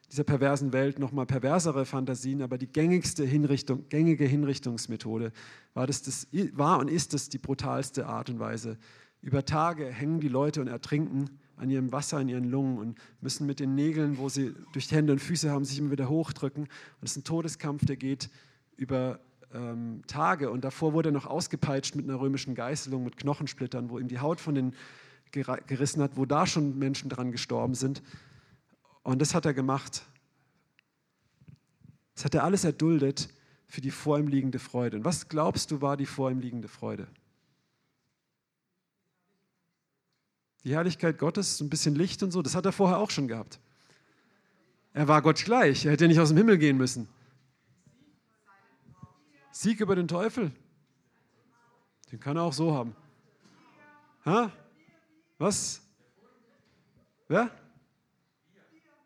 dieser 0.09 0.23
perversen 0.23 0.71
Welt 0.71 0.99
nochmal 0.99 1.25
perversere 1.25 1.85
Fantasien, 1.85 2.41
aber 2.41 2.57
die 2.57 2.71
gängigste 2.71 3.25
Hinrichtung, 3.25 3.89
gängige 3.89 4.23
Hinrichtungsmethode 4.23 5.33
war, 5.73 5.85
das, 5.85 6.01
das, 6.03 6.27
war 6.53 6.79
und 6.79 6.89
ist 6.89 7.13
es 7.13 7.27
die 7.27 7.39
brutalste 7.39 8.05
Art 8.05 8.29
und 8.29 8.39
Weise. 8.39 8.77
Über 9.21 9.43
Tage 9.43 9.85
hängen 9.87 10.21
die 10.21 10.29
Leute 10.29 10.61
und 10.61 10.67
ertrinken 10.67 11.41
an 11.55 11.69
ihrem 11.69 11.91
Wasser 11.91 12.19
in 12.19 12.29
ihren 12.29 12.49
Lungen 12.49 12.77
und 12.77 12.97
müssen 13.21 13.45
mit 13.45 13.59
den 13.59 13.75
Nägeln, 13.75 14.17
wo 14.17 14.29
sie 14.29 14.55
durch 14.73 14.91
Hände 14.91 15.13
und 15.13 15.19
Füße 15.19 15.51
haben, 15.51 15.65
sich 15.65 15.79
immer 15.79 15.91
wieder 15.91 16.09
hochdrücken. 16.09 16.63
Und 16.63 17.03
es 17.03 17.11
ist 17.11 17.17
ein 17.17 17.23
Todeskampf, 17.23 17.85
der 17.85 17.95
geht 17.95 18.29
über 18.75 19.19
ähm, 19.53 20.01
Tage. 20.07 20.49
Und 20.49 20.63
davor 20.63 20.93
wurde 20.93 21.09
er 21.09 21.13
noch 21.13 21.27
ausgepeitscht 21.27 21.95
mit 21.95 22.09
einer 22.09 22.19
römischen 22.19 22.55
Geißelung, 22.55 23.03
mit 23.03 23.17
Knochensplittern, 23.17 23.89
wo 23.89 23.99
ihm 23.99 24.07
die 24.07 24.19
Haut 24.19 24.39
von 24.39 24.55
den 24.55 24.73
gerissen 25.31 26.01
hat, 26.01 26.15
wo 26.15 26.25
da 26.25 26.45
schon 26.45 26.77
Menschen 26.77 27.09
dran 27.09 27.31
gestorben 27.31 27.73
sind. 27.73 28.03
Und 29.01 29.19
das 29.19 29.33
hat 29.33 29.45
er 29.45 29.53
gemacht. 29.53 30.05
Das 32.13 32.25
hat 32.25 32.35
er 32.35 32.43
alles 32.43 32.63
erduldet 32.63 33.29
für 33.67 33.81
die 33.81 33.89
vor 33.89 34.19
ihm 34.19 34.27
liegende 34.27 34.59
Freude. 34.59 34.97
Und 34.97 35.05
was 35.05 35.27
glaubst 35.27 35.71
du 35.71 35.81
war 35.81 35.97
die 35.97 36.05
vor 36.05 36.29
ihm 36.29 36.39
liegende 36.39 36.67
Freude? 36.67 37.07
Die 40.63 40.73
Herrlichkeit 40.73 41.17
Gottes, 41.17 41.59
ein 41.59 41.69
bisschen 41.69 41.95
Licht 41.95 42.23
und 42.23 42.31
so, 42.31 42.41
das 42.41 42.55
hat 42.55 42.65
er 42.65 42.71
vorher 42.71 42.97
auch 42.99 43.09
schon 43.09 43.27
gehabt. 43.27 43.59
Er 44.93 45.07
war 45.07 45.21
Gott 45.21 45.43
gleich, 45.43 45.85
er 45.85 45.91
hätte 45.91 46.07
nicht 46.07 46.19
aus 46.19 46.29
dem 46.29 46.37
Himmel 46.37 46.57
gehen 46.57 46.77
müssen. 46.77 47.09
Sieg 49.51 49.79
über 49.81 49.95
den 49.95 50.07
Teufel, 50.07 50.51
den 52.11 52.19
kann 52.19 52.37
er 52.37 52.43
auch 52.43 52.53
so 52.53 52.73
haben. 52.73 52.95
Ha? 54.25 54.51
Was? 55.37 55.81
Wer? 57.27 57.51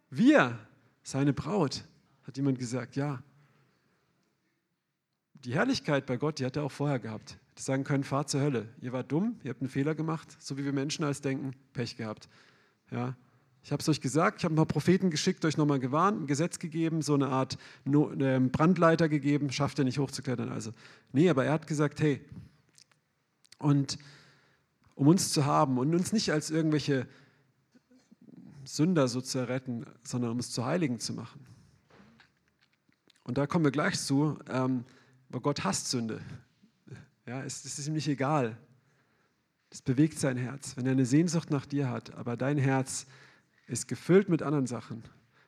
Wir, 0.09 0.57
seine 1.03 1.33
Braut, 1.33 1.83
hat 2.23 2.37
jemand 2.37 2.59
gesagt, 2.59 2.95
ja. 2.95 3.21
Die 5.33 5.53
Herrlichkeit 5.53 6.05
bei 6.05 6.17
Gott, 6.17 6.39
die 6.39 6.45
hat 6.45 6.55
er 6.55 6.63
auch 6.63 6.71
vorher 6.71 6.99
gehabt 6.99 7.37
die 7.57 7.63
sagen 7.63 7.83
können, 7.83 8.03
fahrt 8.03 8.29
zur 8.29 8.41
Hölle. 8.41 8.69
Ihr 8.81 8.93
wart 8.93 9.11
dumm, 9.11 9.39
ihr 9.43 9.49
habt 9.49 9.61
einen 9.61 9.69
Fehler 9.69 9.95
gemacht, 9.95 10.37
so 10.39 10.57
wie 10.57 10.65
wir 10.65 10.73
Menschen 10.73 11.03
als 11.03 11.21
denken, 11.21 11.53
Pech 11.73 11.97
gehabt. 11.97 12.29
Ja. 12.91 13.15
Ich 13.63 13.71
habe 13.71 13.81
es 13.81 13.89
euch 13.89 13.99
gesagt, 13.99 14.39
ich 14.39 14.45
habe 14.45 14.53
ein 14.53 14.55
paar 14.55 14.65
Propheten 14.65 15.09
geschickt, 15.09 15.43
euch 15.43 15.57
nochmal 15.57 15.79
gewarnt, 15.79 16.21
ein 16.21 16.27
Gesetz 16.27 16.57
gegeben, 16.59 17.01
so 17.01 17.15
eine 17.15 17.27
Art 17.27 17.57
ähm, 17.85 18.49
Brandleiter 18.49 19.09
gegeben, 19.09 19.51
schafft 19.51 19.79
ihr 19.79 19.83
nicht 19.83 19.99
hochzuklettern. 19.99 20.49
Also, 20.49 20.71
nee, 21.11 21.29
aber 21.29 21.43
er 21.43 21.51
hat 21.51 21.67
gesagt, 21.67 21.99
hey, 21.99 22.21
und 23.59 23.97
um 24.95 25.07
uns 25.07 25.33
zu 25.33 25.45
haben 25.45 25.79
und 25.79 25.93
uns 25.93 26.13
nicht 26.13 26.31
als 26.31 26.49
irgendwelche 26.49 27.07
Sünder 28.63 29.07
so 29.07 29.19
zu 29.19 29.37
erretten, 29.39 29.85
sondern 30.03 30.31
um 30.31 30.37
uns 30.37 30.51
zu 30.51 30.65
Heiligen 30.65 30.99
zu 30.99 31.13
machen. 31.13 31.45
Und 33.23 33.37
da 33.37 33.47
kommen 33.47 33.65
wir 33.65 33.71
gleich 33.71 33.99
zu, 33.99 34.39
ähm, 34.49 34.85
aber 35.29 35.41
Gott 35.41 35.63
hasst 35.65 35.89
Sünde. 35.89 36.21
Ja, 37.27 37.43
es, 37.43 37.65
es 37.65 37.77
ist 37.77 37.87
ihm 37.87 37.93
nicht 37.93 38.07
egal. 38.07 38.57
Das 39.69 39.81
bewegt 39.81 40.17
sein 40.17 40.37
Herz. 40.37 40.77
Wenn 40.77 40.85
er 40.85 40.93
eine 40.93 41.05
Sehnsucht 41.05 41.51
nach 41.51 41.65
dir 41.65 41.89
hat, 41.89 42.15
aber 42.15 42.37
dein 42.37 42.57
Herz 42.57 43.05
ist 43.67 43.89
gefüllt 43.89 44.29
mit 44.29 44.41
anderen 44.41 44.65
Sachen. 44.65 45.03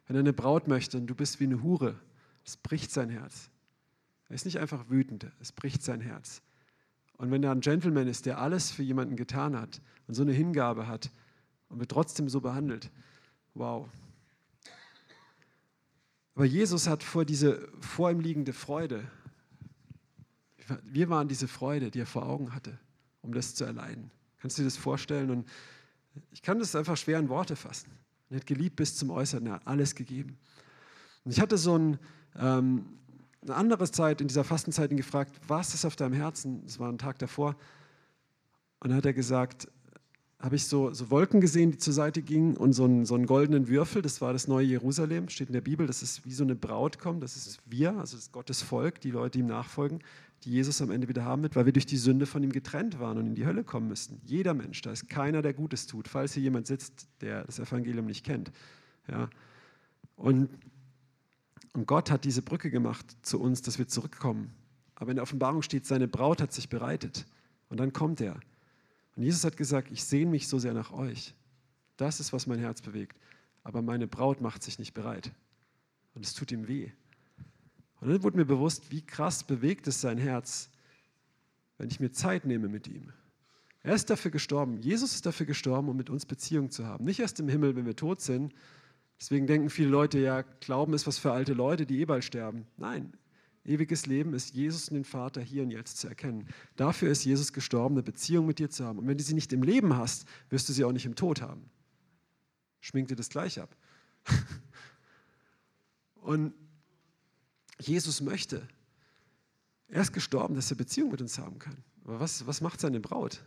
Wenn 0.06 0.18
er 0.18 0.20
eine 0.20 0.34
Braut 0.34 0.68
möchte 0.68 0.98
und 0.98 1.08
du 1.08 1.16
bist 1.16 1.40
wie 1.40 1.46
eine 1.46 1.64
Hure, 1.64 1.98
es 2.46 2.58
bricht 2.58 2.92
sein 2.92 3.10
Herz. 3.10 3.50
Er 4.28 4.36
ist 4.36 4.46
nicht 4.46 4.60
einfach 4.60 4.90
wütend, 4.90 5.28
es 5.40 5.54
bricht 5.54 5.82
sein 5.82 6.02
Herz. 6.02 6.42
Und 7.18 7.32
wenn 7.32 7.44
er 7.44 7.52
ein 7.52 7.62
Gentleman 7.62 8.08
ist, 8.08 8.26
der 8.26 8.40
alles 8.40 8.72
für 8.72 8.84
jemanden 8.84 9.16
getan 9.16 9.58
hat 9.58 9.82
und 10.08 10.16
so 10.16 10.22
eine 10.22 10.34
Hingabe 10.34 10.88
hat 10.88 11.12
und 11.70 11.80
wird 11.80 11.92
trotzdem 11.92 12.28
so 12.28 12.42
behandelt, 12.42 12.92
wow. 13.54 13.88
Aber 16.36 16.46
Jesus 16.46 16.88
hat 16.88 17.04
vor 17.04 17.24
diese 17.24 17.70
vor 17.80 18.12
ihm 18.12 18.20
liegende 18.20 18.54
Freude 18.54 19.10
wir 20.84 21.10
waren 21.10 21.28
diese 21.28 21.48
Freude, 21.48 21.92
die 21.92 22.00
er 22.00 22.06
vor 22.06 22.26
Augen 22.26 22.54
hatte, 22.54 22.78
um 23.22 23.34
das 23.34 23.56
zu 23.56 23.64
erleiden. 23.64 24.12
Kannst 24.40 24.58
du 24.58 24.62
dir 24.62 24.68
das 24.68 24.78
vorstellen? 24.78 25.30
Und 25.30 25.48
ich 26.32 26.42
kann 26.42 26.60
das 26.60 26.76
einfach 26.76 26.98
schwer 26.98 27.20
in 27.20 27.30
Worte 27.30 27.56
fassen. 27.56 27.92
Er 28.30 28.38
hat 28.38 28.48
geliebt 28.48 28.76
bis 28.76 28.96
zum 28.96 29.10
Äußeren, 29.10 29.48
er 29.48 29.54
hat 29.54 29.68
alles 29.68 29.96
gegeben. 29.96 30.38
Und 31.26 31.32
ich 31.32 31.42
hatte 31.42 31.58
so 31.58 31.78
ein, 31.78 32.00
ähm, 32.38 32.86
eine 33.42 33.56
andere 33.56 33.90
Zeit 33.90 34.22
in 34.22 34.28
dieser 34.28 34.44
Fastenzeit 34.44 34.92
ihn 34.92 34.98
gefragt, 34.98 35.36
was 35.48 35.74
ist 35.74 35.86
auf 35.86 35.96
deinem 35.96 36.14
Herzen? 36.14 36.64
Das 36.66 36.80
war 36.80 36.90
ein 36.90 36.98
Tag 36.98 37.20
davor. 37.20 37.56
Und 38.80 38.90
dann 38.90 38.98
hat 38.98 39.06
er 39.06 39.14
gesagt, 39.14 39.68
habe 40.40 40.56
ich 40.56 40.66
so, 40.66 40.94
so, 40.94 41.10
Wolken 41.10 41.42
gesehen, 41.42 41.72
die 41.72 41.78
zur 41.78 41.94
Seite 41.94 42.22
gingen 42.22 42.56
und 42.56 42.72
so 42.72 42.86
einen, 42.86 43.06
so 43.06 43.16
einen, 43.16 43.26
goldenen 43.26 43.68
Würfel, 43.68 44.02
das 44.02 44.22
war 44.22 44.32
das 44.32 44.48
neue 44.48 44.66
Jerusalem, 44.66 45.28
steht 45.28 45.50
in 45.50 45.54
der 45.54 45.62
Bibel, 45.62 45.86
das 45.86 46.02
ist 46.02 46.24
wie 46.24 46.32
so 46.32 46.46
eine 46.46 46.56
Braut 46.56 46.98
kommt, 46.98 47.24
das 47.24 47.36
ist 47.36 47.60
wir, 47.66 47.98
also 47.98 48.16
das 48.16 48.32
Gottes 48.32 48.62
Volk, 48.62 49.02
die 49.02 49.12
Leute, 49.12 49.32
die 49.32 49.40
ihm 49.40 49.48
nachfolgen 49.48 50.00
die 50.44 50.52
Jesus 50.52 50.82
am 50.82 50.92
Ende 50.92 51.08
wieder 51.08 51.26
haben 51.26 51.44
wird, 51.44 51.56
weil 51.56 51.66
wir 51.66 51.74
durch 51.74 51.86
die 51.86 51.98
Sünde 51.98 52.26
von 52.26 52.44
ihm 52.44 52.52
getrennt 52.52 53.00
waren 53.00 53.18
und 53.18 53.28
in 53.28 53.36
die 53.36 53.46
Hölle 53.46 53.64
kommen 53.64 53.88
müssten. 53.88 54.22
Jeder 54.24 54.54
Mensch, 54.54 54.82
da 54.82 54.92
ist 54.92 55.10
keiner, 55.10 55.42
der 55.42 55.54
Gutes 55.54 55.88
tut, 55.88 56.08
falls 56.08 56.34
hier 56.34 56.44
jemand 56.44 56.68
sitzt, 56.68 57.08
der 57.22 57.44
das 57.44 57.60
Evangelium 57.60 58.06
nicht 58.06 58.26
kennt. 58.26 58.52
Ja. 59.08 59.30
Und, 60.16 60.50
und 61.74 61.88
Gott 61.88 62.12
hat 62.12 62.24
diese 62.24 62.42
Brücke 62.42 62.72
gemacht 62.72 63.06
zu 63.22 63.40
uns, 63.40 63.62
dass 63.62 63.80
wir 63.80 63.88
zurückkommen. 63.88 64.54
Aber 64.96 65.12
in 65.12 65.16
der 65.16 65.24
Offenbarung 65.24 65.62
steht, 65.62 65.86
seine 65.86 66.08
Braut 66.08 66.42
hat 66.42 66.54
sich 66.54 66.70
bereitet. 66.70 67.26
Und 67.70 67.80
dann 67.80 67.94
kommt 67.94 68.22
er. 68.22 68.40
Und 69.16 69.24
Jesus 69.24 69.44
hat 69.44 69.58
gesagt, 69.58 69.92
ich 69.92 70.04
sehne 70.04 70.32
mich 70.32 70.48
so 70.48 70.60
sehr 70.60 70.74
nach 70.74 70.92
euch. 70.92 71.34
Das 71.98 72.20
ist, 72.20 72.34
was 72.34 72.48
mein 72.48 72.60
Herz 72.60 72.82
bewegt. 72.82 73.18
Aber 73.64 73.82
meine 73.82 74.08
Braut 74.08 74.42
macht 74.42 74.64
sich 74.64 74.80
nicht 74.80 74.94
bereit. 74.94 75.32
Und 76.14 76.26
es 76.26 76.34
tut 76.34 76.52
ihm 76.52 76.68
weh. 76.68 76.92
Und 78.02 78.10
dann 78.10 78.24
wurde 78.24 78.38
mir 78.38 78.46
bewusst, 78.46 78.92
wie 78.92 79.02
krass 79.02 79.44
bewegt 79.44 79.88
es 79.88 80.02
sein 80.02 80.18
Herz, 80.18 80.70
wenn 81.78 81.90
ich 81.90 82.00
mir 82.00 82.12
Zeit 82.12 82.46
nehme 82.46 82.68
mit 82.70 82.88
ihm. 82.88 83.12
Er 83.82 83.96
ist 83.96 84.10
dafür 84.10 84.32
gestorben. 84.32 84.82
Jesus 84.82 85.16
ist 85.16 85.26
dafür 85.26 85.46
gestorben, 85.46 85.90
um 85.90 85.98
mit 85.98 86.10
uns 86.10 86.26
Beziehung 86.26 86.70
zu 86.70 86.86
haben. 86.86 87.06
Nicht 87.06 87.20
erst 87.20 87.40
im 87.40 87.48
Himmel, 87.48 87.76
wenn 87.76 87.86
wir 87.86 87.96
tot 87.96 88.22
sind. 88.22 88.54
Deswegen 89.20 89.48
denken 89.48 89.70
viele 89.70 89.90
Leute, 89.90 90.20
ja, 90.20 90.42
Glauben 90.42 90.94
ist 90.94 91.08
was 91.08 91.18
für 91.18 91.32
alte 91.32 91.54
Leute, 91.54 91.86
die 91.86 92.00
eh 92.00 92.06
bald 92.06 92.24
sterben. 92.24 92.66
Nein, 92.78 93.14
ewiges 93.66 94.06
Leben 94.06 94.34
ist 94.34 94.54
Jesus 94.54 94.90
und 94.90 94.96
den 94.96 95.04
Vater 95.04 95.42
hier 95.42 95.64
und 95.64 95.72
jetzt 95.72 95.98
zu 95.98 96.08
erkennen. 96.08 96.48
Dafür 96.76 97.10
ist 97.10 97.26
Jesus 97.26 97.52
gestorben, 97.52 97.96
eine 97.96 98.04
Beziehung 98.04 98.46
mit 98.46 98.60
dir 98.60 98.70
zu 98.70 98.86
haben. 98.86 99.00
Und 99.00 99.08
wenn 99.08 99.18
du 99.18 99.24
sie 99.24 99.34
nicht 99.34 99.52
im 99.52 99.64
Leben 99.64 99.96
hast, 99.96 100.26
wirst 100.50 100.70
du 100.70 100.74
sie 100.74 100.84
auch 100.86 100.92
nicht 100.92 101.06
im 101.06 101.16
Tod 101.16 101.42
haben. 101.42 101.70
Schminkt 102.80 103.12
dir 103.12 103.16
das 103.16 103.30
gleich 103.30 103.60
ab. 103.60 103.76
und 106.16 106.54
Jesus 107.80 108.22
möchte, 108.22 108.68
er 109.88 110.02
ist 110.02 110.14
gestorben, 110.14 110.56
dass 110.56 110.70
er 110.70 110.78
Beziehung 110.78 111.12
mit 111.12 111.22
uns 111.22 111.40
haben 111.40 111.60
kann. 111.60 111.78
Aber 112.04 112.20
was, 112.20 112.46
was 112.46 112.62
macht 112.62 112.80
seine 112.80 113.00
Braut? 113.00 113.42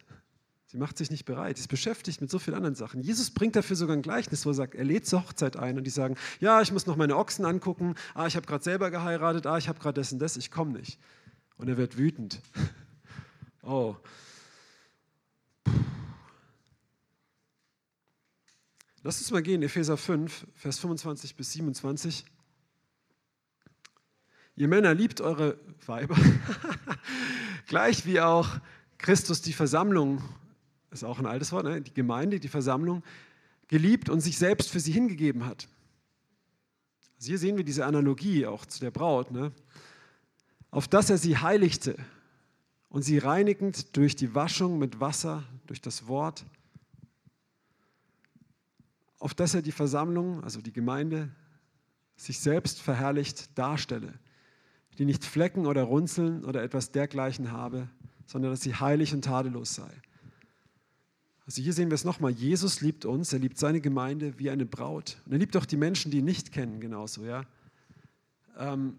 Sie 0.67 0.79
macht 0.79 0.97
sich 0.97 1.11
nicht 1.11 1.27
bereit, 1.27 1.59
sie 1.59 1.63
ist 1.63 1.69
beschäftigt 1.69 2.23
mit 2.23 2.31
so 2.31 2.39
vielen 2.39 2.57
anderen 2.57 2.75
Sachen. 2.75 3.03
Jesus 3.03 3.31
bringt 3.31 3.57
dafür 3.57 3.77
sogar 3.77 3.95
ein 3.95 4.01
Gleichnis, 4.01 4.47
wo 4.47 4.51
er 4.51 4.55
sagt, 4.55 4.75
er 4.75 4.85
lädt 4.85 5.07
zur 5.07 5.23
Hochzeit 5.23 5.57
ein 5.57 5.77
und 5.77 5.85
die 5.85 5.91
sagen, 5.91 6.17
ja, 6.41 6.63
ich 6.63 6.73
muss 6.73 6.87
noch 6.87 6.97
meine 6.97 7.17
Ochsen 7.19 7.45
angucken, 7.45 7.95
ah, 8.15 8.27
ich 8.27 8.37
habe 8.37 8.47
gerade 8.47 8.65
selber 8.65 8.91
geheiratet, 8.91 9.47
ah, 9.47 9.59
ich 9.59 9.69
habe 9.69 9.79
gerade 9.79 10.01
das 10.01 10.13
und 10.13 10.19
das, 10.19 10.39
ich 10.39 10.51
komme 10.51 10.73
nicht. 10.73 10.99
Und 11.59 11.69
er 11.69 11.77
wird 11.77 11.99
wütend. 11.99 12.41
Oh. 13.65 13.95
Lass 19.05 19.21
uns 19.21 19.31
mal 19.31 19.41
gehen, 19.41 19.63
Epheser 19.63 19.97
5, 19.97 20.49
Vers 20.57 20.81
25 20.81 21.37
bis 21.37 21.53
27. 21.53 22.25
Ihr 24.57 24.69
Männer 24.69 24.95
liebt 24.95 25.21
eure 25.21 25.59
Weiber, 25.87 26.17
gleich 27.67 28.07
wie 28.07 28.21
auch 28.21 28.49
Christus 28.99 29.43
die 29.43 29.53
Versammlung 29.53 30.23
ist 30.93 31.05
auch 31.05 31.19
ein 31.19 31.27
altes 31.27 31.53
Wort, 31.53 31.65
ne? 31.65 31.81
die 31.81 31.95
Gemeinde, 31.95 32.39
die 32.39 32.49
Versammlung, 32.49 33.03
geliebt 33.69 34.09
und 34.11 34.21
sich 34.21 34.39
selbst 34.39 34.71
für 34.71 34.81
sie 34.81 34.93
hingegeben 34.93 35.47
hat. 35.47 35.69
Also 37.17 37.29
hier 37.29 37.39
sehen 37.39 37.57
wir 37.57 37.65
diese 37.65 37.87
Analogie 37.87 38.47
auch 38.47 38.67
zu 38.67 38.81
der 38.81 38.91
Braut, 38.91 39.31
ne? 39.31 39.53
auf 40.71 40.89
dass 40.89 41.11
er 41.11 41.19
sie 41.19 41.39
heiligte 41.39 41.97
und 42.91 43.03
sie 43.03 43.19
reinigend 43.19 43.97
durch 43.97 44.15
die 44.15 44.35
Waschung 44.35 44.79
mit 44.79 45.01
Wasser, 45.01 45.45
durch 45.67 45.81
das 45.81 46.07
Wort, 46.07 46.45
auf 49.19 49.35
dass 49.35 49.55
er 49.55 49.63
die 49.63 49.73
Versammlung, 49.73 50.45
also 50.45 50.61
die 50.61 50.73
Gemeinde, 50.73 51.31
sich 52.17 52.39
selbst 52.39 52.81
verherrlicht 52.81 53.57
darstelle, 53.57 54.13
die 54.99 55.05
nicht 55.05 55.25
Flecken 55.25 55.67
oder 55.67 55.85
Runzeln 55.85 56.45
oder 56.45 56.63
etwas 56.63 56.91
dergleichen 56.91 57.53
habe, 57.53 57.89
sondern 58.27 58.51
dass 58.51 58.61
sie 58.61 58.75
heilig 58.75 59.15
und 59.15 59.23
tadellos 59.25 59.75
sei. 59.75 59.91
Also 61.47 61.61
hier 61.61 61.73
sehen 61.73 61.91
wir 61.91 61.95
es 61.95 62.05
nochmal. 62.05 62.31
Jesus 62.31 62.81
liebt 62.81 63.05
uns, 63.05 63.33
er 63.33 63.39
liebt 63.41 63.59
seine 63.59 63.81
Gemeinde 63.81 64.39
wie 64.39 64.51
eine 64.51 64.65
Braut. 64.65 65.17
Und 65.27 65.33
er 65.33 65.39
liebt 65.39 65.57
auch 65.57 65.67
die 65.67 65.77
Menschen, 65.77 66.11
die 66.11 66.19
ihn 66.19 66.25
nicht 66.25 66.53
kennen, 66.53 66.81
genauso. 66.81 67.25
Ja? 67.25 67.45
Ähm, 68.59 68.99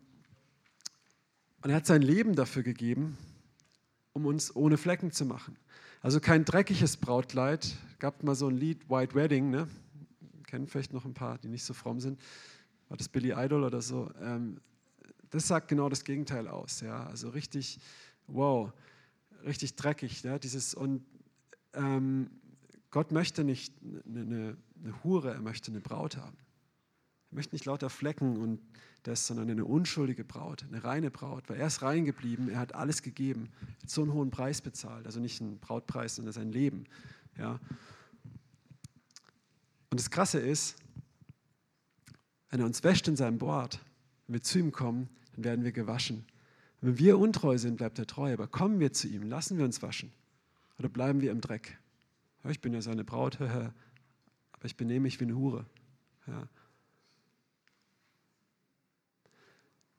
und 1.62 1.70
er 1.70 1.78
hat 1.78 1.86
sein 1.86 2.02
Leben 2.02 2.36
dafür 2.36 2.64
gegeben, 2.64 3.18
um 4.12 4.26
uns 4.26 4.56
ohne 4.56 4.78
Flecken 4.78 5.12
zu 5.12 5.26
machen. 5.26 5.56
Also 6.02 6.20
kein 6.20 6.44
dreckiges 6.44 6.98
Brautkleid. 6.98 7.78
Gab 8.00 8.24
mal 8.24 8.36
so 8.36 8.50
ein 8.50 8.58
Lied, 8.58 8.90
White 8.90 9.16
Wedding, 9.16 9.50
ne? 9.50 9.70
kennen 10.54 10.68
vielleicht 10.68 10.94
noch 10.94 11.06
ein 11.06 11.16
paar, 11.16 11.40
die 11.40 11.48
nicht 11.48 11.64
so 11.64 11.74
fromm 11.74 12.00
sind. 12.00 12.20
War 12.88 12.98
das 12.98 13.10
Billy 13.10 13.32
Idol 13.32 13.64
oder 13.64 13.82
so? 13.82 14.12
Ähm, 14.22 14.60
das 15.34 15.48
sagt 15.48 15.68
genau 15.68 15.90
das 15.90 16.04
Gegenteil 16.04 16.48
aus. 16.48 16.82
Ja? 16.82 17.08
Also 17.08 17.30
richtig, 17.30 17.80
wow, 18.28 18.72
richtig 19.44 19.76
dreckig. 19.76 20.22
Ja? 20.22 20.38
Dieses, 20.38 20.76
und 20.76 21.04
ähm, 21.74 22.30
Gott 22.92 23.12
möchte 23.12 23.44
nicht 23.44 23.74
eine, 23.82 24.22
eine, 24.22 24.58
eine 24.80 25.04
Hure, 25.04 25.34
er 25.34 25.42
möchte 25.42 25.72
eine 25.72 25.82
Braut 25.82 26.18
haben. 26.18 26.38
Er 27.32 27.36
möchte 27.36 27.56
nicht 27.56 27.66
lauter 27.66 27.90
Flecken 27.90 28.38
und 28.38 28.62
das, 29.02 29.26
sondern 29.26 29.50
eine 29.50 29.66
unschuldige 29.66 30.24
Braut, 30.24 30.64
eine 30.64 30.84
reine 30.84 31.10
Braut, 31.10 31.50
weil 31.50 31.60
er 31.60 31.66
ist 31.66 31.82
rein 31.82 32.06
geblieben, 32.06 32.50
er 32.50 32.60
hat 32.60 32.76
alles 32.76 33.02
gegeben, 33.02 33.50
hat 33.82 33.90
so 33.90 34.04
einen 34.04 34.14
hohen 34.14 34.30
Preis 34.30 34.62
bezahlt, 34.62 35.08
also 35.08 35.20
nicht 35.20 35.42
einen 35.42 35.58
Brautpreis, 35.58 36.16
sondern 36.16 36.34
sein 36.34 36.52
Leben. 36.52 36.86
Ja. 37.40 37.60
Und 39.90 40.00
das 40.00 40.12
Krasse 40.12 40.40
ist, 40.40 40.76
wenn 42.52 42.60
er 42.60 42.68
uns 42.68 42.84
wäscht 42.84 43.08
in 43.08 43.16
seinem 43.16 43.40
Bord, 43.40 43.80
wenn 44.28 44.36
wir 44.36 44.44
zu 44.44 44.60
ihm 44.60 44.72
kommen, 44.72 45.10
dann 45.34 45.44
werden 45.44 45.64
wir 45.64 45.72
gewaschen. 45.72 46.26
Wenn 46.82 46.98
wir 46.98 47.18
untreu 47.18 47.58
sind, 47.58 47.78
bleibt 47.78 47.98
er 48.00 48.08
treu, 48.08 48.34
aber 48.34 48.48
kommen 48.48 48.80
wir 48.80 48.92
zu 48.92 49.08
ihm, 49.08 49.24
lassen 49.24 49.58
wir 49.58 49.66
uns 49.66 49.82
waschen. 49.82 50.12
Oder 50.80 50.90
bleiben 50.90 51.22
wir 51.22 51.32
im 51.32 51.42
Dreck? 51.42 51.78
Ich 52.50 52.60
bin 52.60 52.74
ja 52.74 52.82
seine 52.82 53.04
Braut, 53.04 53.40
aber 53.42 53.74
ich 54.64 54.76
benehme 54.76 55.02
mich 55.02 55.20
wie 55.20 55.26
eine 55.26 55.36
Hure. 55.36 55.66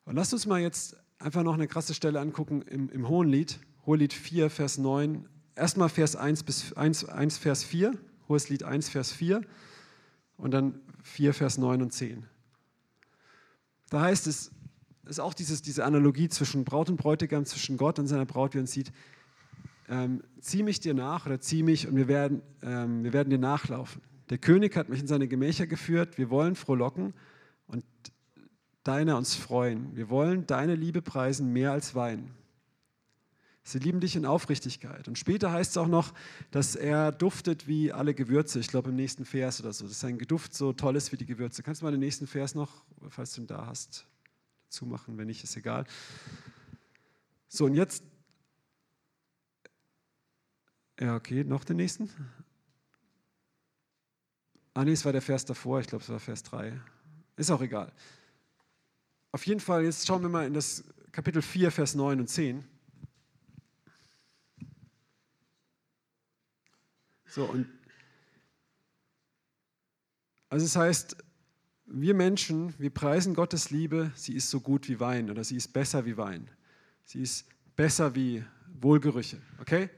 Und 0.05 0.17
lasst 0.17 0.33
uns 0.33 0.47
mal 0.47 0.61
jetzt 0.61 0.97
einfach 1.19 1.43
noch 1.43 1.55
eine 1.55 1.67
krasse 1.67 1.95
Stelle 1.95 2.21
angucken 2.21 2.63
im, 2.63 2.91
im 2.91 3.09
Hohenlied, 3.09 3.59
Hohelied 3.87 4.13
4, 4.13 4.51
Vers 4.51 4.79
9. 4.79 5.29
Erstmal 5.57 5.89
Vers 5.89 6.17
1 6.17 6.43
bis 6.43 6.73
1, 6.73 7.07
1, 7.07 7.39
Vers 7.39 7.65
4, 7.65 7.97
Hohes 8.29 8.49
Lied 8.49 8.65
1, 8.65 8.89
Vers 8.89 9.13
4 9.13 9.43
und 10.37 10.51
dann 10.51 10.81
4, 11.03 11.33
Vers 11.33 11.59
9 11.59 11.81
und 11.83 11.93
10. 11.93 12.27
Da 13.91 14.01
heißt 14.03 14.27
es, 14.27 14.51
ist 15.07 15.21
auch 15.21 15.35
dieses, 15.35 15.63
diese 15.63 15.85
Analogie 15.85 16.29
zwischen 16.29 16.65
Braut 16.65 16.89
und 16.89 16.97
Bräutigam, 16.97 17.45
zwischen 17.45 17.77
Gott 17.77 17.99
und 17.99 18.07
seiner 18.07 18.27
Braut, 18.27 18.55
wie 18.55 18.59
man 18.59 18.67
sieht 18.67 18.93
ähm, 19.89 20.23
zieh 20.41 20.63
mich 20.63 20.81
dir 20.81 20.95
nach 20.95 21.27
oder 21.27 21.41
zieh 21.41 21.63
mich 21.63 21.87
und 21.87 21.97
wir 21.97 22.09
werden, 22.09 22.43
ähm, 22.63 23.05
wir 23.05 23.13
werden 23.13 23.31
dir 23.31 23.39
nachlaufen. 23.39 24.03
Der 24.31 24.39
König 24.39 24.77
hat 24.77 24.89
mich 24.89 25.01
in 25.01 25.07
seine 25.07 25.29
Gemächer 25.29 25.67
geführt, 25.67 26.17
wir 26.17 26.31
wollen 26.31 26.55
frohlocken 26.55 27.13
und 27.67 27.85
deiner 28.83 29.17
uns 29.17 29.35
freuen. 29.35 29.95
Wir 29.97 30.09
wollen 30.09 30.47
deine 30.47 30.75
Liebe 30.75 31.03
preisen 31.03 31.53
mehr 31.53 31.73
als 31.73 31.95
Wein. 31.95 32.31
Sie 33.67 33.79
lieben 33.79 34.01
dich 34.01 34.15
in 34.15 34.27
Aufrichtigkeit. 34.27 35.09
Und 35.09 35.19
später 35.19 35.51
heißt 35.51 35.71
es 35.71 35.77
auch 35.79 35.89
noch, 35.89 36.13
dass 36.51 36.77
er 36.77 37.13
duftet 37.13 37.67
wie 37.67 37.93
alle 37.93 38.13
Gewürze. 38.13 38.59
Ich 38.59 38.69
glaube 38.69 38.91
im 38.91 38.97
nächsten 38.97 39.25
Vers 39.25 39.61
oder 39.61 39.73
so, 39.73 39.87
dass 39.87 40.01
sein 40.01 40.19
Geduft 40.19 40.55
so 40.55 40.75
toll 40.75 40.97
ist 40.97 41.13
wie 41.13 41.17
die 41.17 41.25
Gewürze. 41.25 41.63
Kannst 41.63 41.81
du 41.81 41.87
mal 41.87 41.91
den 41.91 42.01
nächsten 42.01 42.27
Vers 42.27 42.55
noch, 42.55 42.85
falls 43.09 43.33
du 43.35 43.41
ihn 43.41 43.47
da 43.47 43.67
hast, 43.67 44.07
zumachen? 44.75 45.17
Wenn 45.17 45.29
nicht, 45.29 45.43
ist 45.43 45.57
egal. 45.57 45.87
So, 47.49 47.65
und 47.65 47.75
jetzt 47.75 48.03
ja, 51.01 51.17
okay, 51.17 51.43
noch 51.43 51.65
den 51.65 51.77
nächsten. 51.77 52.09
Ah, 54.75 54.85
nee, 54.85 54.93
es 54.93 55.05
war 55.05 55.13
der 55.13 55.23
Vers 55.23 55.45
davor, 55.45 55.81
ich 55.81 55.87
glaube, 55.87 56.03
es 56.05 56.11
war 56.11 56.21
Vers 56.21 56.43
3. 56.45 56.81
Ist 57.37 57.51
auch 57.51 57.61
egal. 57.61 57.93
Auf 59.33 59.45
jeden 59.47 59.61
Fall, 59.61 59.85
jetzt 59.85 60.07
schauen 60.07 60.23
wir 60.23 60.29
mal 60.29 60.47
in 60.47 60.55
das 60.55 60.85
Kapitel 61.11 61.43
4, 61.43 61.73
Vers 61.73 61.95
9 61.97 62.21
und 62.21 62.29
10. 62.29 62.65
So, 67.27 67.45
und 67.45 67.69
also 70.49 70.65
es 70.65 70.77
heißt, 70.77 71.17
wir 72.01 72.15
Menschen, 72.15 72.75
wir 72.79 72.91
preisen 72.91 73.35
Gottes 73.35 73.71
Liebe, 73.71 74.11
sie 74.17 74.35
ist 74.35 74.51
so 74.51 74.61
gut 74.61 74.89
wie 74.89 74.99
Wein 74.99 75.31
oder 75.31 75.45
sie 75.45 75.57
ist 75.57 75.73
besser 75.73 76.05
wie 76.05 76.17
Wein. 76.17 76.49
Sie 77.05 77.21
ist 77.21 77.47
besser 77.77 78.15
wie 78.17 78.45
Wohlgerüche, 78.81 79.39
okay? 79.61 79.89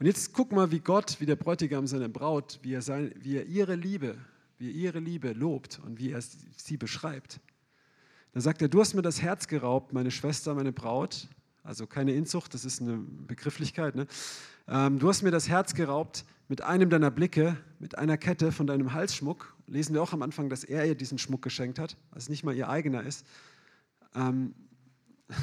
Und 0.00 0.06
jetzt 0.06 0.32
guck 0.32 0.50
mal, 0.52 0.72
wie 0.72 0.80
Gott, 0.80 1.16
wie 1.20 1.26
der 1.26 1.36
Bräutigam 1.36 1.86
seine 1.86 2.08
Braut, 2.08 2.58
wie 2.62 2.74
er, 2.74 2.82
sein, 2.82 3.12
wie 3.16 3.36
er 3.36 3.46
ihre 3.46 3.76
Liebe, 3.76 4.16
wie 4.58 4.70
er 4.70 4.74
ihre 4.74 4.98
Liebe 4.98 5.32
lobt 5.32 5.80
und 5.84 5.98
wie 6.00 6.10
er 6.10 6.20
sie 6.20 6.76
beschreibt. 6.76 7.40
Da 8.32 8.40
sagt 8.40 8.60
er, 8.60 8.68
du 8.68 8.80
hast 8.80 8.94
mir 8.94 9.02
das 9.02 9.22
Herz 9.22 9.46
geraubt, 9.46 9.92
meine 9.92 10.10
Schwester, 10.10 10.54
meine 10.54 10.72
Braut. 10.72 11.28
Also 11.62 11.86
keine 11.86 12.12
Inzucht, 12.12 12.54
das 12.54 12.64
ist 12.64 12.82
eine 12.82 12.98
Begrifflichkeit. 12.98 13.94
Ne? 13.94 14.06
Ähm, 14.68 14.98
du 14.98 15.08
hast 15.08 15.22
mir 15.22 15.30
das 15.30 15.48
Herz 15.48 15.74
geraubt 15.74 16.24
mit 16.48 16.62
einem 16.62 16.90
deiner 16.90 17.10
Blicke, 17.10 17.56
mit 17.78 17.98
einer 17.98 18.16
Kette 18.16 18.52
von 18.52 18.66
deinem 18.66 18.92
Halsschmuck. 18.92 19.54
Lesen 19.66 19.94
wir 19.94 20.02
auch 20.02 20.12
am 20.12 20.22
Anfang, 20.22 20.48
dass 20.48 20.64
er 20.64 20.86
ihr 20.86 20.94
diesen 20.94 21.18
Schmuck 21.18 21.42
geschenkt 21.42 21.78
hat, 21.78 21.96
also 22.10 22.30
nicht 22.30 22.44
mal 22.44 22.54
ihr 22.54 22.68
eigener 22.68 23.02
ist. 23.02 23.26
Ähm, 24.14 24.54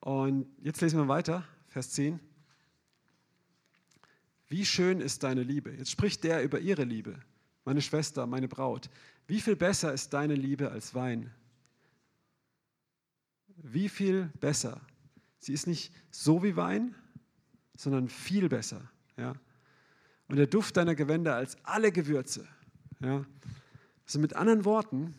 und 0.00 0.46
jetzt 0.62 0.80
lesen 0.80 0.98
wir 0.98 1.08
weiter, 1.08 1.44
Vers 1.68 1.90
10. 1.90 2.20
Wie 4.48 4.64
schön 4.64 5.00
ist 5.00 5.22
deine 5.22 5.42
Liebe? 5.42 5.72
Jetzt 5.72 5.90
spricht 5.90 6.22
der 6.22 6.44
über 6.44 6.60
ihre 6.60 6.84
Liebe, 6.84 7.18
meine 7.64 7.82
Schwester, 7.82 8.26
meine 8.26 8.48
Braut. 8.48 8.90
Wie 9.26 9.40
viel 9.40 9.56
besser 9.56 9.92
ist 9.92 10.12
deine 10.12 10.34
Liebe 10.34 10.70
als 10.70 10.94
Wein? 10.94 11.32
Wie 13.56 13.88
viel 13.88 14.30
besser? 14.38 14.80
Sie 15.38 15.52
ist 15.52 15.66
nicht 15.66 15.92
so 16.10 16.42
wie 16.42 16.56
Wein, 16.56 16.94
sondern 17.74 18.08
viel 18.08 18.48
besser. 18.48 18.88
Ja? 19.16 19.34
Und 20.28 20.36
der 20.36 20.46
Duft 20.46 20.76
deiner 20.76 20.94
Gewänder 20.94 21.36
als 21.36 21.56
alle 21.64 21.92
Gewürze. 21.92 22.46
Ja? 23.00 23.24
Also 24.04 24.18
mit 24.18 24.34
anderen 24.34 24.64
Worten, 24.64 25.14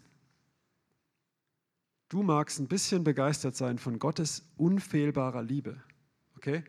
du 2.10 2.24
magst 2.24 2.60
ein 2.60 2.68
bisschen 2.68 3.04
begeistert 3.04 3.56
sein 3.56 3.78
von 3.78 4.00
Gottes 4.00 4.44
unfehlbarer 4.58 5.44
Liebe. 5.44 5.82
Okay? 6.36 6.64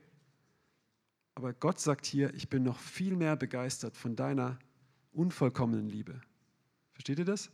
Aber 1.34 1.52
Gott 1.52 1.80
sagt 1.80 2.06
hier, 2.06 2.34
ich 2.34 2.48
bin 2.48 2.64
noch 2.64 2.78
viel 2.78 3.14
mehr 3.14 3.36
begeistert 3.36 3.96
von 3.96 4.16
deiner 4.16 4.58
unvollkommenen 5.12 5.88
Liebe. 5.88 6.20
Versteht 6.92 7.20
ihr 7.20 7.24
das? 7.24 7.50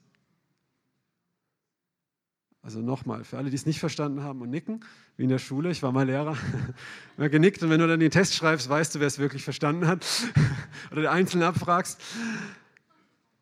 Also 2.64 2.80
nochmal, 2.80 3.24
für 3.24 3.36
alle, 3.36 3.50
die 3.50 3.56
es 3.56 3.66
nicht 3.66 3.78
verstanden 3.78 4.22
haben 4.22 4.40
und 4.40 4.48
nicken, 4.48 4.82
wie 5.18 5.24
in 5.24 5.28
der 5.28 5.38
Schule, 5.38 5.70
ich 5.70 5.82
war 5.82 5.92
mal 5.92 6.06
Lehrer, 6.06 6.34
immer 7.18 7.28
genickt 7.28 7.62
und 7.62 7.68
wenn 7.68 7.78
du 7.78 7.86
dann 7.86 8.00
den 8.00 8.10
Test 8.10 8.34
schreibst, 8.34 8.70
weißt 8.70 8.94
du, 8.94 9.00
wer 9.00 9.06
es 9.06 9.18
wirklich 9.18 9.44
verstanden 9.44 9.86
hat 9.86 10.06
oder 10.90 11.02
der 11.02 11.12
Einzelne 11.12 11.46
abfragst. 11.46 12.00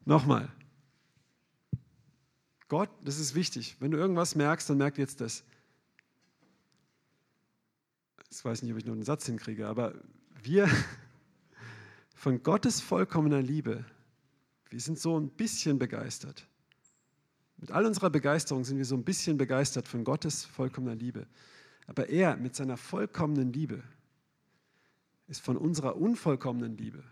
Nochmal. 0.05 0.49
Gott, 2.67 2.91
das 3.05 3.21
ist 3.21 3.37
wichtig. 3.37 3.77
Wenn 3.79 3.93
du 3.93 3.97
irgendwas 3.97 4.35
merkst, 4.35 4.69
dann 4.69 4.79
merk 4.79 4.99
jetzt 4.99 5.21
das. 5.21 5.45
Ich 8.29 8.45
weiß 8.45 8.63
nicht, 8.63 8.73
ob 8.73 8.79
ich 8.79 8.87
noch 8.87 8.95
einen 8.95 9.05
Satz 9.05 9.27
hinkriege, 9.27 9.69
aber 9.69 9.95
wir 10.43 10.69
von 12.17 12.43
Gottes 12.43 12.81
vollkommener 12.81 13.41
Liebe, 13.41 13.85
wir 14.69 14.81
sind 14.81 14.99
so 14.99 15.17
ein 15.17 15.29
bisschen 15.29 15.79
begeistert. 15.79 16.49
Mit 17.63 17.71
all 17.71 17.87
unserer 17.87 18.11
Begeisterung 18.11 18.65
sind 18.65 18.79
wir 18.79 18.85
so 18.85 18.97
ein 18.97 19.05
bisschen 19.05 19.39
begeistert 19.39 19.87
von 19.87 20.03
Gottes 20.03 20.45
vollkommener 20.45 20.97
Liebe. 20.97 21.29
Aber 21.87 22.09
er 22.09 22.37
mit 22.37 22.57
seiner 22.57 22.77
vollkommenen 22.77 23.53
Liebe 23.53 23.85
ist 25.29 25.43
von 25.43 25.57
unserer 25.57 25.97
unvollkommenen 25.97 26.77
Liebe, 26.77 27.05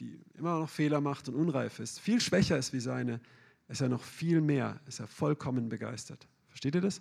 die 0.00 0.20
immer 0.34 0.58
noch 0.58 0.68
Fehler 0.68 1.00
macht 1.00 1.28
und 1.28 1.36
unreif 1.36 1.78
ist, 1.78 2.00
viel 2.00 2.20
schwächer 2.20 2.58
ist 2.58 2.72
wie 2.72 2.80
seine, 2.80 3.20
ist 3.68 3.80
er 3.80 3.88
noch 3.88 4.02
viel 4.02 4.40
mehr, 4.40 4.80
ist 4.88 4.98
er 4.98 5.06
vollkommen 5.06 5.68
begeistert. 5.68 6.26
Versteht 6.48 6.74
ihr 6.74 6.80
das? 6.80 7.00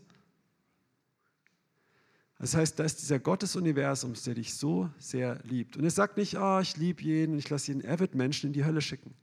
Das 2.38 2.56
heißt, 2.56 2.78
da 2.78 2.84
ist 2.84 3.02
dieser 3.02 3.18
Gott 3.18 3.42
des 3.42 3.56
Universums, 3.56 4.22
der 4.22 4.36
dich 4.36 4.54
so 4.54 4.92
sehr 5.00 5.40
liebt. 5.44 5.76
Und 5.76 5.86
er 5.86 5.90
sagt 5.90 6.18
nicht, 6.18 6.38
oh, 6.38 6.60
ich 6.60 6.78
liebe 6.78 7.02
jeden, 7.02 7.40
ich 7.40 7.50
lasse 7.50 7.72
jeden, 7.72 7.82
er 7.82 7.98
wird 7.98 8.14
Menschen 8.14 8.48
in 8.48 8.54
die 8.54 8.64
Hölle 8.64 8.82
schicken. 8.82 9.16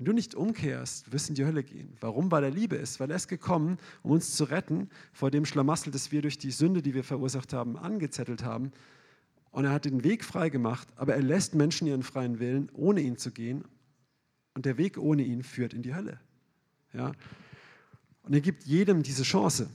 Wenn 0.00 0.06
du 0.06 0.12
nicht 0.14 0.34
umkehrst, 0.34 1.12
wirst 1.12 1.28
du 1.28 1.32
in 1.32 1.34
die 1.34 1.44
Hölle 1.44 1.62
gehen. 1.62 1.94
Warum? 2.00 2.30
Weil 2.30 2.44
er 2.44 2.50
Liebe 2.50 2.74
ist. 2.74 3.00
Weil 3.00 3.10
er 3.10 3.16
ist 3.16 3.28
gekommen, 3.28 3.76
um 4.02 4.12
uns 4.12 4.34
zu 4.34 4.44
retten 4.44 4.88
vor 5.12 5.30
dem 5.30 5.44
Schlamassel, 5.44 5.92
das 5.92 6.10
wir 6.10 6.22
durch 6.22 6.38
die 6.38 6.52
Sünde, 6.52 6.80
die 6.80 6.94
wir 6.94 7.04
verursacht 7.04 7.52
haben, 7.52 7.76
angezettelt 7.76 8.42
haben. 8.42 8.72
Und 9.50 9.66
er 9.66 9.72
hat 9.72 9.84
den 9.84 10.02
Weg 10.02 10.24
frei 10.24 10.48
gemacht, 10.48 10.88
aber 10.96 11.16
er 11.16 11.20
lässt 11.20 11.54
Menschen 11.54 11.86
ihren 11.86 12.02
freien 12.02 12.38
Willen, 12.38 12.70
ohne 12.72 13.02
ihn 13.02 13.18
zu 13.18 13.30
gehen. 13.30 13.62
Und 14.54 14.64
der 14.64 14.78
Weg 14.78 14.96
ohne 14.96 15.22
ihn 15.22 15.42
führt 15.42 15.74
in 15.74 15.82
die 15.82 15.94
Hölle. 15.94 16.18
Ja? 16.94 17.12
Und 18.22 18.32
er 18.32 18.40
gibt 18.40 18.64
jedem 18.64 19.02
diese 19.02 19.24
Chance. 19.24 19.68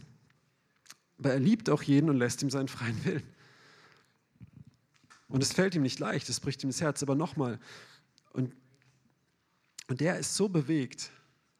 Aber 1.19 1.33
er 1.33 1.39
liebt 1.39 1.69
auch 1.69 1.83
jeden 1.83 2.09
und 2.09 2.17
lässt 2.17 2.41
ihm 2.41 2.49
seinen 2.49 2.67
freien 2.67 3.05
Willen. 3.05 3.23
Und 5.27 5.43
es 5.43 5.53
fällt 5.53 5.75
ihm 5.75 5.83
nicht 5.83 5.99
leicht, 5.99 6.27
es 6.29 6.39
bricht 6.39 6.63
ihm 6.63 6.71
das 6.71 6.81
Herz. 6.81 7.03
Aber 7.03 7.13
nochmal, 7.13 7.59
und 8.33 8.51
und 9.87 10.01
der 10.01 10.17
ist 10.17 10.35
so 10.35 10.49
bewegt 10.49 11.11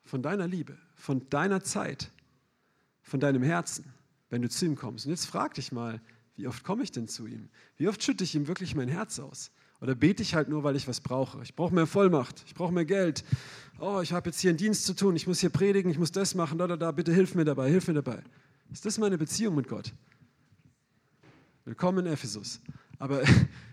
von 0.03 0.21
deiner 0.21 0.47
Liebe, 0.47 0.77
von 0.95 1.27
deiner 1.29 1.63
Zeit, 1.63 2.11
von 3.01 3.19
deinem 3.19 3.43
Herzen, 3.43 3.93
wenn 4.29 4.41
du 4.41 4.49
zu 4.49 4.65
ihm 4.65 4.75
kommst. 4.75 5.05
Und 5.05 5.11
jetzt 5.11 5.25
frag 5.25 5.53
dich 5.53 5.71
mal, 5.71 6.01
wie 6.35 6.47
oft 6.47 6.63
komme 6.63 6.83
ich 6.83 6.91
denn 6.91 7.07
zu 7.07 7.27
ihm? 7.27 7.49
Wie 7.77 7.87
oft 7.87 8.03
schütte 8.03 8.23
ich 8.23 8.35
ihm 8.35 8.47
wirklich 8.47 8.75
mein 8.75 8.89
Herz 8.89 9.19
aus? 9.19 9.51
Oder 9.81 9.95
bete 9.95 10.23
ich 10.23 10.35
halt 10.35 10.49
nur, 10.49 10.63
weil 10.63 10.75
ich 10.75 10.87
was 10.87 11.01
brauche? 11.01 11.41
Ich 11.43 11.55
brauche 11.55 11.73
mehr 11.73 11.87
Vollmacht, 11.87 12.43
ich 12.47 12.55
brauche 12.55 12.73
mehr 12.73 12.85
Geld. 12.85 13.23
Oh, 13.79 13.99
ich 14.01 14.13
habe 14.13 14.29
jetzt 14.29 14.39
hier 14.39 14.49
einen 14.49 14.57
Dienst 14.57 14.85
zu 14.85 14.93
tun, 14.93 15.15
ich 15.15 15.27
muss 15.27 15.39
hier 15.39 15.49
predigen, 15.49 15.91
ich 15.91 15.99
muss 15.99 16.11
das 16.11 16.33
machen, 16.33 16.57
da, 16.57 16.67
da, 16.67 16.77
da, 16.77 16.91
bitte 16.91 17.13
hilf 17.13 17.35
mir 17.35 17.45
dabei, 17.45 17.69
hilf 17.69 17.87
mir 17.87 17.93
dabei. 17.93 18.23
Ist 18.71 18.85
das 18.85 18.97
meine 18.97 19.17
Beziehung 19.17 19.55
mit 19.55 19.67
Gott? 19.67 19.93
Willkommen 21.65 22.05
in 22.05 22.13
Ephesus. 22.13 22.61
Aber 22.99 23.21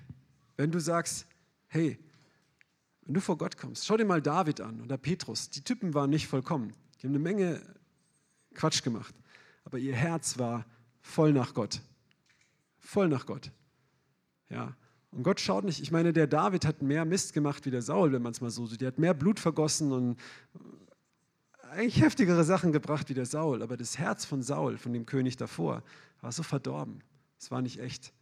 wenn 0.57 0.71
du 0.71 0.81
sagst, 0.81 1.27
hey, 1.69 1.99
wenn 3.05 3.15
du 3.15 3.21
vor 3.21 3.37
Gott 3.37 3.57
kommst, 3.57 3.87
schau 3.87 3.97
dir 3.97 4.05
mal 4.05 4.23
David 4.23 4.61
an 4.61 4.81
oder 4.81 4.97
Petrus. 4.97 5.51
Die 5.51 5.63
Typen 5.63 5.95
waren 5.95 6.11
nicht 6.11 6.29
vollkommen. 6.29 6.73
Die 7.01 7.07
haben 7.07 7.15
eine 7.15 7.19
Menge 7.19 7.61
Quatsch 8.55 8.83
gemacht. 8.83 9.15
Aber 9.65 9.79
ihr 9.79 9.95
Herz 9.95 10.39
war 10.39 10.67
voll 11.01 11.33
nach 11.33 11.55
Gott. 11.55 11.81
Voll 12.79 13.09
nach 13.09 13.27
Gott. 13.27 13.51
Ja. 14.49 14.77
Und 15.11 15.25
Gott 15.25 15.41
schaut 15.41 15.65
nicht, 15.65 15.81
ich 15.81 15.91
meine, 15.91 16.13
der 16.13 16.27
David 16.27 16.65
hat 16.65 16.81
mehr 16.81 17.05
Mist 17.05 17.33
gemacht 17.35 17.67
wie 17.67 17.71
der 17.71 17.83
Saul, 17.83 18.13
wenn 18.13 18.23
man 18.23 18.33
es 18.33 18.41
mal 18.41 18.51
so 18.51 18.67
sieht. 18.67 18.81
Der 18.81 18.89
hat 18.89 18.99
mehr 18.99 19.15
Blut 19.15 19.39
vergossen 19.39 19.93
und 19.93 20.17
eigentlich 21.71 22.01
heftigere 22.03 22.45
Sachen 22.45 22.73
gebracht 22.73 23.09
wie 23.09 23.15
der 23.15 23.27
Saul. 23.27 23.63
Aber 23.63 23.77
das 23.77 23.99
Herz 23.99 24.25
von 24.25 24.43
Saul, 24.43 24.79
von 24.79 24.93
dem 24.93 25.07
König 25.07 25.37
davor, 25.37 25.83
war 26.21 26.33
so 26.33 26.43
verdorben. 26.43 27.03
Es 27.39 27.51
war 27.51 27.63
nicht 27.63 27.79
echt. 27.79 28.13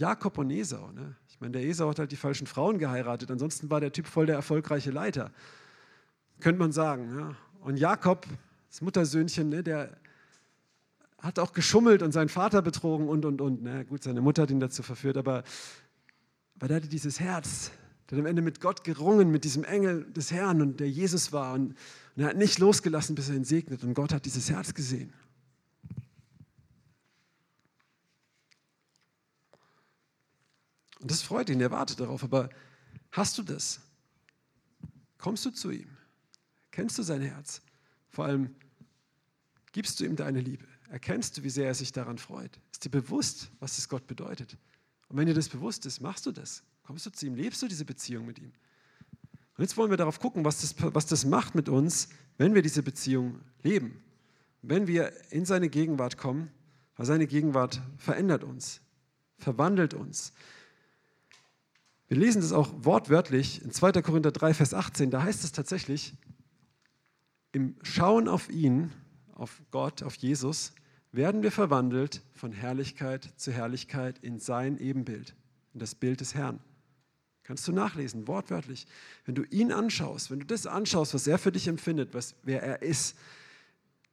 Jakob 0.00 0.38
und 0.38 0.50
Esau. 0.50 0.90
Ne? 0.92 1.14
Ich 1.28 1.38
meine, 1.40 1.52
der 1.52 1.64
Esau 1.64 1.90
hat 1.90 1.98
halt 1.98 2.10
die 2.10 2.16
falschen 2.16 2.46
Frauen 2.46 2.78
geheiratet, 2.78 3.30
ansonsten 3.30 3.70
war 3.70 3.80
der 3.80 3.92
Typ 3.92 4.06
voll 4.06 4.26
der 4.26 4.34
erfolgreiche 4.34 4.90
Leiter. 4.90 5.30
Könnte 6.40 6.58
man 6.58 6.72
sagen. 6.72 7.18
Ja? 7.18 7.36
Und 7.60 7.76
Jakob, 7.76 8.26
das 8.70 8.80
Muttersöhnchen, 8.80 9.50
ne, 9.50 9.62
der 9.62 9.96
hat 11.18 11.38
auch 11.38 11.52
geschummelt 11.52 12.02
und 12.02 12.12
seinen 12.12 12.30
Vater 12.30 12.62
betrogen 12.62 13.08
und, 13.08 13.26
und, 13.26 13.42
und. 13.42 13.62
Ne? 13.62 13.84
Gut, 13.84 14.02
seine 14.02 14.22
Mutter 14.22 14.42
hat 14.42 14.50
ihn 14.50 14.58
dazu 14.58 14.82
verführt, 14.82 15.18
aber, 15.18 15.44
aber 16.56 16.68
der 16.68 16.76
hatte 16.78 16.88
dieses 16.88 17.20
Herz. 17.20 17.70
Der 18.08 18.16
hat 18.16 18.22
am 18.22 18.26
Ende 18.26 18.40
mit 18.40 18.62
Gott 18.62 18.84
gerungen, 18.84 19.30
mit 19.30 19.44
diesem 19.44 19.64
Engel 19.64 20.10
des 20.12 20.32
Herrn 20.32 20.62
und 20.62 20.80
der 20.80 20.88
Jesus 20.88 21.30
war. 21.30 21.52
Und, 21.52 21.76
und 22.16 22.22
er 22.22 22.28
hat 22.28 22.38
nicht 22.38 22.58
losgelassen, 22.58 23.14
bis 23.14 23.28
er 23.28 23.36
ihn 23.36 23.44
segnet. 23.44 23.84
Und 23.84 23.92
Gott 23.92 24.14
hat 24.14 24.24
dieses 24.24 24.48
Herz 24.48 24.72
gesehen. 24.72 25.12
Und 31.00 31.10
das 31.10 31.22
freut 31.22 31.48
ihn, 31.48 31.60
er 31.60 31.70
wartet 31.70 32.00
darauf. 32.00 32.22
Aber 32.22 32.50
hast 33.12 33.38
du 33.38 33.42
das? 33.42 33.80
Kommst 35.18 35.44
du 35.44 35.50
zu 35.50 35.70
ihm? 35.70 35.88
Kennst 36.70 36.98
du 36.98 37.02
sein 37.02 37.22
Herz? 37.22 37.62
Vor 38.10 38.26
allem, 38.26 38.54
gibst 39.72 40.00
du 40.00 40.04
ihm 40.04 40.16
deine 40.16 40.40
Liebe? 40.40 40.66
Erkennst 40.90 41.36
du, 41.36 41.42
wie 41.42 41.50
sehr 41.50 41.66
er 41.66 41.74
sich 41.74 41.92
daran 41.92 42.18
freut? 42.18 42.58
Ist 42.72 42.84
dir 42.84 42.90
bewusst, 42.90 43.50
was 43.60 43.78
es 43.78 43.88
Gott 43.88 44.06
bedeutet? 44.06 44.56
Und 45.08 45.16
wenn 45.16 45.26
dir 45.26 45.34
das 45.34 45.48
bewusst 45.48 45.86
ist, 45.86 46.00
machst 46.00 46.26
du 46.26 46.32
das? 46.32 46.62
Kommst 46.84 47.06
du 47.06 47.10
zu 47.10 47.26
ihm? 47.26 47.34
Lebst 47.34 47.62
du 47.62 47.68
diese 47.68 47.84
Beziehung 47.84 48.26
mit 48.26 48.38
ihm? 48.38 48.52
Und 49.56 49.64
jetzt 49.64 49.76
wollen 49.76 49.90
wir 49.90 49.96
darauf 49.96 50.18
gucken, 50.20 50.44
was 50.44 50.62
das, 50.62 50.74
was 50.94 51.06
das 51.06 51.24
macht 51.24 51.54
mit 51.54 51.68
uns, 51.68 52.08
wenn 52.38 52.54
wir 52.54 52.62
diese 52.62 52.82
Beziehung 52.82 53.40
leben. 53.62 54.02
Wenn 54.62 54.86
wir 54.86 55.12
in 55.30 55.44
seine 55.44 55.68
Gegenwart 55.68 56.16
kommen, 56.16 56.50
weil 56.96 57.06
seine 57.06 57.26
Gegenwart 57.26 57.80
verändert 57.98 58.42
uns, 58.42 58.80
verwandelt 59.38 59.94
uns. 59.94 60.32
Wir 62.10 62.18
lesen 62.18 62.42
das 62.42 62.50
auch 62.50 62.72
wortwörtlich 62.76 63.62
in 63.62 63.70
2. 63.70 64.02
Korinther 64.02 64.32
3, 64.32 64.52
Vers 64.52 64.74
18. 64.74 65.12
Da 65.12 65.22
heißt 65.22 65.44
es 65.44 65.52
tatsächlich, 65.52 66.12
im 67.52 67.76
Schauen 67.82 68.26
auf 68.26 68.50
ihn, 68.50 68.90
auf 69.32 69.62
Gott, 69.70 70.02
auf 70.02 70.16
Jesus, 70.16 70.72
werden 71.12 71.44
wir 71.44 71.52
verwandelt 71.52 72.22
von 72.34 72.50
Herrlichkeit 72.50 73.32
zu 73.36 73.52
Herrlichkeit 73.52 74.18
in 74.18 74.40
sein 74.40 74.76
Ebenbild, 74.78 75.36
in 75.72 75.78
das 75.78 75.94
Bild 75.94 76.20
des 76.20 76.34
Herrn. 76.34 76.58
Kannst 77.44 77.68
du 77.68 77.72
nachlesen, 77.72 78.26
wortwörtlich. 78.26 78.88
Wenn 79.24 79.36
du 79.36 79.44
ihn 79.44 79.70
anschaust, 79.70 80.32
wenn 80.32 80.40
du 80.40 80.46
das 80.46 80.66
anschaust, 80.66 81.14
was 81.14 81.28
er 81.28 81.38
für 81.38 81.52
dich 81.52 81.68
empfindet, 81.68 82.12
was, 82.12 82.34
wer 82.42 82.60
er 82.60 82.82
ist, 82.82 83.16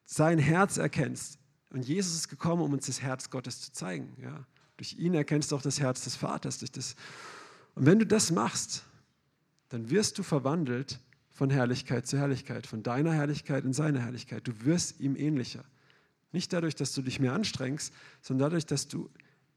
sein 0.05 0.37
Herz 0.37 0.77
erkennst. 0.77 1.39
Und 1.71 1.83
Jesus 1.83 2.13
ist 2.13 2.27
gekommen, 2.27 2.61
um 2.61 2.73
uns 2.73 2.85
das 2.85 3.01
Herz 3.01 3.31
Gottes 3.31 3.59
zu 3.59 3.71
zeigen. 3.71 4.15
Ja? 4.21 4.45
Durch 4.77 4.99
ihn 4.99 5.15
erkennst 5.15 5.51
du 5.51 5.55
auch 5.55 5.63
das 5.63 5.79
Herz 5.79 6.03
des 6.03 6.15
Vaters, 6.15 6.59
durch 6.59 6.71
das 6.71 6.95
und 7.77 7.85
wenn 7.85 7.99
du 7.99 8.07
das 8.07 8.31
machst, 8.31 8.83
dann 9.69 9.91
wirst 9.91 10.17
du 10.17 10.23
verwandelt 10.23 10.99
von 11.29 11.51
Herrlichkeit 11.51 12.07
zu 12.07 12.17
Herrlichkeit, 12.17 12.65
von 12.65 12.81
deiner 12.81 13.13
Herrlichkeit 13.13 13.65
in 13.65 13.73
seine 13.73 14.01
Herrlichkeit. 14.01 14.47
Du 14.47 14.65
wirst 14.65 14.99
ihm 14.99 15.15
ähnlicher. 15.15 15.63
Nicht 16.31 16.51
dadurch, 16.53 16.73
dass 16.73 16.93
du 16.93 17.03
dich 17.03 17.19
mehr 17.19 17.33
anstrengst, 17.33 17.93
sondern 18.21 18.49
dadurch, 18.49 18.65
dass 18.65 18.87
du 18.87 19.11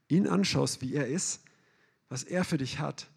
ihn 0.07 0.27
anschaust, 0.27 0.81
wie 0.81 0.93
er 0.93 1.07
ist, 1.07 1.41
was 2.09 2.23
er 2.23 2.43
für 2.43 2.59
dich 2.59 2.77
hat. 2.77 3.09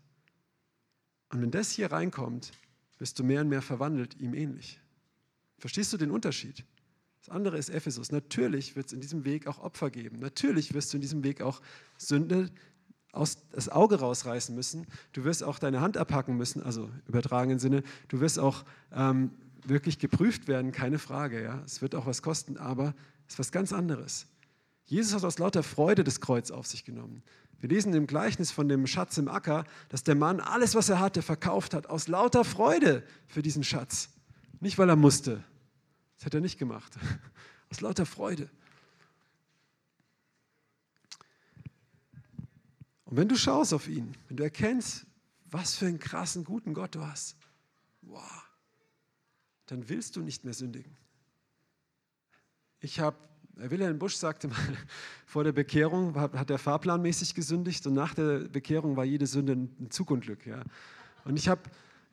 Und 1.28 1.42
wenn 1.42 1.50
das 1.50 1.70
hier 1.70 1.92
reinkommt, 1.92 2.52
wirst 2.98 3.18
du 3.18 3.24
mehr 3.24 3.42
und 3.42 3.50
mehr 3.50 3.61
verwandelt, 3.61 4.18
ihm 4.18 4.32
ähnlich. 4.32 4.80
Verstehst 5.59 5.92
du 5.92 5.98
den 5.98 6.11
Unterschied? 6.11 6.64
Das 7.20 7.28
andere 7.28 7.59
ist 7.59 7.68
Ephesus. 7.68 8.11
Natürlich 8.11 8.74
wird 8.74 8.86
es 8.86 8.94
in 8.94 9.02
diesem 9.02 9.26
Weg 9.26 9.46
auch 9.48 9.59
Opfer 9.59 9.90
geben. 9.90 10.18
Natürlich 10.20 10.72
wirst 10.72 10.94
du 10.94 10.96
in 10.96 11.02
diesem 11.02 11.24
Weg 11.24 11.42
auch 11.42 11.61
Sünde 11.98 12.50
aus, 13.15 13.39
das 13.53 13.69
Auge 13.69 14.01
rausreißen 14.01 14.55
müssen. 14.55 14.87
Du 15.12 15.25
wirst 15.25 15.43
auch 15.43 15.59
deine 15.59 15.81
Hand 15.81 15.97
abhacken 15.97 16.37
müssen, 16.37 16.62
also 16.62 16.91
übertragenen 17.07 17.59
Sinne. 17.59 17.83
Du 18.09 18.21
wirst 18.21 18.39
auch 18.39 18.65
ähm, 18.93 19.31
wirklich 19.65 19.99
geprüft 19.99 20.49
werden, 20.49 20.73
keine 20.73 20.99
Frage. 20.99 21.43
Ja? 21.43 21.62
Es 21.65 21.83
wird 21.83 21.95
auch 21.95 22.07
was 22.07 22.23
kosten, 22.23 22.57
aber 22.57 22.95
es 23.27 23.35
ist 23.35 23.39
was 23.39 23.53
ganz 23.53 23.73
anderes. 23.73 24.27
Jesus 24.85 25.15
hat 25.15 25.25
aus 25.25 25.39
lauter 25.39 25.62
Freude 25.62 26.05
das 26.05 26.21
Kreuz 26.21 26.51
auf 26.51 26.67
sich 26.67 26.85
genommen. 26.85 27.23
Wir 27.61 27.71
lesen 27.71 27.95
im 27.95 28.07
Gleichnis 28.07 28.51
von 28.51 28.69
dem 28.69 28.87
Schatz 28.87 29.17
im 29.17 29.29
Acker, 29.29 29.65
dass 29.89 30.05
der 30.05 30.15
Mann 30.15 30.41
alles, 30.41 30.75
was 30.75 30.91
er 30.91 31.01
hatte, 31.01 31.23
verkauft 31.23 31.73
hat, 31.73 31.87
aus 31.87 32.09
lauter 32.09 32.45
Freude 32.45 33.03
für 33.27 33.41
diesen 33.41 33.65
Schatz. 33.65 34.11
Nicht, 34.61 34.77
weil 34.77 34.89
er 34.89 34.97
musste. 34.97 35.43
Das 36.17 36.27
hätte 36.27 36.39
er 36.39 36.43
nicht 36.43 36.59
gemacht. 36.59 36.93
Aus 37.71 37.81
lauter 37.81 38.07
Freude. 38.07 38.49
Und 43.05 43.16
wenn 43.16 43.28
du 43.28 43.36
schaust 43.36 43.74
auf 43.74 43.88
ihn, 43.88 44.14
wenn 44.28 44.36
du 44.36 44.42
erkennst, 44.42 45.07
was 45.50 45.76
für 45.76 45.86
einen 45.86 45.98
krassen, 45.98 46.44
guten 46.44 46.74
Gott 46.74 46.94
du 46.94 47.07
hast, 47.07 47.36
wow, 48.02 48.42
dann 49.66 49.88
willst 49.88 50.16
du 50.16 50.20
nicht 50.20 50.44
mehr 50.44 50.55
sündigen. 50.55 50.96
Ich 52.80 53.00
habe, 53.00 53.16
Wilhelm 53.55 53.98
Busch 53.98 54.16
sagte 54.16 54.48
mal, 54.48 54.57
vor 55.26 55.44
der 55.44 55.52
Bekehrung 55.52 56.14
hat 56.18 56.50
er 56.50 56.59
fahrplanmäßig 56.59 57.34
gesündigt 57.34 57.86
und 57.86 57.94
nach 57.94 58.14
der 58.14 58.40
Bekehrung 58.40 58.96
war 58.96 59.05
jede 59.05 59.26
Sünde 59.26 59.52
ein 59.52 59.90
Zugunglück. 59.90 60.46
Ja. 60.46 60.62
Und 61.24 61.38
ich 61.38 61.48
habe 61.48 61.62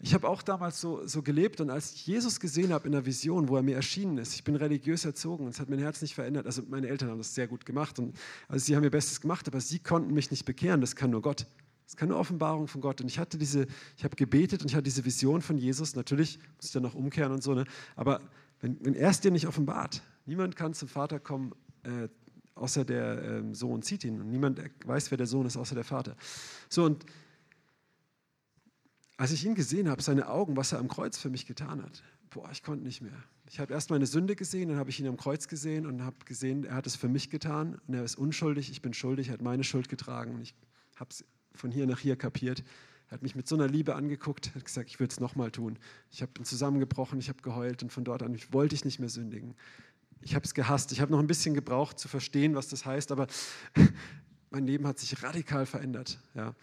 ich 0.04 0.14
habe 0.14 0.28
auch 0.28 0.42
damals 0.42 0.82
so, 0.82 1.06
so 1.06 1.22
gelebt 1.22 1.62
und 1.62 1.70
als 1.70 1.94
ich 1.94 2.08
Jesus 2.08 2.40
gesehen 2.40 2.74
habe 2.74 2.88
in 2.88 2.92
der 2.92 3.06
Vision, 3.06 3.50
wo 3.50 3.56
er 3.56 3.62
mir 3.62 3.76
erschienen 3.76 4.18
ist, 4.18 4.34
ich 4.34 4.44
bin 4.44 4.56
religiös 4.56 5.06
erzogen 5.06 5.46
und 5.46 5.52
es 5.52 5.60
hat 5.60 5.70
mein 5.70 5.80
Herz 5.80 6.02
nicht 6.02 6.16
verändert. 6.16 6.48
Also 6.48 6.64
meine 6.68 6.88
Eltern 6.88 7.10
haben 7.10 7.20
das 7.20 7.36
sehr 7.36 7.48
gut 7.48 7.66
gemacht 7.66 8.00
und 8.00 8.16
also 8.48 8.66
sie 8.66 8.76
haben 8.76 8.84
ihr 8.84 8.90
Bestes 8.90 9.22
gemacht, 9.22 9.48
aber 9.48 9.62
sie 9.62 9.80
konnten 9.80 10.14
mich 10.14 10.32
nicht 10.32 10.46
bekehren. 10.46 10.82
Das 10.82 10.96
kann 10.96 11.12
nur 11.12 11.22
Gott. 11.22 11.46
Das 11.86 11.98
kann 11.98 12.10
nur 12.10 12.18
Offenbarung 12.18 12.68
von 12.68 12.82
Gott. 12.82 13.02
Und 13.02 13.08
ich 13.08 13.20
hatte 13.20 13.38
diese, 13.38 13.68
ich 13.98 14.04
habe 14.04 14.16
gebetet 14.16 14.62
und 14.62 14.70
ich 14.70 14.76
hatte 14.76 14.84
diese 14.84 15.06
Vision 15.06 15.42
von 15.42 15.58
Jesus. 15.58 15.96
Natürlich 15.96 16.40
muss 16.56 16.66
ich 16.66 16.72
dann 16.72 16.84
noch 16.84 16.96
umkehren 16.96 17.32
und 17.32 17.44
so, 17.44 17.54
ne? 17.54 17.66
aber 17.96 18.22
wenn, 18.62 18.84
wenn 18.84 18.94
er 18.96 19.10
es 19.10 19.20
dir 19.20 19.32
nicht 19.32 19.48
offenbart, 19.48 20.02
niemand 20.26 20.56
kann 20.56 20.74
zum 20.74 20.88
Vater 20.88 21.20
kommen, 21.20 21.54
äh, 21.84 22.08
außer 22.56 22.86
der 22.86 23.22
äh, 23.22 23.44
Sohn 23.54 23.82
zieht 23.82 24.04
ihn. 24.04 24.20
Und 24.20 24.30
niemand 24.30 24.62
weiß, 24.86 25.12
wer 25.12 25.18
der 25.18 25.28
Sohn 25.28 25.46
ist, 25.46 25.58
außer 25.58 25.76
der 25.76 25.84
Vater. 25.84 26.16
So 26.70 26.86
und 26.86 27.06
als 29.22 29.32
ich 29.32 29.46
ihn 29.46 29.54
gesehen 29.54 29.88
habe, 29.88 30.02
seine 30.02 30.30
Augen, 30.30 30.58
was 30.58 30.72
er 30.72 30.80
am 30.80 30.88
Kreuz 30.88 31.16
für 31.16 31.30
mich 31.30 31.46
getan 31.46 31.84
hat, 31.84 32.02
boah, 32.32 32.50
ich 32.52 32.64
konnte 32.64 32.84
nicht 32.84 33.02
mehr. 33.02 33.24
Ich 33.48 33.60
habe 33.60 33.72
erst 33.72 33.92
meine 33.92 34.08
Sünde 34.08 34.36
gesehen, 34.36 34.70
dann 34.70 34.80
habe 34.80 34.90
ich 34.90 35.00
ihn 35.00 35.06
am 35.06 35.16
Kreuz 35.16 35.48
gesehen 35.48 35.86
und 35.86 36.02
habe 36.04 36.16
gesehen, 36.26 36.64
er 36.64 36.74
hat 36.74 36.88
es 36.88 36.96
für 36.96 37.08
mich 37.08 37.30
getan 37.30 37.80
und 37.86 37.94
er 37.94 38.04
ist 38.04 38.16
unschuldig, 38.16 38.72
ich 38.72 38.82
bin 38.82 38.96
schuldig, 38.96 39.28
er 39.28 39.34
hat 39.34 39.44
meine 39.44 39.64
Schuld 39.64 39.90
getragen 39.90 40.34
und 40.34 40.42
ich 40.42 40.56
habe 40.96 41.12
es 41.12 41.24
von 41.54 41.70
hier 41.70 41.86
nach 41.86 42.00
hier 42.00 42.16
kapiert. 42.16 42.64
Er 43.10 43.12
hat 43.12 43.22
mich 43.22 43.36
mit 43.36 43.48
so 43.48 43.54
einer 43.54 43.68
Liebe 43.68 43.94
angeguckt, 43.94 44.56
hat 44.56 44.66
gesagt, 44.66 44.90
ich 44.90 45.00
will 45.00 45.08
es 45.08 45.20
nochmal 45.20 45.52
tun. 45.52 45.78
Ich 46.10 46.24
habe 46.24 46.42
zusammengebrochen, 46.42 47.20
ich 47.20 47.30
habe 47.30 47.44
geheult 47.44 47.84
und 47.84 47.92
von 47.92 48.04
dort 48.04 48.24
an 48.24 48.36
wollte 48.50 48.74
ich 48.74 48.86
nicht 48.86 48.98
mehr 48.98 49.10
sündigen. 49.10 49.54
Ich 50.22 50.34
habe 50.34 50.46
es 50.46 50.56
gehasst. 50.56 50.92
Ich 50.94 51.00
habe 51.00 51.12
noch 51.12 51.20
ein 51.20 51.28
bisschen 51.28 51.54
gebraucht 51.54 52.00
zu 52.00 52.08
verstehen, 52.08 52.56
was 52.56 52.70
das 52.70 52.88
heißt, 52.88 53.12
aber 53.12 53.28
mein 54.50 54.66
Leben 54.66 54.88
hat 54.88 54.98
sich 54.98 55.22
radikal 55.22 55.68
verändert. 55.68 56.18
Ja 56.34 56.56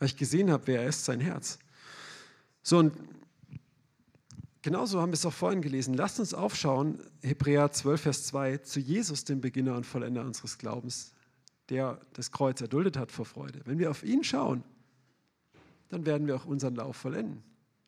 weil 0.00 0.06
ich 0.06 0.16
gesehen 0.16 0.50
habe, 0.50 0.66
wer 0.66 0.82
er 0.82 0.88
ist, 0.88 1.04
sein 1.04 1.20
Herz. 1.20 1.58
So, 2.62 2.78
und 2.78 2.94
genauso 4.62 5.00
haben 5.00 5.10
wir 5.10 5.14
es 5.14 5.26
auch 5.26 5.32
vorhin 5.32 5.62
gelesen. 5.62 5.94
Lasst 5.94 6.18
uns 6.18 6.34
aufschauen, 6.34 6.98
Hebräer 7.22 7.70
12, 7.70 8.00
Vers 8.00 8.26
2, 8.26 8.58
zu 8.58 8.80
Jesus, 8.80 9.24
dem 9.24 9.40
Beginner 9.40 9.76
und 9.76 9.84
Vollender 9.84 10.24
unseres 10.24 10.58
Glaubens, 10.58 11.12
der 11.68 12.00
das 12.14 12.32
Kreuz 12.32 12.60
erduldet 12.60 12.96
hat 12.96 13.12
vor 13.12 13.26
Freude. 13.26 13.60
Wenn 13.66 13.78
wir 13.78 13.90
auf 13.90 14.02
ihn 14.02 14.24
schauen, 14.24 14.64
dann 15.90 16.06
werden 16.06 16.26
wir 16.26 16.34
auch 16.34 16.46
unseren 16.46 16.74
Lauf 16.74 16.96
vollenden. 16.96 17.42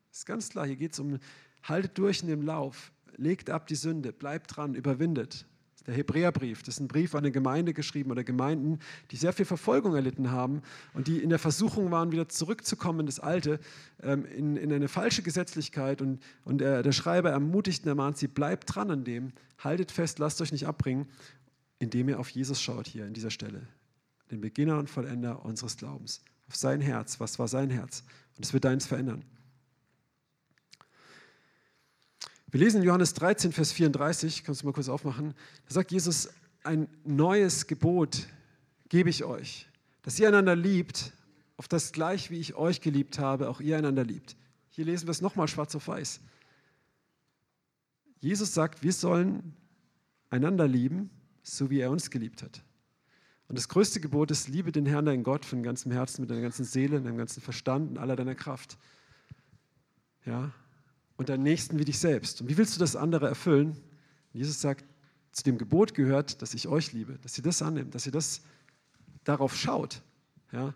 Das 0.09 0.19
ist 0.19 0.25
ganz 0.25 0.49
klar, 0.49 0.67
hier 0.67 0.75
geht 0.75 0.93
es 0.93 0.99
um, 0.99 1.17
haltet 1.63 1.97
durch 1.97 2.21
in 2.21 2.27
dem 2.27 2.43
Lauf, 2.43 2.91
legt 3.15 3.49
ab 3.49 3.65
die 3.65 3.75
Sünde, 3.75 4.13
bleibt 4.13 4.55
dran, 4.55 4.75
überwindet 4.75 5.47
der 5.87 5.95
Hebräerbrief. 5.95 6.63
Das 6.63 6.75
ist 6.75 6.79
ein 6.79 6.87
Brief 6.87 7.13
an 7.15 7.19
eine 7.19 7.31
Gemeinde 7.31 7.73
geschrieben 7.73 8.11
oder 8.11 8.23
Gemeinden, 8.23 8.79
die 9.11 9.17
sehr 9.17 9.33
viel 9.33 9.45
Verfolgung 9.45 9.95
erlitten 9.95 10.31
haben 10.31 10.61
und 10.93 11.07
die 11.07 11.19
in 11.19 11.29
der 11.29 11.39
Versuchung 11.39 11.91
waren, 11.91 12.11
wieder 12.11 12.29
zurückzukommen 12.29 13.01
in 13.01 13.05
das 13.05 13.19
Alte, 13.19 13.59
ähm, 14.01 14.25
in, 14.25 14.55
in 14.55 14.71
eine 14.71 14.87
falsche 14.87 15.23
Gesetzlichkeit. 15.23 16.01
Und, 16.01 16.21
und 16.45 16.59
der, 16.59 16.83
der 16.83 16.91
Schreiber 16.91 17.31
ermutigt 17.31 17.83
und 17.83 17.89
ermahnt 17.89 18.17
sie, 18.17 18.27
bleibt 18.27 18.73
dran 18.75 18.91
an 18.91 19.03
dem, 19.03 19.33
haltet 19.57 19.91
fest, 19.91 20.19
lasst 20.19 20.41
euch 20.41 20.51
nicht 20.51 20.67
abbringen, 20.67 21.07
indem 21.79 22.09
ihr 22.09 22.19
auf 22.19 22.29
Jesus 22.29 22.61
schaut 22.61 22.87
hier 22.87 23.05
in 23.05 23.13
dieser 23.13 23.31
Stelle. 23.31 23.67
Den 24.31 24.41
Beginner 24.41 24.79
und 24.79 24.89
Vollender 24.89 25.43
unseres 25.43 25.77
Glaubens. 25.77 26.23
Auf 26.47 26.55
sein 26.55 26.81
Herz. 26.81 27.19
Was 27.19 27.39
war 27.39 27.47
sein 27.47 27.69
Herz? 27.69 28.03
Und 28.37 28.45
es 28.45 28.53
wird 28.53 28.65
deins 28.65 28.85
verändern. 28.85 29.23
Wir 32.53 32.59
lesen 32.59 32.81
in 32.81 32.83
Johannes 32.83 33.15
13, 33.15 33.51
Vers 33.51 33.71
34, 33.71 34.43
kannst 34.43 34.61
du 34.61 34.67
mal 34.67 34.73
kurz 34.73 34.87
aufmachen, 34.87 35.33
da 35.67 35.73
sagt 35.73 35.91
Jesus, 35.91 36.29
ein 36.63 36.87
neues 37.03 37.65
Gebot 37.65 38.27
gebe 38.89 39.09
ich 39.09 39.23
euch, 39.23 39.67
dass 40.03 40.19
ihr 40.19 40.27
einander 40.27 40.55
liebt, 40.55 41.13
auf 41.57 41.67
das 41.67 41.93
gleich 41.93 42.29
wie 42.29 42.39
ich 42.39 42.53
euch 42.53 42.79
geliebt 42.79 43.17
habe, 43.17 43.49
auch 43.49 43.59
ihr 43.59 43.75
einander 43.75 44.03
liebt. 44.03 44.35
Hier 44.69 44.85
lesen 44.85 45.07
wir 45.07 45.11
es 45.13 45.19
nochmal 45.19 45.47
schwarz 45.47 45.73
auf 45.73 45.87
weiß. 45.87 46.19
Jesus 48.19 48.53
sagt, 48.53 48.83
wir 48.83 48.93
sollen 48.93 49.55
einander 50.29 50.67
lieben, 50.67 51.09
so 51.41 51.71
wie 51.71 51.79
er 51.79 51.89
uns 51.89 52.11
geliebt 52.11 52.43
hat. 52.43 52.61
Und 53.47 53.57
das 53.57 53.67
größte 53.67 53.99
Gebot 53.99 54.29
ist, 54.29 54.47
liebe 54.47 54.71
den 54.71 54.85
Herrn, 54.85 55.05
deinen 55.05 55.23
Gott, 55.23 55.43
von 55.43 55.63
ganzem 55.63 55.91
Herzen, 55.91 56.21
mit 56.21 56.29
deiner 56.29 56.41
ganzen 56.41 56.65
Seele, 56.65 57.01
deinem 57.01 57.17
ganzen 57.17 57.41
Verstand 57.41 57.89
und 57.89 57.97
aller 57.97 58.15
deiner 58.15 58.35
Kraft. 58.35 58.77
Ja, 60.23 60.51
und 61.17 61.29
deinen 61.29 61.43
Nächsten 61.43 61.79
wie 61.79 61.85
dich 61.85 61.99
selbst. 61.99 62.41
Und 62.41 62.49
wie 62.49 62.57
willst 62.57 62.75
du 62.75 62.79
das 62.79 62.95
andere 62.95 63.27
erfüllen? 63.27 63.77
Jesus 64.31 64.61
sagt, 64.61 64.85
zu 65.31 65.43
dem 65.43 65.57
Gebot 65.57 65.93
gehört, 65.93 66.41
dass 66.41 66.53
ich 66.53 66.67
euch 66.67 66.93
liebe, 66.93 67.17
dass 67.21 67.37
ihr 67.37 67.43
das 67.43 67.61
annimmt, 67.61 67.95
dass 67.95 68.05
ihr 68.05 68.11
das 68.11 68.41
darauf 69.23 69.55
schaut. 69.55 70.01
Ja? 70.51 70.73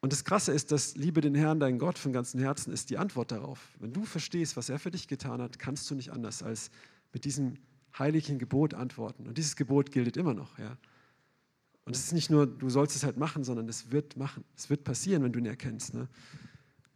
Und 0.00 0.12
das 0.12 0.24
Krasse 0.24 0.52
ist, 0.52 0.72
dass 0.72 0.96
Liebe 0.96 1.20
den 1.20 1.34
Herrn, 1.34 1.60
deinen 1.60 1.78
Gott 1.78 1.96
von 1.96 2.12
ganzem 2.12 2.40
Herzen 2.40 2.72
ist 2.72 2.90
die 2.90 2.98
Antwort 2.98 3.30
darauf. 3.30 3.60
Wenn 3.78 3.92
du 3.92 4.04
verstehst, 4.04 4.56
was 4.56 4.68
er 4.68 4.78
für 4.78 4.90
dich 4.90 5.06
getan 5.06 5.40
hat, 5.40 5.58
kannst 5.58 5.88
du 5.90 5.94
nicht 5.94 6.10
anders 6.10 6.42
als 6.42 6.70
mit 7.12 7.24
diesem 7.24 7.58
heiligen 7.96 8.38
Gebot 8.38 8.74
antworten. 8.74 9.26
Und 9.26 9.38
dieses 9.38 9.54
Gebot 9.54 9.92
gilt 9.92 10.16
immer 10.16 10.34
noch. 10.34 10.58
Ja? 10.58 10.76
Und 11.84 11.94
es 11.94 12.04
ist 12.04 12.12
nicht 12.12 12.30
nur, 12.30 12.46
du 12.46 12.70
sollst 12.70 12.96
es 12.96 13.04
halt 13.04 13.16
machen, 13.16 13.44
sondern 13.44 13.68
es 13.68 13.92
wird 13.92 14.16
machen. 14.16 14.44
Es 14.56 14.70
wird 14.70 14.84
passieren, 14.84 15.22
wenn 15.22 15.32
du 15.32 15.38
ihn 15.38 15.46
erkennst. 15.46 15.94
Ne? 15.94 16.08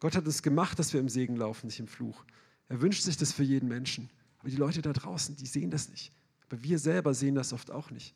Gott 0.01 0.16
hat 0.16 0.26
es 0.26 0.42
gemacht, 0.42 0.78
dass 0.78 0.92
wir 0.92 1.01
im 1.01 1.09
Segen 1.09 1.36
laufen, 1.36 1.66
nicht 1.66 1.80
im 1.80 1.88
Fluch. 1.88 2.24
Er 2.68 2.80
wünscht 2.80 3.03
sich 3.03 3.16
das 3.16 3.32
für 3.32 3.42
jeden 3.42 3.68
Menschen. 3.68 4.11
Aber 4.38 4.51
die 4.51 4.57
Leute 4.57 4.82
da 4.82 4.92
draußen, 4.92 5.36
die 5.36 5.47
sehen 5.47 5.70
das 5.70 5.88
nicht. 5.88 6.12
Aber 6.49 6.62
wir 6.62 6.78
selber 6.78 7.14
sehen 7.14 7.34
das 7.34 7.53
oft 7.53 7.70
auch 7.70 7.90
nicht. 7.90 8.14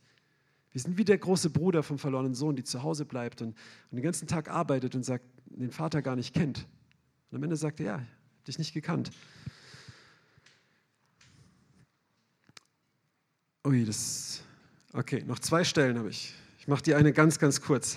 Wir 0.73 0.81
sind 0.81 0.97
wie 0.97 1.05
der 1.05 1.19
große 1.19 1.51
Bruder 1.51 1.83
vom 1.83 1.99
verlorenen 1.99 2.35
Sohn, 2.35 2.55
die 2.55 2.63
zu 2.63 2.83
Hause 2.83 3.05
bleibt 3.05 3.43
und, 3.43 3.49
und 3.49 3.97
den 3.97 4.03
ganzen 4.03 4.29
Tag 4.29 4.49
arbeitet 4.49 4.95
und 4.95 5.03
sagt, 5.03 5.25
den 5.47 5.73
Vater 5.73 6.03
gar 6.03 6.15
nicht 6.15 6.33
kennt. 6.33 6.67
Und 7.31 7.37
am 7.37 7.43
Ende 7.43 7.57
sagt 7.57 7.81
er, 7.81 7.87
ja, 7.87 8.07
dich 8.47 8.59
nicht 8.59 8.73
gekannt. 8.73 9.11
Ui, 13.67 13.85
das. 13.85 14.43
Okay, 14.93 15.25
noch 15.27 15.39
zwei 15.39 15.65
Stellen 15.65 15.99
habe 15.99 16.11
ich. 16.11 16.35
Ich 16.59 16.69
mache 16.69 16.83
die 16.83 16.95
eine 16.95 17.13
ganz, 17.13 17.39
ganz 17.39 17.61
kurz. 17.61 17.97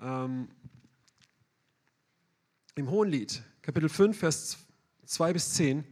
Ähm, 0.00 0.48
im 2.76 2.90
Hohenlied, 2.90 3.42
Kapitel 3.62 3.88
5, 3.88 4.18
Vers 4.18 4.58
2 5.04 5.32
bis 5.32 5.54
10. 5.54 5.84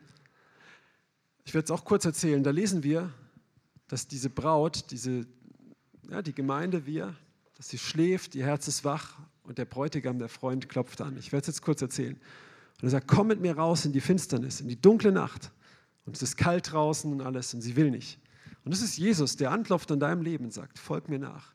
Ich 1.44 1.54
werde 1.54 1.66
es 1.66 1.70
auch 1.70 1.84
kurz 1.84 2.04
erzählen. 2.04 2.42
Da 2.42 2.50
lesen 2.50 2.82
wir, 2.82 3.12
dass 3.88 4.08
diese 4.08 4.30
Braut, 4.30 4.90
diese, 4.90 5.26
ja, 6.10 6.22
die 6.22 6.34
Gemeinde, 6.34 6.86
wir, 6.86 7.14
dass 7.56 7.68
sie 7.68 7.78
schläft, 7.78 8.34
ihr 8.34 8.44
Herz 8.44 8.66
ist 8.66 8.84
wach 8.84 9.18
und 9.44 9.58
der 9.58 9.64
Bräutigam, 9.64 10.18
der 10.18 10.28
Freund, 10.28 10.68
klopft 10.68 11.00
an. 11.00 11.16
Ich 11.18 11.30
werde 11.30 11.42
es 11.42 11.46
jetzt 11.48 11.62
kurz 11.62 11.82
erzählen. 11.82 12.14
Und 12.14 12.88
er 12.88 12.90
sagt, 12.90 13.06
komm 13.06 13.28
mit 13.28 13.40
mir 13.40 13.56
raus 13.56 13.84
in 13.84 13.92
die 13.92 14.00
Finsternis, 14.00 14.60
in 14.60 14.68
die 14.68 14.80
dunkle 14.80 15.12
Nacht. 15.12 15.52
Und 16.04 16.16
es 16.16 16.22
ist 16.22 16.36
kalt 16.36 16.72
draußen 16.72 17.12
und 17.12 17.20
alles 17.20 17.54
und 17.54 17.60
sie 17.60 17.76
will 17.76 17.92
nicht. 17.92 18.18
Und 18.64 18.72
es 18.72 18.82
ist 18.82 18.96
Jesus, 18.96 19.36
der 19.36 19.52
anklopft 19.52 19.92
an 19.92 20.00
deinem 20.00 20.22
Leben 20.22 20.46
und 20.46 20.52
sagt, 20.52 20.80
folg 20.80 21.08
mir 21.08 21.20
nach. 21.20 21.52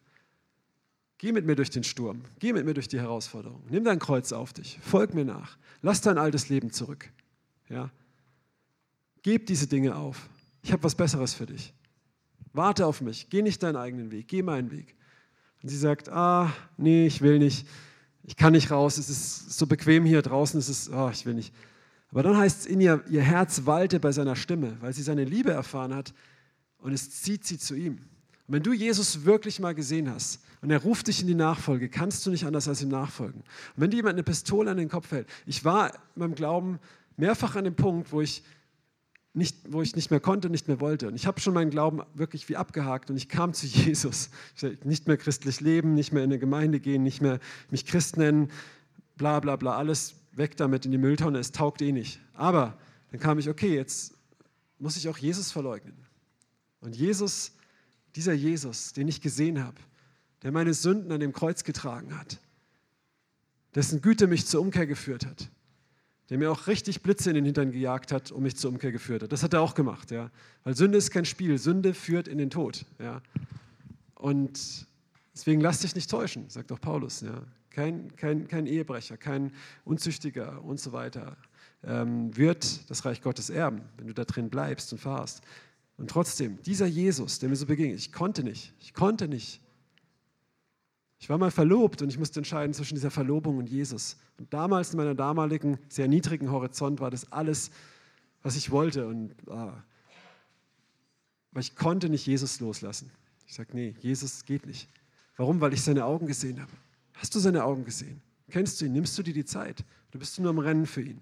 Geh 1.20 1.32
mit 1.32 1.46
mir 1.46 1.56
durch 1.56 1.70
den 1.70 1.84
Sturm. 1.84 2.22
Geh 2.40 2.54
mit 2.54 2.66
mir 2.66 2.74
durch 2.74 2.88
die 2.88 3.00
Herausforderung. 3.00 3.64
Nimm 3.70 3.84
dein 3.84 4.00
Kreuz 4.00 4.32
auf 4.32 4.54
dich. 4.54 4.80
Folg 4.82 5.14
mir 5.14 5.26
nach. 5.26 5.58
Lass 5.82 6.02
dein 6.02 6.18
altes 6.18 6.50
Leben 6.50 6.72
zurück. 6.72 7.10
Ja? 7.70 7.90
Gib 9.24 9.48
diese 9.48 9.68
Dinge 9.68 9.96
auf. 9.96 10.30
Ich 10.62 10.72
habe 10.72 10.84
was 10.84 10.96
Besseres 10.96 11.34
für 11.34 11.48
dich. 11.48 11.74
Warte 12.54 12.86
auf 12.86 13.02
mich. 13.02 13.30
Geh 13.30 13.42
nicht 13.42 13.64
deinen 13.64 13.78
eigenen 13.78 14.12
Weg. 14.12 14.28
Geh 14.28 14.44
meinen 14.44 14.72
Weg. 14.72 14.96
Und 15.64 15.70
sie 15.70 15.78
sagt: 15.78 16.10
Ah, 16.10 16.54
nee, 16.78 17.08
ich 17.08 17.22
will 17.22 17.40
nicht. 17.40 17.68
Ich 18.24 18.36
kann 18.36 18.54
nicht 18.54 18.70
raus. 18.70 18.98
Es 18.98 19.10
ist 19.10 19.58
so 19.58 19.66
bequem 19.66 20.06
hier 20.06 20.22
draußen. 20.22 20.60
Es 20.60 20.70
ist, 20.70 20.90
oh, 20.90 21.10
ich 21.12 21.26
will 21.26 21.34
nicht. 21.34 21.54
Aber 22.12 22.24
dann 22.24 22.38
heißt 22.38 22.62
es 22.62 22.66
in 22.66 22.80
ihr, 22.80 23.04
ihr 23.10 23.22
Herz 23.22 23.66
walte 23.66 24.00
bei 24.00 24.12
seiner 24.12 24.36
Stimme, 24.36 24.78
weil 24.80 24.94
sie 24.94 25.04
seine 25.04 25.24
Liebe 25.24 25.52
erfahren 25.52 25.94
hat 25.94 26.14
und 26.78 26.94
es 26.94 27.10
zieht 27.22 27.46
sie 27.46 27.58
zu 27.58 27.76
ihm. 27.76 28.00
Und 28.48 28.54
wenn 28.54 28.64
du 28.64 28.74
Jesus 28.74 29.26
wirklich 29.26 29.60
mal 29.60 29.76
gesehen 29.76 30.10
hast 30.10 30.40
und 30.62 30.72
er 30.72 30.82
ruft 30.82 31.08
dich 31.08 31.22
in 31.22 31.28
die 31.28 31.36
Nachfolge, 31.36 31.90
kannst 31.90 32.26
du 32.26 32.32
nicht 32.32 32.46
anders 32.46 32.68
als 32.68 32.82
ihm 32.82 32.90
nachfolgen. 32.90 33.42
Und 33.42 33.76
wenn 33.76 33.92
dir 33.92 33.98
jemand 33.98 34.14
eine 34.14 34.24
Pistole 34.24 34.72
an 34.72 34.78
den 34.78 34.90
Kopf 34.90 35.12
hält, 35.12 35.28
ich 35.46 35.66
war 35.66 35.94
in 35.94 36.00
meinem 36.16 36.36
Glauben 36.36 36.80
mehrfach 37.18 37.56
an 37.56 37.66
dem 37.66 37.76
Punkt, 37.76 38.12
wo 38.12 38.22
ich 38.22 38.44
nicht, 39.34 39.72
wo 39.72 39.82
ich 39.82 39.96
nicht 39.96 40.10
mehr 40.10 40.20
konnte, 40.20 40.50
nicht 40.50 40.68
mehr 40.68 40.80
wollte. 40.80 41.08
Und 41.08 41.16
ich 41.16 41.28
habe 41.28 41.40
schon 41.40 41.54
meinen 41.54 41.70
Glauben 41.70 42.02
wirklich 42.16 42.50
wie 42.50 42.56
abgehakt 42.56 43.12
und 43.12 43.18
ich 43.18 43.30
kam 43.30 43.54
zu 43.54 43.66
Jesus. 43.68 44.30
Nicht 44.84 45.08
mehr 45.08 45.18
christlich 45.18 45.60
leben, 45.60 45.94
nicht 45.94 46.14
mehr 46.14 46.24
in 46.24 46.32
eine 46.32 46.40
Gemeinde 46.40 46.80
gehen, 46.80 47.04
nicht 47.04 47.22
mehr 47.22 47.40
mich 47.70 47.86
Christ 47.86 48.18
nennen, 48.18 48.50
bla 49.18 49.40
bla 49.40 49.56
bla, 49.58 49.78
alles 49.78 50.16
weg 50.32 50.56
damit 50.58 50.86
in 50.86 50.92
die 50.92 50.98
Mülltonne, 50.98 51.40
es 51.40 51.52
taugt 51.52 51.82
eh 51.82 51.92
nicht. 51.92 52.20
Aber 52.34 52.78
dann 53.12 53.20
kam 53.20 53.40
ich, 53.40 53.50
okay, 53.50 53.76
jetzt 53.76 54.14
muss 54.80 54.96
ich 54.96 55.10
auch 55.10 55.18
Jesus 55.18 55.52
verleugnen. 55.52 55.96
Und 56.80 56.96
Jesus 56.96 57.52
dieser 58.18 58.34
Jesus, 58.34 58.94
den 58.94 59.08
ich 59.08 59.22
gesehen 59.22 59.64
habe, 59.64 59.78
der 60.44 60.52
meine 60.52 60.74
Sünden 60.74 61.12
an 61.12 61.20
dem 61.20 61.34
Kreuz 61.34 61.64
getragen 61.64 62.18
hat, 62.18 62.40
dessen 63.76 64.02
Güte 64.02 64.28
mich 64.28 64.48
zur 64.48 64.62
Umkehr 64.62 64.88
geführt 64.88 65.26
hat, 65.26 65.50
der 66.30 66.40
mir 66.40 66.52
auch 66.52 66.68
richtig 66.68 67.04
Blitze 67.04 67.30
in 67.30 67.36
den 67.36 67.46
Hintern 67.46 67.72
gejagt 67.72 68.12
hat 68.12 68.32
und 68.32 68.44
mich 68.44 68.58
zur 68.58 68.72
Umkehr 68.72 68.92
geführt 68.92 69.24
hat. 69.24 69.32
Das 69.32 69.44
hat 69.44 69.54
er 69.54 69.62
auch 69.62 69.76
gemacht, 69.76 70.12
ja. 70.12 70.32
Weil 70.64 70.76
Sünde 70.76 70.98
ist 70.98 71.12
kein 71.12 71.26
Spiel, 71.26 71.58
Sünde 71.60 71.94
führt 71.94 72.28
in 72.28 72.40
den 72.40 72.50
Tod, 72.50 72.86
ja. 73.00 73.22
Und 74.16 74.88
deswegen 75.34 75.62
lass 75.62 75.82
dich 75.82 75.94
nicht 75.94 76.10
täuschen, 76.10 76.50
sagt 76.50 76.72
auch 76.72 76.82
Paulus, 76.82 77.22
ja. 77.22 77.44
Kein, 77.70 78.16
kein, 78.16 78.48
kein 78.48 78.66
Ehebrecher, 78.66 79.18
kein 79.18 79.52
Unzüchtiger 79.86 80.64
und 80.64 80.80
so 80.80 80.92
weiter 80.92 81.38
ähm, 81.84 82.36
wird 82.36 82.90
das 82.90 83.06
Reich 83.06 83.22
Gottes 83.22 83.52
erben, 83.52 83.84
wenn 83.98 84.08
du 84.08 84.14
da 84.14 84.26
drin 84.26 84.50
bleibst 84.50 84.92
und 84.94 85.00
fahrst. 85.00 85.42
Und 85.98 86.10
trotzdem, 86.10 86.62
dieser 86.64 86.86
Jesus, 86.86 87.40
der 87.40 87.50
mir 87.50 87.56
so 87.56 87.66
begegnet, 87.66 88.00
ich 88.00 88.14
konnte 88.14 88.44
nicht, 88.44 88.74
ich 88.80 88.94
konnte 88.94 89.28
nicht 89.28 89.62
ich 91.20 91.30
war 91.30 91.38
mal 91.38 91.52
verlobt 91.52 92.02
und 92.02 92.10
ich 92.10 92.20
musste 92.20 92.40
entscheiden 92.40 92.74
zwischen 92.74 92.96
dieser 92.96 93.12
Verlobung 93.12 93.58
und 93.58 93.70
Jesus. 93.70 94.18
Und 94.38 94.54
damals 94.54 94.92
in 94.92 94.98
meiner 94.98 95.16
damaligen, 95.16 95.80
sehr 95.90 96.08
niedrigen 96.08 96.52
Horizont 96.52 97.00
war 97.00 97.10
das 97.10 97.32
alles, 97.32 97.72
was 98.44 98.56
ich 98.56 98.70
wollte. 98.70 99.08
Und, 99.08 99.34
ah, 99.50 99.84
aber 101.52 101.60
ich 101.60 101.76
konnte 101.76 102.10
nicht 102.10 102.26
Jesus 102.28 102.60
loslassen. 102.60 103.12
Ich 103.48 103.56
sage, 103.56 103.70
nee, 103.74 103.96
Jesus 104.00 104.46
geht 104.46 104.68
nicht. 104.68 104.88
Warum? 105.38 105.60
Weil 105.60 105.74
ich 105.74 105.82
seine 105.82 106.06
Augen 106.06 106.28
gesehen 106.28 106.62
habe. 106.62 106.72
Hast 107.14 107.34
du 107.34 107.40
seine 107.40 107.64
Augen 107.64 107.84
gesehen? 107.84 108.22
Kennst 108.50 108.80
du 108.80 108.86
ihn? 108.86 108.94
Nimmst 108.94 109.18
du 109.18 109.24
dir 109.24 109.34
die 109.34 109.46
Zeit? 109.46 109.84
Du 110.12 110.20
bist 110.20 110.40
nur 110.40 110.52
am 110.52 110.60
Rennen 110.60 110.86
für 110.86 111.02
ihn. 111.02 111.20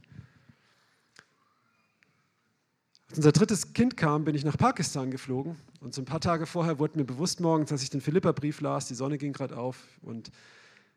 Als 3.10 3.18
unser 3.20 3.32
drittes 3.32 3.74
Kind 3.74 3.98
kam, 3.98 4.26
bin 4.26 4.36
ich 4.36 4.44
nach 4.44 4.58
Pakistan 4.58 5.12
geflogen. 5.12 5.56
Und 5.80 5.94
so 5.94 6.02
ein 6.02 6.06
paar 6.06 6.22
Tage 6.22 6.46
vorher 6.46 6.80
wurde 6.80 6.98
mir 6.98 7.06
bewusst 7.06 7.40
morgens, 7.40 7.72
als 7.72 7.84
ich 7.84 7.90
den 7.90 8.02
Philippa-Brief 8.02 8.62
las, 8.62 8.88
die 8.88 8.96
Sonne 8.96 9.18
ging 9.18 9.32
gerade 9.32 9.58
auf. 9.58 9.84
Und 10.02 10.32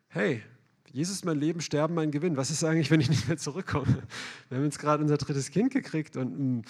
hey, 0.08 0.42
Jesus 0.90 1.22
mein 1.24 1.38
Leben, 1.38 1.60
Sterben 1.60 1.94
mein 1.94 2.10
Gewinn. 2.10 2.36
Was 2.36 2.50
ist 2.50 2.64
eigentlich, 2.64 2.90
wenn 2.90 3.00
ich 3.00 3.10
nicht 3.10 3.28
mehr 3.28 3.36
zurückkomme? 3.36 4.02
Wir 4.48 4.58
haben 4.58 4.64
jetzt 4.64 4.78
gerade 4.78 5.02
unser 5.02 5.18
drittes 5.18 5.50
Kind 5.50 5.70
gekriegt 5.70 6.16
und 6.16 6.32
hm. 6.32 6.62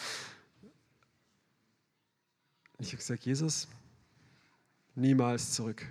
ich 2.81 2.89
habe 2.89 2.97
gesagt, 2.97 3.25
Jesus, 3.25 3.69
niemals 4.97 5.53
zurück. 5.53 5.87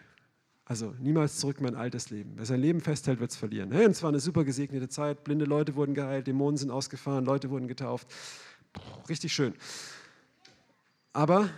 Also 0.65 0.93
niemals 0.99 1.37
zurück 1.37 1.59
in 1.59 1.63
mein 1.63 1.75
altes 1.75 2.09
Leben. 2.09 2.33
Wer 2.35 2.45
sein 2.45 2.59
Leben 2.59 2.81
festhält, 2.81 3.21
wird 3.21 3.31
es 3.31 3.37
verlieren. 3.37 3.71
Hey, 3.71 3.85
und 3.85 3.91
es 3.91 4.03
war 4.03 4.09
eine 4.09 4.19
super 4.19 4.43
gesegnete 4.43 4.89
Zeit. 4.89 5.23
Blinde 5.23 5.45
Leute 5.45 5.75
wurden 5.75 5.93
geheilt, 5.93 6.27
Dämonen 6.27 6.57
sind 6.57 6.71
ausgefahren, 6.71 7.23
Leute 7.23 7.49
wurden 7.49 7.69
getauft 7.69 8.07
richtig 9.09 9.33
schön. 9.33 9.53
Aber 11.13 11.49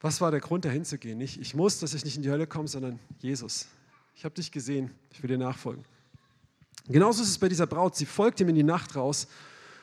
was 0.00 0.20
war 0.20 0.30
der 0.30 0.40
Grund, 0.40 0.64
dahin 0.64 0.84
zu 0.84 0.98
gehen? 0.98 1.18
Nicht, 1.18 1.40
ich 1.40 1.54
muss, 1.54 1.80
dass 1.80 1.94
ich 1.94 2.04
nicht 2.04 2.16
in 2.16 2.22
die 2.22 2.30
Hölle 2.30 2.46
komme, 2.46 2.68
sondern 2.68 2.98
Jesus. 3.18 3.66
Ich 4.14 4.24
habe 4.24 4.34
dich 4.34 4.52
gesehen, 4.52 4.90
ich 5.10 5.22
will 5.22 5.28
dir 5.28 5.38
nachfolgen. 5.38 5.84
Genauso 6.88 7.22
ist 7.22 7.30
es 7.30 7.38
bei 7.38 7.48
dieser 7.48 7.66
Braut. 7.66 7.96
Sie 7.96 8.06
folgt 8.06 8.40
ihm 8.40 8.48
in 8.48 8.54
die 8.54 8.62
Nacht 8.62 8.94
raus 8.94 9.26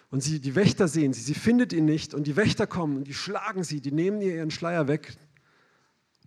und 0.10 0.22
sie, 0.22 0.40
die 0.40 0.56
Wächter 0.56 0.88
sehen 0.88 1.14
sie. 1.14 1.22
Sie 1.22 1.34
findet 1.34 1.74
ihn 1.74 1.86
nicht 1.86 2.14
und 2.14 2.28
die 2.28 2.36
Wächter 2.36 2.68
kommen 2.68 2.98
und 2.98 3.08
die 3.08 3.14
schlagen 3.14 3.64
sie, 3.64 3.82
die 3.82 3.92
nehmen 3.92 4.22
ihr 4.22 4.36
ihren 4.36 4.52
Schleier 4.52 4.88
weg. 4.88 5.18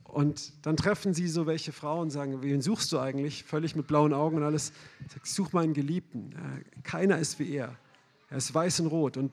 Und 0.04 0.52
dann 0.66 0.76
treffen 0.76 1.14
sie 1.14 1.28
so 1.28 1.46
welche 1.46 1.72
Frauen 1.72 2.02
und 2.02 2.10
sagen, 2.10 2.42
wen 2.42 2.62
suchst 2.62 2.92
du 2.92 2.98
eigentlich? 2.98 3.44
Völlig 3.44 3.76
mit 3.76 3.86
blauen 3.86 4.12
Augen 4.12 4.36
und 4.38 4.42
alles. 4.44 4.72
Ich 5.24 5.30
suche 5.30 5.50
meinen 5.52 5.74
Geliebten. 5.74 6.34
Keiner 6.84 7.18
ist 7.18 7.38
wie 7.38 7.50
er. 7.50 7.76
Er 8.30 8.38
ist 8.38 8.52
weiß 8.54 8.80
und 8.80 8.86
rot. 8.86 9.16
Und 9.16 9.32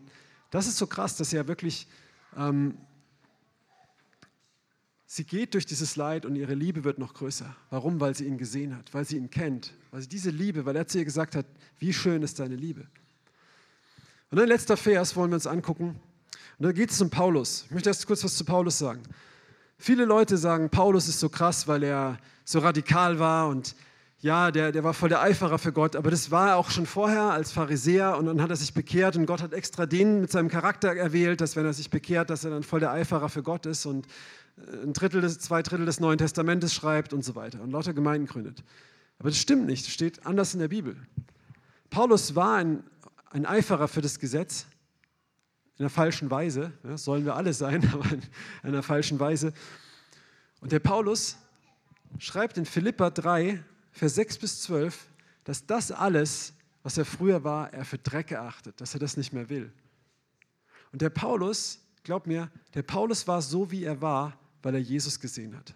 das 0.54 0.68
ist 0.68 0.78
so 0.78 0.86
krass, 0.86 1.18
dass 1.18 1.34
er 1.34 1.48
wirklich, 1.48 1.88
ähm, 2.38 2.78
sie 5.08 5.24
geht 5.24 5.56
durch 5.56 5.66
dieses 5.66 5.96
Leid 5.96 6.28
und 6.28 6.36
ihre 6.36 6.54
Liebe 6.54 6.84
wird 6.84 7.00
noch 7.00 7.16
größer. 7.16 7.56
Warum? 7.72 8.00
Weil 8.00 8.16
sie 8.16 8.26
ihn 8.26 8.38
gesehen 8.38 8.78
hat, 8.78 8.94
weil 8.94 9.04
sie 9.04 9.18
ihn 9.18 9.32
kennt, 9.32 9.74
weil 9.90 10.02
sie 10.02 10.10
diese 10.10 10.30
Liebe, 10.30 10.64
weil 10.64 10.76
er 10.76 10.86
zu 10.86 11.00
ihr 11.00 11.06
gesagt 11.06 11.36
hat, 11.36 11.48
wie 11.80 11.92
schön 11.92 12.22
ist 12.22 12.38
deine 12.38 12.56
Liebe. 12.56 12.86
Und 14.30 14.40
ein 14.40 14.48
letzter 14.48 14.78
Vers 14.78 15.16
wollen 15.16 15.32
wir 15.32 15.36
uns 15.38 15.48
angucken. 15.48 16.00
Und 16.60 16.66
da 16.66 16.72
geht 16.72 16.92
es 16.92 17.02
um 17.02 17.10
Paulus. 17.10 17.64
Ich 17.66 17.72
möchte 17.72 17.90
erst 17.90 18.06
kurz 18.06 18.24
was 18.24 18.38
zu 18.38 18.46
Paulus 18.46 18.78
sagen. 18.78 19.02
Viele 19.80 20.06
Leute 20.06 20.38
sagen, 20.38 20.70
Paulus 20.70 21.08
ist 21.08 21.20
so 21.20 21.30
krass, 21.30 21.68
weil 21.68 21.82
er 21.82 22.20
so 22.46 22.60
radikal 22.60 23.18
war 23.18 23.48
und 23.48 23.76
ja, 24.24 24.52
der, 24.52 24.72
der 24.72 24.86
war 24.86 24.94
voll 24.94 25.10
der 25.10 25.22
Eiferer 25.22 25.60
für 25.60 25.74
Gott, 25.74 25.98
aber 25.98 26.10
das 26.10 26.32
war 26.32 26.52
er 26.52 26.56
auch 26.56 26.72
schon 26.72 26.86
vorher 26.86 27.32
als 27.32 27.52
Pharisäer 27.52 28.18
und 28.18 28.26
dann 28.26 28.42
hat 28.42 28.50
er 28.50 28.56
sich 28.56 28.74
bekehrt 28.74 29.18
und 29.18 29.26
Gott 29.26 29.42
hat 29.42 29.52
extra 29.52 29.86
den 29.86 30.22
mit 30.22 30.32
seinem 30.32 30.48
Charakter 30.48 30.96
erwählt, 30.96 31.42
dass 31.42 31.58
wenn 31.58 31.66
er 31.66 31.74
sich 31.74 31.90
bekehrt, 31.90 32.30
dass 32.30 32.46
er 32.46 32.52
dann 32.52 32.64
voll 32.64 32.80
der 32.80 32.92
Eiferer 32.92 33.28
für 33.28 33.44
Gott 33.44 33.66
ist 33.66 33.86
und 33.86 34.08
äh, 34.56 34.84
ein 34.84 34.94
Drittel 34.94 35.20
des, 35.20 35.40
zwei 35.40 35.62
Drittel 35.62 35.86
des 35.86 36.00
Neuen 36.00 36.18
Testamentes 36.18 36.74
schreibt 36.74 37.12
und 37.12 37.26
so 37.26 37.36
weiter 37.36 37.62
und 37.62 37.72
lauter 37.72 37.94
Gemeinden 37.94 38.26
gründet. 38.26 38.64
Aber 39.20 39.28
das 39.28 39.38
stimmt 39.38 39.66
nicht, 39.66 39.86
das 39.86 39.94
steht 39.94 40.26
anders 40.26 40.54
in 40.54 40.62
der 40.62 40.70
Bibel. 40.70 40.96
Paulus 41.90 42.34
war 42.34 42.56
ein, 42.56 42.82
ein 43.30 43.46
Eiferer 43.46 43.90
für 43.90 44.02
das 44.02 44.20
Gesetz, 44.20 44.68
in 45.76 45.84
einer 45.84 45.90
falschen 45.90 46.32
Weise, 46.32 46.72
ja, 46.86 46.96
sollen 46.96 47.26
wir 47.26 47.36
alle 47.36 47.52
sein, 47.52 47.90
aber 47.94 48.10
in 48.10 48.22
einer 48.62 48.84
falschen 48.84 49.20
Weise. 49.20 49.52
Und 50.62 50.72
der 50.72 50.80
Paulus 50.80 51.36
schreibt 52.20 52.58
in 52.58 52.66
Philippa 52.66 53.10
3, 53.10 53.62
Vers 53.94 54.16
6 54.16 54.40
bis 54.40 54.62
12, 54.64 55.08
dass 55.44 55.66
das 55.66 55.92
alles, 55.92 56.54
was 56.82 56.98
er 56.98 57.06
früher 57.06 57.44
war, 57.44 57.72
er 57.74 57.86
für 57.86 58.00
Dreck 58.00 58.32
erachtet, 58.32 58.82
dass 58.82 58.94
er 58.94 59.00
das 59.00 59.18
nicht 59.18 59.32
mehr 59.32 59.50
will. 59.50 59.72
Und 60.92 61.02
der 61.02 61.10
Paulus, 61.10 61.80
glaub 62.04 62.28
mir, 62.28 62.52
der 62.74 62.84
Paulus 62.84 63.28
war 63.28 63.42
so, 63.42 63.72
wie 63.72 63.84
er 63.84 64.02
war, 64.02 64.38
weil 64.64 64.76
er 64.76 64.82
Jesus 64.82 65.20
gesehen 65.20 65.56
hat. 65.56 65.74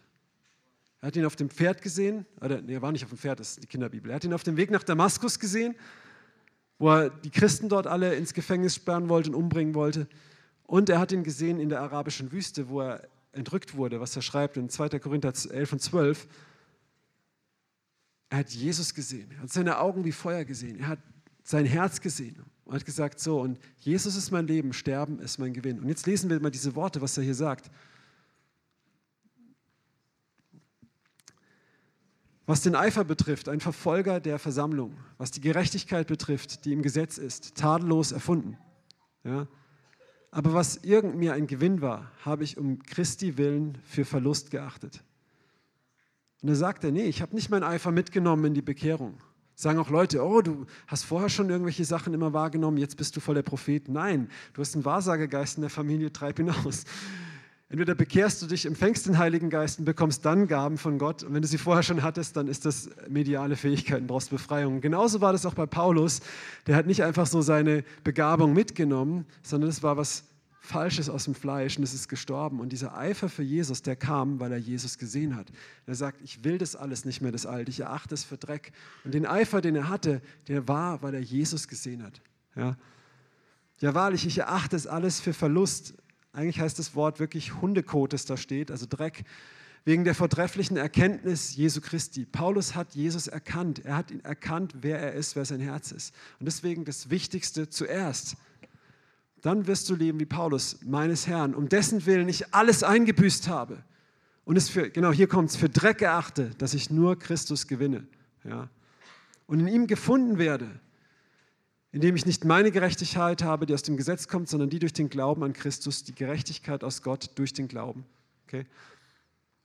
Er 0.99 1.07
hat 1.07 1.15
ihn 1.15 1.25
auf 1.25 1.35
dem 1.35 1.49
Pferd 1.49 1.81
gesehen, 1.81 2.25
oder 2.41 2.59
nee, 2.59 2.73
er 2.73 2.81
war 2.81 2.91
nicht 2.91 3.03
auf 3.03 3.11
dem 3.11 3.19
Pferd, 3.19 3.39
das 3.39 3.51
ist 3.51 3.63
die 3.63 3.67
Kinderbibel. 3.67 4.11
Er 4.11 4.15
hat 4.15 4.23
ihn 4.23 4.33
auf 4.33 4.43
dem 4.43 4.57
Weg 4.57 4.71
nach 4.71 4.83
Damaskus 4.83 5.39
gesehen, 5.39 5.75
wo 6.79 6.89
er 6.89 7.09
die 7.09 7.29
Christen 7.29 7.69
dort 7.69 7.85
alle 7.85 8.15
ins 8.15 8.33
Gefängnis 8.33 8.75
sperren 8.75 9.09
wollte 9.09 9.29
und 9.29 9.35
umbringen 9.35 9.75
wollte. 9.75 10.07
Und 10.63 10.89
er 10.89 10.99
hat 10.99 11.11
ihn 11.11 11.23
gesehen 11.23 11.59
in 11.59 11.69
der 11.69 11.81
arabischen 11.81 12.31
Wüste, 12.31 12.67
wo 12.69 12.81
er 12.81 13.07
entrückt 13.31 13.75
wurde, 13.75 13.99
was 13.99 14.15
er 14.15 14.21
schreibt 14.23 14.57
in 14.57 14.69
2. 14.69 14.99
Korinther 14.99 15.33
11 15.49 15.73
und 15.73 15.81
12. 15.81 16.27
Er 18.29 18.39
hat 18.39 18.49
Jesus 18.49 18.93
gesehen. 18.93 19.31
Er 19.31 19.43
hat 19.43 19.51
seine 19.51 19.79
Augen 19.79 20.03
wie 20.03 20.11
Feuer 20.11 20.43
gesehen. 20.43 20.79
Er 20.79 20.87
hat 20.89 20.99
sein 21.43 21.65
Herz 21.65 22.01
gesehen 22.01 22.43
und 22.65 22.75
hat 22.75 22.85
gesagt, 22.85 23.19
so, 23.19 23.39
und 23.39 23.57
Jesus 23.79 24.15
ist 24.15 24.31
mein 24.31 24.47
Leben, 24.47 24.73
Sterben 24.73 25.19
ist 25.19 25.37
mein 25.37 25.53
Gewinn. 25.53 25.79
Und 25.79 25.87
jetzt 25.87 26.05
lesen 26.05 26.29
wir 26.29 26.39
mal 26.41 26.51
diese 26.51 26.75
Worte, 26.75 27.01
was 27.01 27.17
er 27.17 27.23
hier 27.23 27.35
sagt. 27.35 27.71
Was 32.45 32.61
den 32.61 32.75
Eifer 32.75 33.03
betrifft, 33.03 33.49
ein 33.49 33.59
Verfolger 33.59 34.19
der 34.19 34.39
Versammlung. 34.39 34.97
Was 35.17 35.31
die 35.31 35.41
Gerechtigkeit 35.41 36.07
betrifft, 36.07 36.65
die 36.65 36.73
im 36.73 36.81
Gesetz 36.81 37.17
ist, 37.17 37.55
tadellos 37.55 38.11
erfunden. 38.11 38.57
Ja? 39.23 39.47
Aber 40.31 40.53
was 40.53 40.77
irgend 40.77 41.15
mir 41.15 41.33
ein 41.33 41.47
Gewinn 41.47 41.81
war, 41.81 42.11
habe 42.23 42.43
ich 42.43 42.57
um 42.57 42.79
Christi 42.83 43.37
willen 43.37 43.77
für 43.85 44.05
Verlust 44.05 44.51
geachtet. 44.51 45.03
Und 46.41 46.49
da 46.49 46.55
sagt 46.55 46.83
er, 46.83 46.91
nee, 46.91 47.05
ich 47.05 47.21
habe 47.21 47.35
nicht 47.35 47.49
meinen 47.49 47.63
Eifer 47.63 47.91
mitgenommen 47.91 48.45
in 48.45 48.53
die 48.53 48.61
Bekehrung. 48.61 49.17
Sagen 49.55 49.79
auch 49.79 49.89
Leute, 49.89 50.23
oh, 50.23 50.41
du 50.41 50.67
hast 50.85 51.03
vorher 51.03 51.29
schon 51.29 51.49
irgendwelche 51.49 51.83
Sachen 51.83 52.13
immer 52.13 52.31
wahrgenommen, 52.31 52.77
jetzt 52.77 52.95
bist 52.95 53.15
du 53.15 53.19
voll 53.19 53.35
der 53.35 53.41
Prophet. 53.41 53.89
Nein, 53.89 54.29
du 54.53 54.61
hast 54.61 54.75
einen 54.75 54.85
Wahrsagegeist 54.85 55.57
in 55.57 55.61
der 55.61 55.71
Familie, 55.71 56.13
treib 56.13 56.37
ihn 56.37 56.51
aus. 56.51 56.83
Entweder 57.69 57.95
bekehrst 57.95 58.41
du 58.41 58.45
dich, 58.45 58.65
empfängst 58.65 59.07
den 59.07 59.17
Heiligen 59.17 59.49
Geist 59.49 59.79
und 59.79 59.85
bekommst 59.85 60.23
dann 60.23 60.47
Gaben 60.47 60.77
von 60.77 60.97
Gott. 60.99 61.23
Und 61.23 61.33
wenn 61.33 61.41
du 61.41 61.47
sie 61.47 61.57
vorher 61.57 61.83
schon 61.83 62.01
hattest, 62.01 62.37
dann 62.37 62.47
ist 62.47 62.65
das 62.65 62.89
mediale 63.09 63.57
Fähigkeiten, 63.57 64.07
brauchst 64.07 64.29
Befreiung. 64.29 64.79
Genauso 64.79 65.19
war 65.19 65.33
das 65.33 65.45
auch 65.45 65.55
bei 65.55 65.65
Paulus. 65.65 66.21
Der 66.67 66.77
hat 66.77 66.85
nicht 66.85 67.03
einfach 67.03 67.25
so 67.25 67.41
seine 67.41 67.83
Begabung 68.05 68.53
mitgenommen, 68.53 69.25
sondern 69.41 69.69
es 69.69 69.83
war 69.83 69.97
was 69.97 70.23
Falsches 70.67 71.09
aus 71.09 71.23
dem 71.23 71.33
Fleisch 71.33 71.77
und 71.77 71.83
es 71.83 71.93
ist 71.93 72.09
gestorben. 72.09 72.59
Und 72.59 72.69
dieser 72.69 72.97
Eifer 72.97 73.29
für 73.29 73.43
Jesus, 73.43 73.81
der 73.81 73.95
kam, 73.95 74.39
weil 74.39 74.51
er 74.51 74.57
Jesus 74.57 74.97
gesehen 74.97 75.35
hat. 75.35 75.51
Er 75.85 75.95
sagt, 75.95 76.21
ich 76.21 76.43
will 76.43 76.57
das 76.57 76.75
alles 76.75 77.05
nicht 77.05 77.21
mehr, 77.21 77.31
das 77.31 77.45
Alte, 77.45 77.71
ich 77.71 77.79
erachte 77.79 78.13
es 78.13 78.23
für 78.23 78.37
Dreck. 78.37 78.73
Und 79.03 79.13
den 79.13 79.25
Eifer, 79.25 79.61
den 79.61 79.75
er 79.75 79.89
hatte, 79.89 80.21
der 80.47 80.67
war, 80.67 81.01
weil 81.01 81.13
er 81.13 81.21
Jesus 81.21 81.67
gesehen 81.67 82.03
hat. 82.03 82.21
Ja, 82.55 82.75
ja 83.79 83.93
wahrlich, 83.95 84.25
ich 84.27 84.39
erachte 84.39 84.75
es 84.75 84.87
alles 84.87 85.19
für 85.21 85.33
Verlust. 85.33 85.93
Eigentlich 86.33 86.59
heißt 86.59 86.77
das 86.77 86.93
Wort 86.93 87.19
wirklich 87.19 87.61
Hundekot, 87.61 88.13
das 88.13 88.25
da 88.25 88.37
steht, 88.37 88.69
also 88.69 88.85
Dreck, 88.87 89.23
wegen 89.85 90.03
der 90.03 90.15
vortrefflichen 90.15 90.75
Erkenntnis 90.75 91.55
Jesu 91.55 91.79
Christi. 91.79 92.25
Paulus 92.25 92.75
hat 92.75 92.93
Jesus 92.93 93.27
erkannt. 93.27 93.85
Er 93.85 93.95
hat 93.95 94.11
ihn 94.11 94.19
erkannt, 94.19 94.75
wer 94.81 94.99
er 94.99 95.13
ist, 95.13 95.37
wer 95.37 95.45
sein 95.45 95.61
Herz 95.61 95.93
ist. 95.93 96.13
Und 96.41 96.45
deswegen 96.45 96.83
das 96.83 97.09
Wichtigste 97.09 97.69
zuerst 97.69 98.35
dann 99.47 99.65
wirst 99.67 99.89
du 99.89 99.95
leben 99.95 100.19
wie 100.19 100.25
Paulus, 100.25 100.79
meines 100.83 101.25
Herrn, 101.25 101.55
um 101.55 101.69
dessen 101.69 102.05
Willen 102.05 102.29
ich 102.29 102.53
alles 102.53 102.83
eingebüßt 102.83 103.47
habe. 103.47 103.83
Und 104.45 104.57
es 104.57 104.69
für, 104.69 104.89
genau 104.89 105.11
hier 105.11 105.27
kommt 105.27 105.49
es, 105.49 105.55
für 105.55 105.69
Dreck 105.69 106.01
erachte, 106.01 106.51
dass 106.57 106.73
ich 106.73 106.89
nur 106.89 107.17
Christus 107.17 107.67
gewinne. 107.67 108.05
Ja. 108.43 108.69
Und 109.45 109.59
in 109.61 109.67
ihm 109.67 109.87
gefunden 109.87 110.37
werde, 110.37 110.69
indem 111.91 112.15
ich 112.15 112.25
nicht 112.25 112.45
meine 112.45 112.71
Gerechtigkeit 112.71 113.41
habe, 113.43 113.65
die 113.65 113.73
aus 113.73 113.83
dem 113.83 113.97
Gesetz 113.97 114.27
kommt, 114.27 114.49
sondern 114.49 114.69
die 114.69 114.79
durch 114.79 114.93
den 114.93 115.09
Glauben 115.09 115.43
an 115.43 115.53
Christus, 115.53 116.03
die 116.03 116.13
Gerechtigkeit 116.13 116.83
aus 116.83 117.01
Gott 117.01 117.31
durch 117.35 117.53
den 117.53 117.67
Glauben. 117.67 118.05
Okay? 118.45 118.65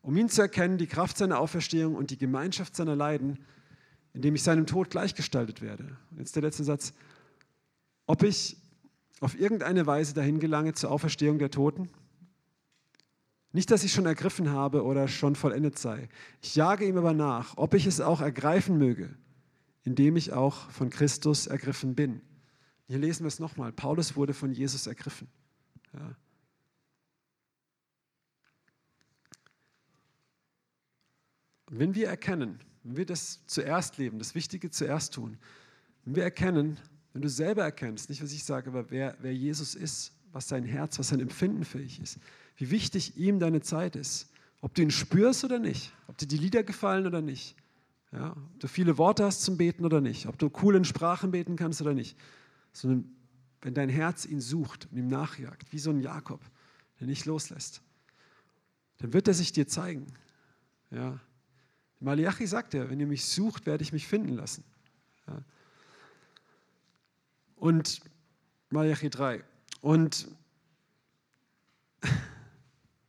um 0.02 0.16
ihn 0.16 0.28
zu 0.28 0.42
erkennen, 0.42 0.78
die 0.78 0.88
Kraft 0.88 1.16
seiner 1.16 1.38
Auferstehung 1.38 1.94
und 1.94 2.10
die 2.10 2.18
Gemeinschaft 2.18 2.74
seiner 2.76 2.96
Leiden, 2.96 3.38
indem 4.12 4.34
ich 4.34 4.42
seinem 4.42 4.66
Tod 4.66 4.90
gleichgestaltet 4.90 5.62
werde. 5.62 5.96
Jetzt 6.18 6.34
der 6.34 6.42
letzte 6.42 6.64
Satz. 6.64 6.92
Ob 8.06 8.24
ich 8.24 8.56
auf 9.22 9.38
irgendeine 9.38 9.86
Weise 9.86 10.14
dahin 10.14 10.40
gelange 10.40 10.74
zur 10.74 10.90
Auferstehung 10.90 11.38
der 11.38 11.50
Toten? 11.50 11.88
Nicht, 13.52 13.70
dass 13.70 13.84
ich 13.84 13.92
schon 13.92 14.06
ergriffen 14.06 14.50
habe 14.50 14.82
oder 14.82 15.08
schon 15.08 15.36
vollendet 15.36 15.78
sei. 15.78 16.08
Ich 16.40 16.56
jage 16.56 16.86
ihm 16.86 16.96
aber 16.96 17.12
nach, 17.12 17.56
ob 17.56 17.74
ich 17.74 17.86
es 17.86 18.00
auch 18.00 18.20
ergreifen 18.20 18.78
möge, 18.78 19.14
indem 19.84 20.16
ich 20.16 20.32
auch 20.32 20.70
von 20.70 20.90
Christus 20.90 21.46
ergriffen 21.46 21.94
bin. 21.94 22.22
Hier 22.88 22.98
lesen 22.98 23.24
wir 23.24 23.28
es 23.28 23.38
nochmal. 23.38 23.72
Paulus 23.72 24.16
wurde 24.16 24.34
von 24.34 24.52
Jesus 24.52 24.86
ergriffen. 24.86 25.28
Ja. 25.92 26.16
Wenn 31.70 31.94
wir 31.94 32.08
erkennen, 32.08 32.58
wenn 32.82 32.96
wir 32.96 33.06
das 33.06 33.46
zuerst 33.46 33.98
leben, 33.98 34.18
das 34.18 34.34
Wichtige 34.34 34.70
zuerst 34.70 35.14
tun, 35.14 35.38
wenn 36.04 36.16
wir 36.16 36.24
erkennen, 36.24 36.80
wenn 37.12 37.22
du 37.22 37.28
selber 37.28 37.62
erkennst, 37.62 38.08
nicht 38.08 38.22
was 38.22 38.32
ich 38.32 38.44
sage, 38.44 38.70
aber 38.70 38.90
wer, 38.90 39.16
wer 39.20 39.34
Jesus 39.34 39.74
ist, 39.74 40.12
was 40.32 40.48
sein 40.48 40.64
Herz, 40.64 40.98
was 40.98 41.08
sein 41.08 41.20
Empfinden 41.20 41.64
fähig 41.64 42.00
ist, 42.00 42.18
wie 42.56 42.70
wichtig 42.70 43.16
ihm 43.16 43.38
deine 43.38 43.60
Zeit 43.60 43.96
ist, 43.96 44.30
ob 44.60 44.74
du 44.74 44.82
ihn 44.82 44.90
spürst 44.90 45.44
oder 45.44 45.58
nicht, 45.58 45.92
ob 46.06 46.16
dir 46.16 46.26
die 46.26 46.38
Lieder 46.38 46.62
gefallen 46.62 47.06
oder 47.06 47.20
nicht, 47.20 47.56
ja, 48.12 48.32
ob 48.32 48.60
du 48.60 48.68
viele 48.68 48.98
Worte 48.98 49.24
hast 49.24 49.42
zum 49.42 49.56
Beten 49.56 49.84
oder 49.84 50.00
nicht, 50.00 50.26
ob 50.26 50.38
du 50.38 50.50
cool 50.62 50.76
in 50.76 50.84
Sprachen 50.84 51.30
beten 51.30 51.56
kannst 51.56 51.82
oder 51.82 51.94
nicht, 51.94 52.16
sondern 52.72 53.10
wenn 53.60 53.74
dein 53.74 53.88
Herz 53.88 54.24
ihn 54.24 54.40
sucht 54.40 54.88
und 54.90 54.98
ihm 54.98 55.08
nachjagt, 55.08 55.72
wie 55.72 55.78
so 55.78 55.90
ein 55.90 56.00
Jakob, 56.00 56.40
der 57.00 57.06
nicht 57.06 57.26
loslässt, 57.26 57.82
dann 58.98 59.12
wird 59.12 59.28
er 59.28 59.34
sich 59.34 59.52
dir 59.52 59.66
zeigen. 59.66 60.06
Ja, 60.90 61.18
Malachi 62.00 62.46
sagt 62.46 62.74
er, 62.74 62.90
wenn 62.90 63.00
ihr 63.00 63.06
mich 63.06 63.24
sucht, 63.24 63.66
werde 63.66 63.82
ich 63.82 63.92
mich 63.92 64.06
finden 64.06 64.34
lassen. 64.34 64.64
Ja. 65.26 65.42
Und 67.62 68.00
Malachi 68.70 69.08
3. 69.08 69.44
Und 69.82 70.26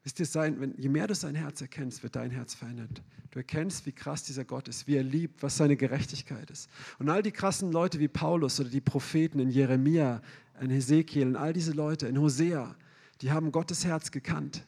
wisst 0.04 0.20
ihr, 0.20 0.28
sein, 0.28 0.62
wenn, 0.62 0.78
je 0.78 0.90
mehr 0.90 1.08
du 1.08 1.16
sein 1.16 1.34
Herz 1.34 1.60
erkennst, 1.60 2.04
wird 2.04 2.16
dein 2.16 2.30
Herz 2.30 2.54
verändert. 2.54 3.02
Du 3.32 3.40
erkennst, 3.40 3.88
wie 3.88 3.94
krass 3.94 4.22
dieser 4.22 4.46
Gott 4.46 4.68
ist, 4.68 4.86
wie 4.86 4.96
er 4.96 5.02
liebt, 5.02 5.42
was 5.42 5.58
seine 5.58 5.76
Gerechtigkeit 5.76 6.52
ist. 6.52 6.70
Und 7.00 7.10
all 7.10 7.24
die 7.24 7.32
krassen 7.32 7.72
Leute 7.72 8.00
wie 8.00 8.08
Paulus 8.08 8.60
oder 8.60 8.70
die 8.70 8.80
Propheten 8.80 9.40
in 9.40 9.50
Jeremia, 9.50 10.22
in 10.62 10.70
Hesekiel 10.70 11.26
und 11.26 11.36
all 11.36 11.54
diese 11.54 11.72
Leute 11.72 12.06
in 12.06 12.20
Hosea, 12.20 12.76
die 13.22 13.32
haben 13.32 13.52
Gottes 13.52 13.86
Herz 13.86 14.12
gekannt. 14.12 14.68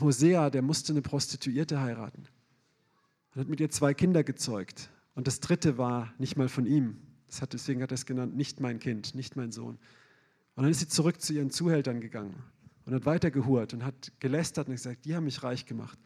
Hosea, 0.00 0.50
der 0.50 0.62
musste 0.62 0.92
eine 0.92 1.02
Prostituierte 1.02 1.80
heiraten 1.80 2.26
und 3.32 3.40
hat 3.40 3.48
mit 3.48 3.60
ihr 3.60 3.70
zwei 3.70 3.94
Kinder 3.94 4.24
gezeugt. 4.24 4.90
Und 5.14 5.28
das 5.28 5.38
dritte 5.38 5.78
war 5.78 6.12
nicht 6.18 6.36
mal 6.36 6.48
von 6.48 6.66
ihm. 6.66 7.03
Hat, 7.42 7.52
deswegen 7.52 7.82
hat 7.82 7.90
er 7.90 7.96
es 7.96 8.06
genannt, 8.06 8.36
nicht 8.36 8.60
mein 8.60 8.78
Kind, 8.78 9.14
nicht 9.14 9.36
mein 9.36 9.52
Sohn. 9.52 9.78
Und 10.54 10.62
dann 10.62 10.70
ist 10.70 10.80
sie 10.80 10.88
zurück 10.88 11.20
zu 11.20 11.32
ihren 11.32 11.50
Zuhältern 11.50 12.00
gegangen 12.00 12.34
und 12.86 12.94
hat 12.94 13.06
weiter 13.06 13.30
gehurt 13.30 13.74
und 13.74 13.84
hat 13.84 14.12
gelästert 14.20 14.68
und 14.68 14.74
gesagt, 14.74 15.04
die 15.04 15.16
haben 15.16 15.24
mich 15.24 15.42
reich 15.42 15.66
gemacht. 15.66 15.98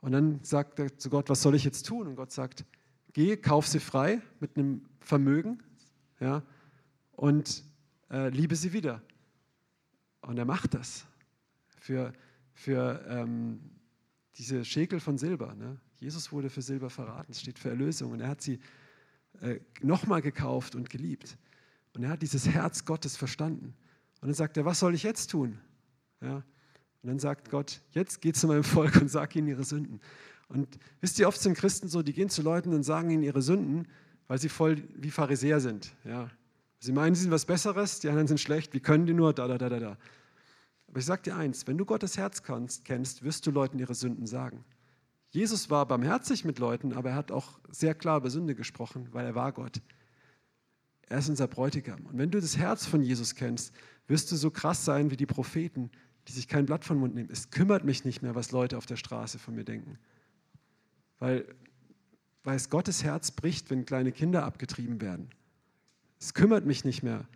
Und 0.00 0.12
dann 0.12 0.40
sagt 0.42 0.78
er 0.78 0.96
zu 0.98 1.10
Gott, 1.10 1.30
was 1.30 1.42
soll 1.42 1.54
ich 1.54 1.64
jetzt 1.64 1.86
tun? 1.86 2.06
Und 2.06 2.16
Gott 2.16 2.30
sagt, 2.30 2.64
geh, 3.12 3.36
kauf 3.36 3.66
sie 3.66 3.80
frei 3.80 4.20
mit 4.38 4.56
einem 4.56 4.82
Vermögen 5.00 5.62
ja, 6.20 6.42
und 7.12 7.64
äh, 8.10 8.28
liebe 8.28 8.54
sie 8.54 8.72
wieder. 8.72 9.02
Und 10.20 10.38
er 10.38 10.44
macht 10.44 10.74
das 10.74 11.06
für, 11.78 12.12
für 12.52 13.04
ähm, 13.08 13.60
diese 14.36 14.64
Schekel 14.64 15.00
von 15.00 15.18
Silber. 15.18 15.54
Ne? 15.54 15.78
Jesus 16.00 16.32
wurde 16.32 16.50
für 16.50 16.62
Silber 16.62 16.90
verraten, 16.90 17.32
es 17.32 17.40
steht 17.40 17.58
für 17.58 17.70
Erlösung. 17.70 18.12
Und 18.12 18.20
er 18.20 18.28
hat 18.28 18.42
sie 18.42 18.58
äh, 19.40 19.60
nochmal 19.82 20.22
gekauft 20.22 20.74
und 20.74 20.90
geliebt. 20.90 21.36
Und 21.94 22.04
er 22.04 22.10
hat 22.10 22.22
dieses 22.22 22.48
Herz 22.48 22.84
Gottes 22.84 23.16
verstanden. 23.16 23.74
Und 24.20 24.28
dann 24.28 24.34
sagt 24.34 24.56
er, 24.56 24.64
was 24.64 24.80
soll 24.80 24.94
ich 24.94 25.02
jetzt 25.02 25.30
tun? 25.30 25.58
Ja? 26.20 26.36
Und 26.36 27.08
dann 27.08 27.18
sagt 27.18 27.50
Gott, 27.50 27.80
jetzt 27.92 28.20
geh 28.20 28.32
zu 28.32 28.46
meinem 28.46 28.64
Volk 28.64 28.96
und 28.96 29.10
sag 29.10 29.36
ihnen 29.36 29.48
ihre 29.48 29.64
Sünden. 29.64 30.00
Und 30.48 30.78
wisst 31.00 31.18
ihr, 31.18 31.28
oft 31.28 31.40
sind 31.40 31.56
Christen 31.56 31.88
so, 31.88 32.02
die 32.02 32.12
gehen 32.12 32.28
zu 32.28 32.42
Leuten 32.42 32.72
und 32.72 32.82
sagen 32.82 33.10
ihnen 33.10 33.22
ihre 33.22 33.42
Sünden, 33.42 33.86
weil 34.26 34.38
sie 34.38 34.48
voll 34.48 34.82
wie 34.94 35.10
Pharisäer 35.10 35.60
sind. 35.60 35.94
Ja? 36.04 36.30
Sie 36.78 36.92
meinen, 36.92 37.14
sie 37.14 37.22
sind 37.22 37.30
was 37.30 37.44
Besseres, 37.44 38.00
die 38.00 38.08
anderen 38.08 38.28
sind 38.28 38.40
schlecht, 38.40 38.74
wie 38.74 38.80
können 38.80 39.06
die 39.06 39.14
nur, 39.14 39.32
da, 39.32 39.46
da, 39.46 39.58
da, 39.58 39.68
da, 39.68 39.78
da. 39.78 39.98
Aber 40.88 40.98
ich 40.98 41.06
sage 41.06 41.22
dir 41.22 41.36
eins, 41.36 41.66
wenn 41.66 41.76
du 41.76 41.84
Gottes 41.84 42.16
Herz 42.16 42.42
kennst, 42.42 43.22
wirst 43.22 43.46
du 43.46 43.50
Leuten 43.50 43.78
ihre 43.78 43.94
Sünden 43.94 44.26
sagen. 44.26 44.64
Jesus 45.34 45.68
war 45.68 45.84
barmherzig 45.84 46.44
mit 46.44 46.60
Leuten, 46.60 46.92
aber 46.92 47.10
er 47.10 47.16
hat 47.16 47.32
auch 47.32 47.58
sehr 47.68 47.96
klar 47.96 48.18
über 48.18 48.30
Sünde 48.30 48.54
gesprochen, 48.54 49.08
weil 49.10 49.26
er 49.26 49.34
war 49.34 49.50
Gott. 49.50 49.82
Er 51.08 51.18
ist 51.18 51.28
unser 51.28 51.48
Bräutigam. 51.48 52.06
Und 52.06 52.16
wenn 52.18 52.30
du 52.30 52.40
das 52.40 52.56
Herz 52.56 52.86
von 52.86 53.02
Jesus 53.02 53.34
kennst, 53.34 53.74
wirst 54.06 54.30
du 54.30 54.36
so 54.36 54.52
krass 54.52 54.84
sein 54.84 55.10
wie 55.10 55.16
die 55.16 55.26
Propheten, 55.26 55.90
die 56.28 56.32
sich 56.32 56.46
kein 56.46 56.66
Blatt 56.66 56.84
vom 56.84 56.98
Mund 56.98 57.16
nehmen. 57.16 57.30
Es 57.32 57.50
kümmert 57.50 57.84
mich 57.84 58.04
nicht 58.04 58.22
mehr, 58.22 58.36
was 58.36 58.52
Leute 58.52 58.78
auf 58.78 58.86
der 58.86 58.94
Straße 58.94 59.40
von 59.40 59.56
mir 59.56 59.64
denken. 59.64 59.98
Weil, 61.18 61.44
weil 62.44 62.54
es 62.54 62.70
Gottes 62.70 63.02
Herz 63.02 63.32
bricht, 63.32 63.70
wenn 63.70 63.84
kleine 63.84 64.12
Kinder 64.12 64.44
abgetrieben 64.44 65.00
werden. 65.00 65.30
Es 66.20 66.32
kümmert 66.32 66.64
mich 66.64 66.84
nicht 66.84 67.02
mehr, 67.02 67.26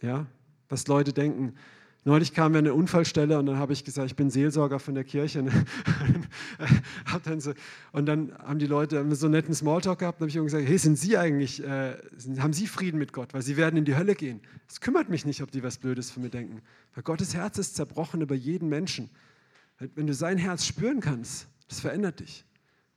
ja, 0.00 0.26
was 0.70 0.86
Leute 0.86 1.12
denken. 1.12 1.56
Neulich 2.04 2.34
kamen 2.34 2.54
wir 2.54 2.58
an 2.58 2.64
eine 2.64 2.74
Unfallstelle 2.74 3.38
und 3.38 3.46
dann 3.46 3.58
habe 3.58 3.72
ich 3.72 3.84
gesagt, 3.84 4.08
ich 4.08 4.16
bin 4.16 4.28
Seelsorger 4.28 4.80
von 4.80 4.96
der 4.96 5.04
Kirche. 5.04 5.40
und 7.92 8.06
dann 8.06 8.36
haben 8.38 8.58
die 8.58 8.66
Leute 8.66 9.06
so 9.14 9.26
einen 9.26 9.34
netten 9.34 9.54
Smalltalk 9.54 10.00
gehabt 10.00 10.20
und 10.20 10.24
habe 10.24 10.30
ich 10.36 10.44
gesagt, 10.44 10.66
hey, 10.66 10.78
sind 10.78 10.98
Sie 10.98 11.16
eigentlich, 11.16 11.62
äh, 11.62 11.94
haben 12.38 12.52
Sie 12.52 12.66
Frieden 12.66 12.98
mit 12.98 13.12
Gott? 13.12 13.32
Weil 13.34 13.42
Sie 13.42 13.56
werden 13.56 13.76
in 13.76 13.84
die 13.84 13.94
Hölle 13.94 14.16
gehen. 14.16 14.40
Es 14.68 14.80
kümmert 14.80 15.10
mich 15.10 15.24
nicht, 15.24 15.42
ob 15.42 15.52
die 15.52 15.62
was 15.62 15.78
Blödes 15.78 16.10
von 16.10 16.24
mir 16.24 16.30
denken. 16.30 16.60
Weil 16.94 17.04
Gottes 17.04 17.36
Herz 17.36 17.58
ist 17.58 17.76
zerbrochen 17.76 18.20
über 18.20 18.34
jeden 18.34 18.68
Menschen. 18.68 19.08
Wenn 19.78 20.08
du 20.08 20.14
sein 20.14 20.38
Herz 20.38 20.66
spüren 20.66 20.98
kannst, 20.98 21.46
das 21.68 21.78
verändert 21.78 22.18
dich. 22.18 22.44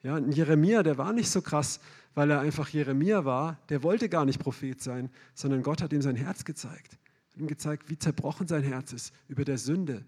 Ja, 0.01 0.15
und 0.15 0.31
Jeremia, 0.31 0.81
der 0.81 0.97
war 0.97 1.13
nicht 1.13 1.29
so 1.29 1.43
krass, 1.43 1.79
weil 2.15 2.31
er 2.31 2.39
einfach 2.39 2.69
Jeremia 2.69 3.23
war. 3.23 3.59
Der 3.69 3.83
wollte 3.83 4.09
gar 4.09 4.25
nicht 4.25 4.39
Prophet 4.39 4.81
sein, 4.81 5.11
sondern 5.35 5.61
Gott 5.61 5.83
hat 5.83 5.93
ihm 5.93 6.01
sein 6.01 6.15
Herz 6.15 6.43
gezeigt 6.43 6.97
ihm 7.37 7.47
gezeigt, 7.47 7.89
wie 7.89 7.97
zerbrochen 7.97 8.47
sein 8.47 8.63
Herz 8.63 8.93
ist 8.93 9.13
über 9.27 9.45
der 9.45 9.57
Sünde. 9.57 10.05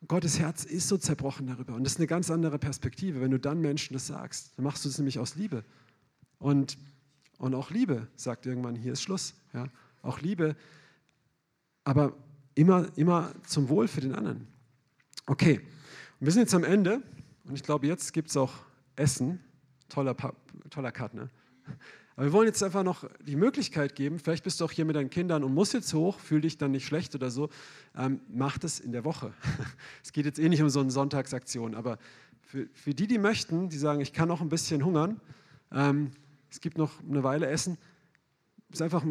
Und 0.00 0.08
Gottes 0.08 0.38
Herz 0.38 0.64
ist 0.64 0.88
so 0.88 0.96
zerbrochen 0.96 1.46
darüber. 1.46 1.74
Und 1.74 1.84
das 1.84 1.94
ist 1.94 1.98
eine 1.98 2.06
ganz 2.06 2.30
andere 2.30 2.58
Perspektive. 2.58 3.20
Wenn 3.20 3.30
du 3.30 3.38
dann 3.38 3.60
Menschen 3.60 3.94
das 3.94 4.06
sagst, 4.06 4.52
dann 4.56 4.64
machst 4.64 4.84
du 4.84 4.88
es 4.88 4.98
nämlich 4.98 5.18
aus 5.18 5.34
Liebe. 5.36 5.64
Und, 6.38 6.76
und 7.38 7.54
auch 7.54 7.70
Liebe 7.70 8.08
sagt 8.16 8.46
irgendwann, 8.46 8.76
hier 8.76 8.92
ist 8.92 9.02
Schluss. 9.02 9.34
Ja? 9.52 9.68
Auch 10.02 10.20
Liebe, 10.20 10.56
aber 11.84 12.14
immer, 12.54 12.86
immer 12.96 13.32
zum 13.46 13.68
Wohl 13.68 13.88
für 13.88 14.00
den 14.00 14.14
anderen. 14.14 14.46
Okay, 15.26 15.60
und 16.20 16.26
wir 16.26 16.32
sind 16.32 16.42
jetzt 16.42 16.54
am 16.54 16.64
Ende. 16.64 17.02
Und 17.44 17.54
ich 17.54 17.62
glaube, 17.62 17.86
jetzt 17.86 18.12
gibt 18.12 18.30
es 18.30 18.36
auch 18.36 18.52
Essen. 18.96 19.40
Toller, 19.88 20.16
toller 20.70 20.92
Cut, 20.92 21.14
ne? 21.14 21.30
Aber 22.16 22.26
wir 22.26 22.32
wollen 22.32 22.46
jetzt 22.46 22.62
einfach 22.62 22.84
noch 22.84 23.04
die 23.26 23.34
Möglichkeit 23.34 23.96
geben, 23.96 24.20
vielleicht 24.20 24.44
bist 24.44 24.60
du 24.60 24.64
auch 24.64 24.70
hier 24.70 24.84
mit 24.84 24.94
deinen 24.94 25.10
Kindern 25.10 25.42
und 25.42 25.52
musst 25.52 25.74
jetzt 25.74 25.92
hoch, 25.94 26.20
fühl 26.20 26.40
dich 26.40 26.56
dann 26.58 26.70
nicht 26.70 26.86
schlecht 26.86 27.14
oder 27.14 27.30
so, 27.30 27.50
ähm, 27.96 28.20
mach 28.28 28.56
das 28.56 28.78
in 28.78 28.92
der 28.92 29.04
Woche. 29.04 29.32
es 30.02 30.12
geht 30.12 30.24
jetzt 30.24 30.38
eh 30.38 30.48
nicht 30.48 30.62
um 30.62 30.68
so 30.68 30.80
eine 30.80 30.92
Sonntagsaktion, 30.92 31.74
aber 31.74 31.98
für, 32.40 32.68
für 32.72 32.94
die, 32.94 33.08
die 33.08 33.18
möchten, 33.18 33.68
die 33.68 33.78
sagen, 33.78 34.00
ich 34.00 34.12
kann 34.12 34.28
noch 34.28 34.40
ein 34.40 34.48
bisschen 34.48 34.84
hungern, 34.84 35.20
ähm, 35.72 36.12
es 36.50 36.60
gibt 36.60 36.78
noch 36.78 36.92
eine 37.02 37.24
Weile 37.24 37.48
Essen, 37.48 37.78
ist 38.70 38.82
einfach, 38.82 39.04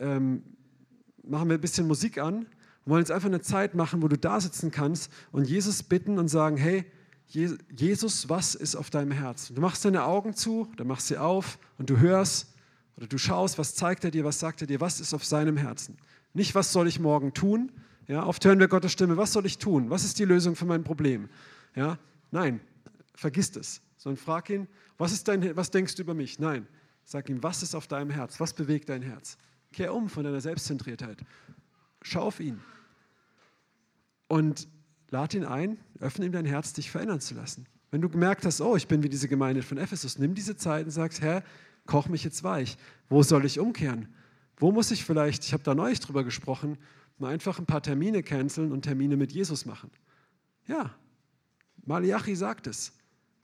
ähm, 0.00 0.42
machen 1.22 1.48
wir 1.48 1.58
ein 1.58 1.60
bisschen 1.60 1.86
Musik 1.86 2.18
an, 2.18 2.46
wir 2.84 2.90
wollen 2.90 3.02
jetzt 3.02 3.12
einfach 3.12 3.28
eine 3.28 3.40
Zeit 3.40 3.76
machen, 3.76 4.02
wo 4.02 4.08
du 4.08 4.18
da 4.18 4.40
sitzen 4.40 4.72
kannst 4.72 5.12
und 5.30 5.48
Jesus 5.48 5.84
bitten 5.84 6.18
und 6.18 6.26
sagen, 6.26 6.56
hey, 6.56 6.84
Jesus, 7.32 8.28
was 8.28 8.54
ist 8.54 8.76
auf 8.76 8.90
deinem 8.90 9.10
Herz? 9.10 9.48
Du 9.48 9.60
machst 9.60 9.84
deine 9.84 10.04
Augen 10.04 10.34
zu, 10.34 10.70
dann 10.76 10.86
machst 10.86 11.06
sie 11.06 11.16
auf 11.16 11.58
und 11.78 11.88
du 11.88 11.98
hörst 11.98 12.52
oder 12.96 13.06
du 13.06 13.16
schaust, 13.16 13.56
was 13.58 13.74
zeigt 13.74 14.04
er 14.04 14.10
dir, 14.10 14.24
was 14.24 14.38
sagt 14.38 14.60
er 14.60 14.66
dir, 14.66 14.80
was 14.80 15.00
ist 15.00 15.14
auf 15.14 15.24
seinem 15.24 15.56
Herzen. 15.56 15.96
Nicht, 16.34 16.54
was 16.54 16.72
soll 16.72 16.86
ich 16.86 17.00
morgen 17.00 17.32
tun? 17.32 17.72
Ja, 18.06 18.26
oft 18.26 18.44
hören 18.44 18.58
wir 18.58 18.68
Gottes 18.68 18.92
Stimme, 18.92 19.16
was 19.16 19.32
soll 19.32 19.46
ich 19.46 19.58
tun? 19.58 19.88
Was 19.88 20.04
ist 20.04 20.18
die 20.18 20.24
Lösung 20.24 20.56
für 20.56 20.66
mein 20.66 20.84
Problem? 20.84 21.30
Ja, 21.74 21.98
nein, 22.30 22.60
vergiss 23.14 23.50
das. 23.50 23.80
Sondern 23.96 24.22
frag 24.22 24.50
ihn, 24.50 24.68
was, 24.98 25.12
ist 25.12 25.26
dein, 25.28 25.56
was 25.56 25.70
denkst 25.70 25.94
du 25.94 26.02
über 26.02 26.12
mich? 26.12 26.38
Nein, 26.38 26.66
sag 27.04 27.30
ihm, 27.30 27.42
was 27.42 27.62
ist 27.62 27.74
auf 27.74 27.86
deinem 27.86 28.10
Herz? 28.10 28.40
Was 28.40 28.52
bewegt 28.52 28.90
dein 28.90 29.00
Herz? 29.02 29.38
Kehr 29.72 29.94
um 29.94 30.10
von 30.10 30.24
deiner 30.24 30.40
Selbstzentriertheit. 30.40 31.18
Schau 32.02 32.22
auf 32.22 32.40
ihn. 32.40 32.60
Und 34.28 34.68
Lad 35.12 35.34
ihn 35.34 35.44
ein, 35.44 35.78
öffne 36.00 36.24
ihm 36.24 36.32
dein 36.32 36.46
Herz, 36.46 36.72
dich 36.72 36.90
verändern 36.90 37.20
zu 37.20 37.34
lassen. 37.34 37.66
Wenn 37.90 38.00
du 38.00 38.08
gemerkt 38.08 38.46
hast, 38.46 38.62
oh, 38.62 38.76
ich 38.76 38.88
bin 38.88 39.02
wie 39.02 39.10
diese 39.10 39.28
Gemeinde 39.28 39.62
von 39.62 39.76
Ephesus, 39.76 40.18
nimm 40.18 40.34
diese 40.34 40.56
Zeit 40.56 40.86
und 40.86 40.90
sagst, 40.90 41.20
Herr, 41.20 41.44
koch 41.84 42.08
mich 42.08 42.24
jetzt 42.24 42.42
weich. 42.42 42.78
Wo 43.10 43.22
soll 43.22 43.44
ich 43.44 43.60
umkehren? 43.60 44.08
Wo 44.56 44.72
muss 44.72 44.90
ich 44.90 45.04
vielleicht, 45.04 45.44
ich 45.44 45.52
habe 45.52 45.62
da 45.62 45.74
neulich 45.74 46.00
drüber 46.00 46.24
gesprochen, 46.24 46.78
mal 47.18 47.28
einfach 47.28 47.58
ein 47.58 47.66
paar 47.66 47.82
Termine 47.82 48.22
canceln 48.22 48.72
und 48.72 48.82
Termine 48.82 49.18
mit 49.18 49.32
Jesus 49.32 49.66
machen? 49.66 49.90
Ja, 50.66 50.94
Malachi 51.84 52.34
sagt 52.34 52.66
es. 52.66 52.94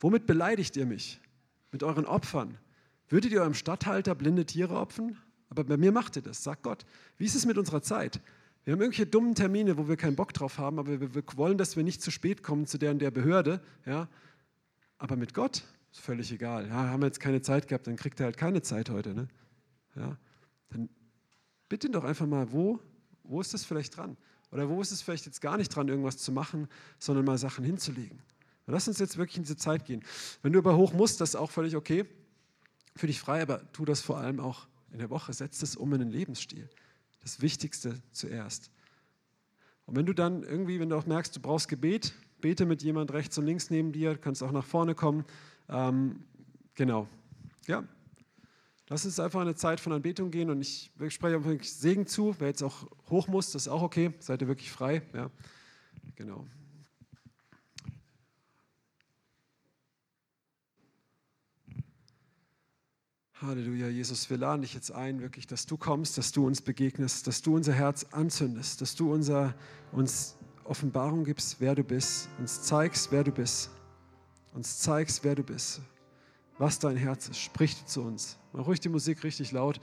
Womit 0.00 0.26
beleidigt 0.26 0.74
ihr 0.78 0.86
mich? 0.86 1.20
Mit 1.70 1.82
euren 1.82 2.06
Opfern. 2.06 2.56
Würdet 3.10 3.30
ihr 3.30 3.42
eurem 3.42 3.52
Statthalter 3.52 4.14
blinde 4.14 4.46
Tiere 4.46 4.74
opfern? 4.74 5.18
Aber 5.50 5.64
bei 5.64 5.76
mir 5.76 5.92
macht 5.92 6.16
ihr 6.16 6.22
das, 6.22 6.42
sagt 6.42 6.62
Gott. 6.62 6.86
Wie 7.18 7.26
ist 7.26 7.34
es 7.34 7.44
mit 7.44 7.58
unserer 7.58 7.82
Zeit? 7.82 8.22
Wir 8.68 8.72
haben 8.72 8.82
irgendwelche 8.82 9.06
dummen 9.06 9.34
Termine, 9.34 9.78
wo 9.78 9.88
wir 9.88 9.96
keinen 9.96 10.14
Bock 10.14 10.34
drauf 10.34 10.58
haben, 10.58 10.78
aber 10.78 11.00
wir, 11.00 11.14
wir 11.14 11.22
wollen, 11.36 11.56
dass 11.56 11.76
wir 11.76 11.84
nicht 11.84 12.02
zu 12.02 12.10
spät 12.10 12.42
kommen 12.42 12.66
zu 12.66 12.76
der 12.76 12.90
und 12.90 12.98
der 12.98 13.10
Behörde. 13.10 13.62
Ja? 13.86 14.08
Aber 14.98 15.16
mit 15.16 15.32
Gott 15.32 15.64
ist 15.90 16.02
völlig 16.02 16.30
egal. 16.32 16.68
Ja, 16.68 16.74
haben 16.74 17.00
wir 17.00 17.06
jetzt 17.06 17.18
keine 17.18 17.40
Zeit 17.40 17.66
gehabt, 17.66 17.86
dann 17.86 17.96
kriegt 17.96 18.20
er 18.20 18.26
halt 18.26 18.36
keine 18.36 18.60
Zeit 18.60 18.90
heute. 18.90 19.14
Ne? 19.14 19.28
Ja? 19.96 20.18
Dann 20.68 20.90
bitte 21.70 21.86
ihn 21.86 21.94
doch 21.94 22.04
einfach 22.04 22.26
mal, 22.26 22.52
wo, 22.52 22.78
wo 23.22 23.40
ist 23.40 23.54
das 23.54 23.64
vielleicht 23.64 23.96
dran? 23.96 24.18
Oder 24.52 24.68
wo 24.68 24.82
ist 24.82 24.92
es 24.92 25.00
vielleicht 25.00 25.24
jetzt 25.24 25.40
gar 25.40 25.56
nicht 25.56 25.74
dran, 25.74 25.88
irgendwas 25.88 26.18
zu 26.18 26.30
machen, 26.30 26.68
sondern 26.98 27.24
mal 27.24 27.38
Sachen 27.38 27.64
hinzulegen? 27.64 28.18
Lass 28.66 28.86
uns 28.86 28.98
jetzt 28.98 29.16
wirklich 29.16 29.38
in 29.38 29.44
diese 29.44 29.56
Zeit 29.56 29.86
gehen. 29.86 30.04
Wenn 30.42 30.52
du 30.52 30.58
aber 30.58 30.76
hoch 30.76 30.92
musst, 30.92 31.22
das 31.22 31.30
ist 31.30 31.36
auch 31.36 31.50
völlig 31.50 31.74
okay. 31.74 32.04
Für 32.96 33.06
dich 33.06 33.18
frei, 33.18 33.40
aber 33.40 33.72
tu 33.72 33.86
das 33.86 34.02
vor 34.02 34.18
allem 34.18 34.40
auch 34.40 34.68
in 34.92 34.98
der 34.98 35.08
Woche. 35.08 35.32
Setz 35.32 35.60
das 35.60 35.74
um 35.74 35.90
in 35.94 36.00
den 36.00 36.10
Lebensstil. 36.10 36.68
Das 37.28 37.42
Wichtigste 37.42 38.00
zuerst. 38.10 38.70
Und 39.84 39.96
wenn 39.96 40.06
du 40.06 40.14
dann 40.14 40.44
irgendwie, 40.44 40.80
wenn 40.80 40.88
du 40.88 40.96
auch 40.96 41.04
merkst, 41.04 41.36
du 41.36 41.40
brauchst 41.40 41.68
Gebet, 41.68 42.14
bete 42.40 42.64
mit 42.64 42.82
jemand 42.82 43.12
rechts 43.12 43.36
und 43.36 43.44
links 43.44 43.68
neben 43.68 43.92
dir, 43.92 44.16
kannst 44.16 44.42
auch 44.42 44.50
nach 44.50 44.64
vorne 44.64 44.94
kommen. 44.94 45.26
Ähm, 45.68 46.24
genau. 46.74 47.06
Ja. 47.66 47.84
Lass 48.88 49.04
uns 49.04 49.20
einfach 49.20 49.42
eine 49.42 49.54
Zeit 49.54 49.78
von 49.78 49.92
Anbetung 49.92 50.30
gehen 50.30 50.48
und 50.48 50.62
ich, 50.62 50.90
ich 50.98 51.12
spreche 51.12 51.36
einfach 51.36 51.52
Segen 51.62 52.06
zu. 52.06 52.34
Wer 52.38 52.48
jetzt 52.48 52.62
auch 52.62 52.86
hoch 53.10 53.28
muss, 53.28 53.52
das 53.52 53.66
ist 53.66 53.68
auch 53.68 53.82
okay. 53.82 54.14
Seid 54.20 54.40
ihr 54.40 54.48
wirklich 54.48 54.72
frei. 54.72 55.02
Ja. 55.12 55.30
Genau. 56.16 56.46
Halleluja, 63.41 63.86
Jesus, 63.86 64.28
wir 64.30 64.36
laden 64.36 64.62
dich 64.62 64.74
jetzt 64.74 64.91
ein, 64.91 65.20
wirklich, 65.20 65.47
dass 65.47 65.64
du 65.64 65.76
kommst, 65.76 66.18
dass 66.18 66.32
du 66.32 66.45
uns 66.45 66.61
begegnest, 66.61 67.24
dass 67.28 67.41
du 67.41 67.55
unser 67.55 67.72
Herz 67.72 68.05
anzündest, 68.11 68.80
dass 68.80 68.97
du 68.97 69.12
unser, 69.12 69.55
uns 69.93 70.36
Offenbarung 70.64 71.22
gibst, 71.22 71.61
wer 71.61 71.76
du 71.76 71.84
bist, 71.84 72.28
uns 72.41 72.62
zeigst, 72.62 73.12
wer 73.12 73.22
du 73.22 73.30
bist, 73.30 73.70
uns 74.55 74.80
zeigst, 74.80 75.22
wer 75.22 75.36
du 75.36 75.45
bist, 75.45 75.80
was 76.59 76.80
dein 76.80 76.97
Herz 76.97 77.28
ist. 77.28 77.39
Sprich 77.39 77.86
zu 77.86 78.03
uns. 78.03 78.36
Mach 78.53 78.66
ruhig 78.66 78.80
die 78.80 78.89
Musik 78.89 79.22
richtig 79.22 79.53
laut. 79.53 79.80